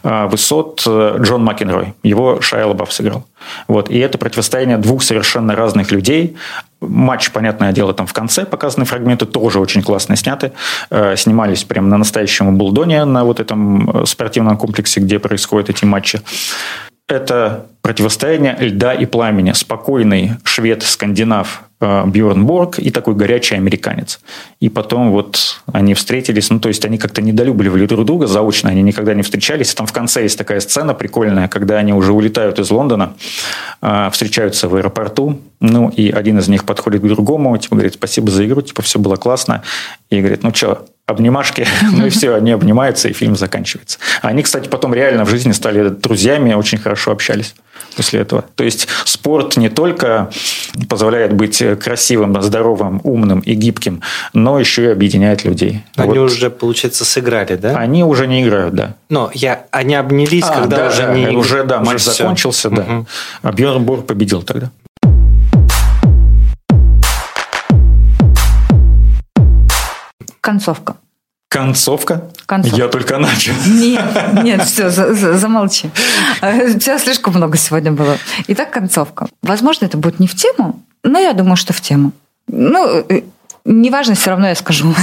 э, 0.04 0.28
высот, 0.28 0.84
э, 0.86 1.20
Джон 1.22 1.46
Макенрой. 1.46 1.94
Его 2.04 2.42
Шайа 2.42 2.68
Лабаф 2.68 2.92
сыграл. 2.92 3.24
Вот. 3.67 3.89
И 3.89 3.97
это 3.97 4.17
противостояние 4.17 4.77
двух 4.77 5.04
совершенно 5.04 5.56
разных 5.56 5.91
людей. 5.91 6.36
Матч, 6.80 7.32
понятное 7.32 7.71
дело, 7.71 7.93
там 7.93 8.08
в 8.08 8.13
конце 8.13 8.45
показаны 8.45 8.86
фрагменты, 8.86 9.25
тоже 9.25 9.60
очень 9.60 9.84
классно 9.84 10.15
сняты. 10.15 10.51
Э, 10.89 11.15
снимались 11.15 11.63
прямо 11.63 11.88
на 11.88 11.97
настоящем 11.97 12.58
Булдоне, 12.58 13.06
на 13.06 13.23
вот 13.23 13.39
этом 13.39 13.89
э, 13.89 14.06
спортивном 14.06 14.58
комплексе, 14.58 14.99
где 14.99 15.19
происходят 15.19 15.69
эти 15.69 15.86
матчи. 15.86 16.21
Это 17.12 17.65
противостояние 17.82 18.56
льда 18.58 18.93
и 18.93 19.06
пламени. 19.06 19.52
Спокойный 19.52 20.32
швед-скандинав 20.45 21.63
э, 21.82 22.06
Бьорн 22.06 22.45
Борг 22.45 22.80
и 22.80 22.89
такой 22.89 23.15
горячий 23.15 23.56
американец. 23.56 24.21
И 24.62 24.69
потом 24.69 25.12
вот 25.12 25.62
они 25.74 25.93
встретились, 25.93 26.50
ну, 26.50 26.62
то 26.62 26.69
есть 26.69 26.86
они 26.86 26.97
как-то 26.97 27.21
недолюбливали 27.21 27.86
друг 27.86 28.06
друга 28.06 28.28
заочно, 28.28 28.69
они 28.69 28.82
никогда 28.82 29.13
не 29.13 29.24
встречались. 29.24 29.74
Там 29.74 29.88
в 29.88 29.91
конце 29.91 30.24
есть 30.24 30.38
такая 30.38 30.62
сцена 30.62 30.93
прикольная, 30.93 31.50
когда 31.50 31.80
они 31.80 31.91
уже 31.91 32.13
улетают 32.13 32.60
из 32.60 32.71
Лондона, 32.71 33.13
э, 33.82 34.10
встречаются 34.13 34.69
в 34.69 34.76
аэропорту, 34.76 35.41
ну, 35.60 35.89
и 35.89 36.12
один 36.12 36.39
из 36.39 36.47
них 36.47 36.63
подходит 36.63 37.02
к 37.02 37.08
другому, 37.08 37.58
типа, 37.58 37.76
говорит, 37.76 37.95
спасибо 37.95 38.32
за 38.32 38.45
игру, 38.45 38.62
типа, 38.62 38.84
все 38.84 39.00
было 39.00 39.17
классно. 39.17 39.63
И 40.10 40.17
говорит, 40.21 40.43
ну, 40.43 40.54
что, 40.54 40.86
обнимашки, 41.12 41.67
ну 41.91 42.06
и 42.06 42.10
все, 42.10 42.36
они 42.36 42.52
обнимаются, 42.52 43.10
и 43.10 43.13
фильм 43.13 43.36
заканчивается. 43.36 44.00
Они, 44.21 44.43
кстати, 44.43 44.67
потом 44.67 44.93
реально 44.93 45.26
в 45.26 45.30
жизни 45.30 45.52
стали 45.52 45.89
друзьями, 45.89 46.54
очень 46.54 46.78
хорошо 46.78 47.12
общались 47.12 47.56
после 47.95 48.21
этого. 48.21 48.45
То 48.56 48.63
есть 48.63 48.88
спорт 49.06 49.58
не 49.58 49.69
только 49.69 50.30
позволяет 50.89 51.34
быть 51.34 51.62
красивым, 51.80 52.41
здоровым, 52.41 53.02
умным 53.04 53.39
и 53.39 53.54
гибким, 53.54 54.02
но 54.34 54.60
еще 54.60 54.86
и 54.86 54.88
объединяет 54.88 55.43
людей. 55.43 55.84
Они 55.95 56.19
вот. 56.19 56.32
уже, 56.32 56.50
получается, 56.50 57.06
сыграли, 57.06 57.56
да? 57.56 57.76
Они 57.76 58.04
уже 58.04 58.28
не 58.28 58.43
играют, 58.43 58.76
да. 58.76 58.95
Но 59.10 59.30
я, 59.34 59.65
они 59.71 59.95
обнялись, 59.95 60.45
а, 60.47 60.62
когда 60.62 60.78
да, 60.78 60.88
уже 60.88 61.02
да, 61.02 61.13
не... 61.13 61.28
Уже, 61.30 61.63
да, 61.63 61.80
матч 61.80 62.00
все. 62.02 62.12
закончился, 62.12 62.69
да. 62.69 62.82
Угу. 62.84 63.08
А 63.44 63.52
Бьерн 63.52 63.83
Борг 63.83 64.08
победил 64.08 64.42
тогда. 64.42 64.71
Концовка. 70.42 70.96
Концовка? 71.50 72.29
Концовка. 72.46 72.77
Я 72.77 72.87
только 72.87 73.17
начал. 73.17 73.54
Нет, 73.67 74.02
нет, 74.44 74.63
все, 74.63 74.89
за, 74.89 75.13
за, 75.13 75.37
замолчи. 75.37 75.92
У 76.42 76.79
тебя 76.79 76.98
слишком 76.98 77.33
много 77.35 77.58
сегодня 77.58 77.92
было. 77.92 78.17
Итак, 78.48 78.71
концовка. 78.71 79.27
Возможно, 79.42 79.85
это 79.85 79.98
будет 79.98 80.19
не 80.19 80.27
в 80.27 80.35
тему, 80.35 80.81
но 81.04 81.19
я 81.19 81.33
думаю, 81.33 81.58
что 81.58 81.73
в 81.73 81.81
тему. 81.81 82.13
Ну, 82.48 83.06
э, 83.10 83.23
неважно, 83.65 84.15
все 84.15 84.29
равно 84.29 84.48
я 84.48 84.56
скажу. 84.56 84.96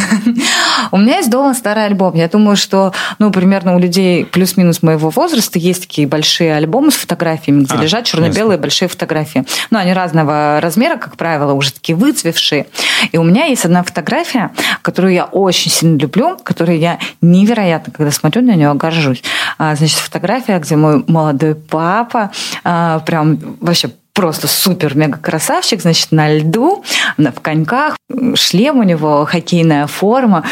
У 0.92 0.96
меня 0.96 1.16
есть 1.16 1.30
дома 1.30 1.54
старый 1.54 1.86
альбом. 1.86 2.14
Я 2.14 2.28
думаю, 2.28 2.56
что, 2.56 2.92
ну, 3.18 3.30
примерно 3.30 3.74
у 3.76 3.78
людей 3.78 4.24
плюс-минус 4.24 4.82
моего 4.82 5.10
возраста 5.10 5.58
есть 5.58 5.82
такие 5.82 6.06
большие 6.06 6.54
альбомы 6.54 6.90
с 6.90 6.96
фотографиями, 6.96 7.64
где 7.64 7.74
а, 7.74 7.82
лежат 7.82 8.04
черно-белые 8.04 8.58
большие 8.58 8.88
фотографии. 8.88 9.44
Ну, 9.70 9.78
они 9.78 9.92
разного 9.92 10.60
размера, 10.60 10.96
как 10.96 11.16
правило, 11.16 11.52
уже 11.52 11.72
такие 11.72 11.96
выцвевшие. 11.96 12.66
И 13.12 13.18
у 13.18 13.22
меня 13.22 13.46
есть 13.46 13.64
одна 13.64 13.82
фотография, 13.82 14.50
которую 14.82 15.12
я 15.14 15.24
очень 15.24 15.70
сильно 15.70 15.98
люблю, 15.98 16.36
которую 16.42 16.78
я 16.78 16.98
невероятно, 17.20 17.92
когда 17.92 18.10
смотрю 18.10 18.42
на 18.42 18.54
нее, 18.54 18.74
горжусь. 18.74 19.22
А, 19.58 19.74
значит, 19.74 19.98
фотография, 19.98 20.58
где 20.58 20.76
мой 20.76 21.04
молодой 21.06 21.54
папа 21.54 22.30
а, 22.64 23.00
прям 23.00 23.38
вообще 23.60 23.90
просто 24.18 24.48
супер-мега-красавчик, 24.48 25.80
значит, 25.80 26.10
на 26.10 26.28
льду, 26.34 26.82
на, 27.18 27.30
в 27.30 27.40
коньках, 27.40 27.96
шлем 28.34 28.80
у 28.80 28.82
него, 28.82 29.24
хоккейная 29.24 29.86
форма. 29.86 30.42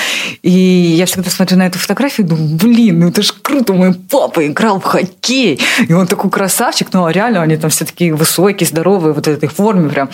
И 0.42 0.50
я 0.50 1.04
всегда 1.06 1.30
смотрю 1.30 1.58
на 1.58 1.66
эту 1.66 1.76
фотографию 1.76 2.28
и 2.28 2.30
думаю, 2.30 2.56
блин, 2.56 3.00
ну 3.00 3.08
это 3.08 3.22
ж 3.22 3.34
круто, 3.42 3.72
мой 3.72 3.92
папа 3.92 4.46
играл 4.46 4.78
в 4.78 4.84
хоккей. 4.84 5.58
И 5.88 5.92
он 5.92 6.06
такой 6.06 6.30
красавчик, 6.30 6.90
ну 6.92 7.06
а 7.06 7.12
реально 7.12 7.42
они 7.42 7.56
там 7.56 7.70
все 7.70 7.84
такие 7.84 8.14
высокие, 8.14 8.68
здоровые, 8.68 9.12
вот 9.12 9.26
в 9.26 9.30
этой 9.30 9.48
форме 9.48 9.90
прям. 9.90 10.10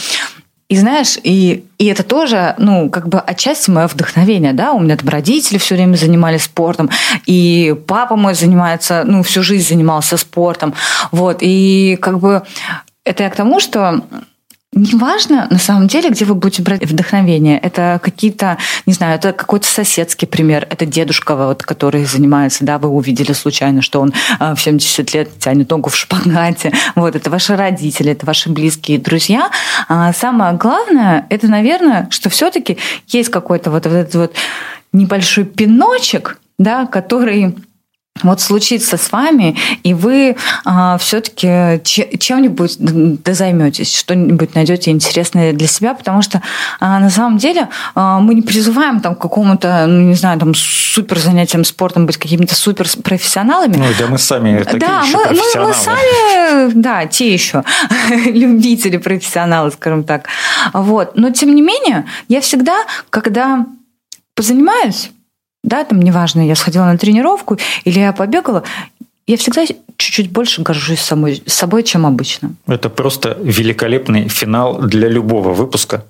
И 0.71 0.77
знаешь, 0.77 1.19
и, 1.23 1.67
и 1.77 1.87
это 1.89 2.05
тоже, 2.05 2.55
ну, 2.57 2.89
как 2.89 3.07
бы 3.07 3.21
отчасти 3.21 3.69
мое 3.69 3.87
вдохновение, 3.87 4.55
да, 4.55 4.73
у 4.73 4.81
меня 4.81 4.97
там 4.97 5.11
родители 5.11 5.59
все 5.59 5.75
время 5.75 5.97
занимались 5.97 6.45
спортом, 6.45 6.89
и 7.27 7.77
папа 7.87 8.17
мой 8.17 8.33
занимается, 8.33 9.03
ну, 9.05 9.23
всю 9.23 9.43
жизнь 9.43 9.69
занимался 9.69 10.17
спортом, 10.17 10.73
вот, 11.11 11.41
и 11.43 11.99
как 12.01 12.19
бы 12.21 12.45
это 13.05 13.25
я 13.25 13.31
к 13.31 13.37
тому, 13.37 13.61
что 13.61 14.03
Неважно, 14.75 15.49
на 15.51 15.59
самом 15.59 15.87
деле, 15.87 16.09
где 16.09 16.25
вы 16.25 16.35
будете 16.35 16.63
брать 16.63 16.83
вдохновение. 16.83 17.59
Это 17.59 18.01
какие-то, 18.03 18.57
не 18.87 18.95
знаю, 18.95 19.17
это 19.17 19.35
какой-то 19.35 19.67
соседский 19.67 20.27
пример. 20.27 20.67
Это 20.71 20.87
дедушка, 20.87 21.37
вот, 21.37 21.63
который 21.63 22.07
занимается, 22.07 22.65
да, 22.65 22.79
вы 22.79 22.89
увидели 22.89 23.33
случайно, 23.35 23.83
что 23.83 24.01
он 24.01 24.15
э, 24.41 24.55
в 24.55 24.59
70 24.63 25.13
лет 25.13 25.39
тянет 25.39 25.69
ногу 25.69 25.91
в 25.91 25.97
шпагате. 25.97 26.73
Вот, 26.95 27.15
это 27.15 27.29
ваши 27.29 27.55
родители, 27.55 28.13
это 28.13 28.25
ваши 28.25 28.49
близкие 28.49 28.99
друзья. 28.99 29.51
А 29.89 30.11
самое 30.15 30.55
главное, 30.55 31.27
это, 31.29 31.49
наверное, 31.49 32.09
что 32.11 32.31
все-таки 32.31 32.79
есть 33.09 33.29
какой-то 33.29 33.71
вот, 33.71 33.85
вот 33.85 33.95
этот 33.95 34.15
вот 34.15 34.35
небольшой 34.95 35.45
пиночек, 35.45 36.39
да, 36.59 36.87
который 36.87 37.55
вот 38.23 38.41
случится 38.41 38.97
с 38.97 39.11
вами, 39.11 39.57
и 39.83 39.95
вы 39.95 40.37
а, 40.65 40.99
все-таки 40.99 41.81
чем-нибудь 41.83 42.77
да 42.79 43.35
займетесь, 43.35 43.97
что-нибудь 43.97 44.55
найдете 44.55 44.91
интересное 44.91 45.53
для 45.53 45.67
себя, 45.67 45.95
потому 45.95 46.23
что 46.23 46.43
а, 46.79 47.01
на 47.01 47.11
самом 47.11 47.39
деле 47.39 47.69
а, 47.95 48.21
мы 48.21 48.35
не 48.35 48.43
призываем 48.43 49.01
там 49.01 49.15
к 49.15 49.19
какому-то, 49.19 49.87
ну, 49.87 50.01
не 50.03 50.15
знаю, 50.15 50.39
там 50.39 50.55
супер 50.55 51.19
занятием 51.19 51.65
спортом 51.65 52.07
быть 52.07 52.19
какими-то 52.19 52.55
супер 52.55 52.87
профессионалами. 53.03 53.77
Ну, 53.77 53.87
да 53.99 54.07
мы 54.07 54.19
сами 54.19 54.63
такие 54.63 54.79
да, 54.79 55.03
еще 55.03 55.17
мы, 55.17 55.25
мы, 55.31 55.67
мы 55.69 55.75
сами, 55.75 56.73
да, 56.75 57.07
те 57.07 57.33
еще 57.33 57.65
любители, 58.27 58.99
профессионалы, 58.99 59.71
скажем 59.73 60.05
так. 60.05 60.27
Вот. 60.75 61.17
Но 61.17 61.31
тем 61.31 61.55
не 61.55 61.63
менее, 61.63 62.07
я 62.29 62.41
всегда, 62.41 62.77
когда 63.11 63.67
позанимаюсь, 64.35 65.11
да, 65.63 65.85
там 65.85 66.01
неважно, 66.01 66.47
я 66.47 66.55
сходила 66.55 66.85
на 66.85 66.99
тренировку 66.99 67.59
или 67.85 67.99
я 67.99 68.13
побегала, 68.13 68.65
я 69.27 69.37
всегда 69.37 69.65
чуть-чуть 69.97 70.31
больше 70.31 70.63
горжусь 70.63 71.01
самой, 71.01 71.43
собой, 71.47 71.85
чем 71.85 72.07
обычно. 72.07 72.55
Это 72.67 72.91
просто 72.91 73.39
великолепный 73.41 74.29
финал 74.29 74.79
для 74.81 75.09
любого 75.09 75.53
выпуска. 75.53 76.05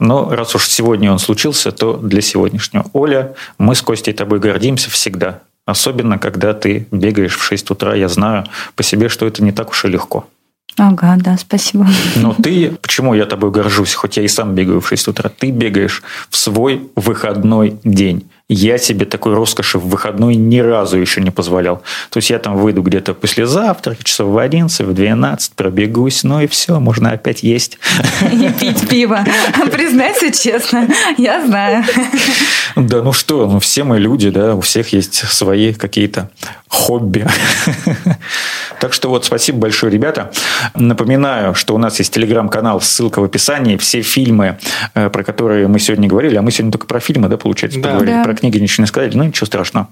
Но 0.00 0.30
раз 0.30 0.54
уж 0.54 0.66
сегодня 0.66 1.12
он 1.12 1.18
случился, 1.18 1.70
то 1.70 1.96
для 1.96 2.20
сегодняшнего. 2.20 2.86
Оля, 2.92 3.34
мы 3.58 3.74
с 3.74 3.82
Костей 3.82 4.12
тобой 4.12 4.40
гордимся 4.40 4.90
всегда. 4.90 5.40
Особенно, 5.66 6.18
когда 6.18 6.52
ты 6.52 6.86
бегаешь 6.90 7.36
в 7.36 7.42
6 7.42 7.70
утра. 7.70 7.94
Я 7.94 8.08
знаю 8.08 8.44
по 8.74 8.82
себе, 8.82 9.08
что 9.08 9.26
это 9.26 9.42
не 9.42 9.52
так 9.52 9.70
уж 9.70 9.84
и 9.84 9.88
легко. 9.88 10.26
Ага, 10.76 11.16
да, 11.20 11.36
спасибо. 11.38 11.86
Но 12.16 12.34
ты, 12.34 12.70
почему 12.82 13.14
я 13.14 13.26
тобой 13.26 13.50
горжусь, 13.50 13.94
хоть 13.94 14.16
я 14.16 14.24
и 14.24 14.28
сам 14.28 14.54
бегаю 14.54 14.80
в 14.80 14.88
6 14.88 15.08
утра, 15.08 15.30
ты 15.30 15.50
бегаешь 15.50 16.02
в 16.28 16.36
свой 16.36 16.90
выходной 16.96 17.78
день. 17.84 18.28
Я 18.50 18.76
себе 18.76 19.06
такой 19.06 19.32
роскоши 19.32 19.78
в 19.78 19.88
выходной 19.88 20.34
ни 20.34 20.58
разу 20.58 20.98
еще 20.98 21.22
не 21.22 21.30
позволял. 21.30 21.82
То 22.10 22.18
есть 22.18 22.28
я 22.28 22.38
там 22.38 22.58
выйду 22.58 22.82
где-то 22.82 23.14
после 23.14 23.46
завтрака, 23.46 24.04
часов 24.04 24.28
в 24.28 24.36
11, 24.36 24.86
в 24.86 24.92
12, 24.92 25.52
пробегусь, 25.54 26.24
ну 26.24 26.42
и 26.42 26.46
все, 26.46 26.78
можно 26.78 27.12
опять 27.12 27.42
есть. 27.42 27.78
И 28.30 28.50
пить 28.60 28.86
пиво. 28.86 29.24
Признайся 29.72 30.30
честно, 30.30 30.86
я 31.16 31.46
знаю. 31.46 31.84
Да 32.76 33.02
ну 33.02 33.14
что, 33.14 33.46
ну 33.46 33.60
все 33.60 33.82
мы 33.84 33.98
люди, 33.98 34.28
да, 34.28 34.54
у 34.54 34.60
всех 34.60 34.92
есть 34.92 35.14
свои 35.14 35.72
какие-то 35.72 36.28
хобби. 36.68 37.26
Так 38.80 38.92
что 38.92 39.08
вот 39.08 39.24
спасибо 39.24 39.60
большое, 39.60 39.90
ребята. 39.90 40.30
Напоминаю, 40.74 41.54
что 41.54 41.74
у 41.74 41.78
нас 41.78 41.98
есть 42.00 42.12
телеграм-канал, 42.12 42.82
ссылка 42.82 43.20
в 43.20 43.24
описании. 43.24 43.78
Все 43.78 44.02
фильмы, 44.02 44.58
э, 44.94 45.08
про 45.08 45.24
которые 45.24 45.68
мы 45.68 45.78
сегодня 45.78 46.06
говорили, 46.06 46.36
а 46.36 46.42
мы 46.42 46.50
сегодня 46.50 46.72
только 46.72 46.86
про 46.86 47.00
фильмы, 47.00 47.28
да, 47.28 47.38
получается, 47.38 47.80
да. 47.80 47.88
поговорили. 47.88 48.16
Да. 48.16 48.24
Про 48.24 48.33
книги 48.34 48.58
ничего 48.58 48.82
не 48.82 48.88
сказали, 48.88 49.14
ну 49.14 49.24
ничего 49.24 49.46
страшного. 49.46 49.88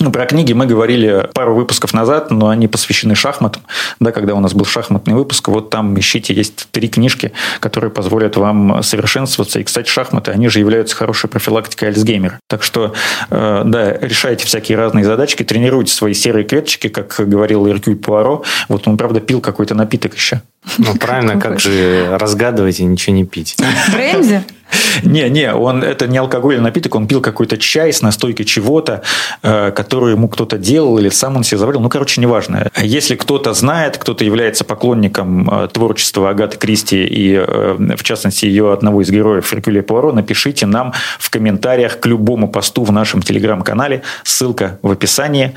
Ну, 0.00 0.10
про 0.10 0.24
книги 0.24 0.54
мы 0.54 0.64
говорили 0.64 1.28
пару 1.34 1.54
выпусков 1.54 1.92
назад, 1.92 2.30
но 2.30 2.48
они 2.48 2.68
посвящены 2.68 3.14
шахматам. 3.14 3.62
Да, 4.00 4.12
когда 4.12 4.34
у 4.34 4.40
нас 4.40 4.54
был 4.54 4.64
шахматный 4.64 5.12
выпуск, 5.12 5.48
вот 5.48 5.68
там 5.68 5.98
ищите, 5.98 6.32
есть 6.32 6.68
три 6.70 6.88
книжки, 6.88 7.32
которые 7.60 7.90
позволят 7.90 8.38
вам 8.38 8.82
совершенствоваться. 8.82 9.60
И, 9.60 9.62
кстати, 9.62 9.90
шахматы, 9.90 10.30
они 10.30 10.48
же 10.48 10.58
являются 10.58 10.96
хорошей 10.96 11.28
профилактикой 11.28 11.90
Альцгеймера. 11.90 12.40
Так 12.48 12.62
что, 12.62 12.94
э, 13.28 13.62
да, 13.66 13.92
решайте 13.92 14.46
всякие 14.46 14.78
разные 14.78 15.04
задачки, 15.04 15.42
тренируйте 15.42 15.92
свои 15.92 16.14
серые 16.14 16.44
клеточки, 16.44 16.88
как 16.88 17.14
говорил 17.28 17.68
Иркюль 17.68 17.96
Пуаро. 17.96 18.42
Вот 18.70 18.88
он, 18.88 18.96
правда, 18.96 19.20
пил 19.20 19.42
какой-то 19.42 19.74
напиток 19.74 20.14
еще. 20.14 20.40
Ну, 20.78 20.94
правильно, 20.94 21.38
как 21.38 21.60
же 21.60 22.16
разгадывать 22.18 22.80
и 22.80 22.84
ничего 22.84 23.14
не 23.14 23.24
пить? 23.26 23.56
Бренди? 23.92 24.42
Не, 25.02 25.28
не, 25.28 25.52
он 25.52 25.82
это 25.82 26.06
не 26.06 26.18
алкогольный 26.18 26.62
напиток, 26.62 26.94
он 26.94 27.06
пил 27.06 27.20
какой-то 27.20 27.56
чай 27.58 27.92
с 27.92 28.02
настойкой 28.02 28.46
чего-то, 28.46 29.02
э, 29.42 29.70
который 29.72 30.12
ему 30.12 30.28
кто-то 30.28 30.58
делал 30.58 30.98
или 30.98 31.08
сам 31.08 31.36
он 31.36 31.44
себе 31.44 31.58
заварил. 31.58 31.80
Ну, 31.80 31.88
короче, 31.88 32.20
неважно. 32.20 32.70
Если 32.76 33.16
кто-то 33.16 33.52
знает, 33.52 33.98
кто-то 33.98 34.24
является 34.24 34.64
поклонником 34.64 35.48
э, 35.48 35.68
творчества 35.68 36.30
Агаты 36.30 36.58
Кристи 36.58 37.04
и, 37.04 37.34
э, 37.34 37.76
в 37.96 38.02
частности, 38.02 38.46
ее 38.46 38.72
одного 38.72 39.02
из 39.02 39.10
героев 39.10 39.46
Феркюля 39.46 39.82
Пуаро, 39.82 40.12
напишите 40.12 40.66
нам 40.66 40.92
в 41.18 41.30
комментариях 41.30 42.00
к 42.00 42.06
любому 42.06 42.48
посту 42.48 42.84
в 42.84 42.92
нашем 42.92 43.22
телеграм-канале. 43.22 44.02
Ссылка 44.24 44.78
в 44.82 44.90
описании. 44.90 45.54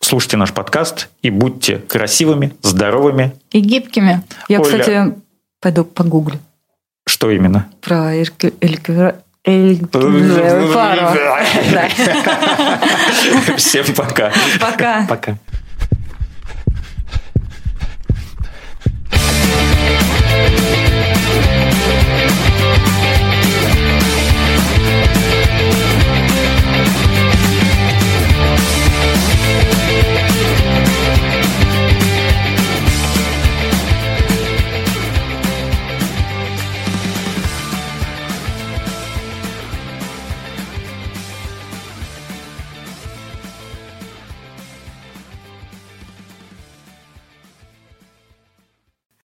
Слушайте 0.00 0.36
наш 0.36 0.52
подкаст 0.52 1.08
и 1.22 1.30
будьте 1.30 1.78
красивыми, 1.78 2.52
здоровыми. 2.62 3.34
И 3.52 3.60
гибкими. 3.60 4.22
Я, 4.48 4.60
Оля... 4.60 4.64
кстати, 4.64 5.14
пойду 5.60 5.84
погуглю. 5.84 6.40
Что 7.12 7.30
именно? 7.30 7.66
Про 7.82 8.14
Эльквера. 8.14 9.16
Всем 13.58 13.84
пока. 13.94 14.32
Пока. 14.58 15.04
Пока. 15.06 15.36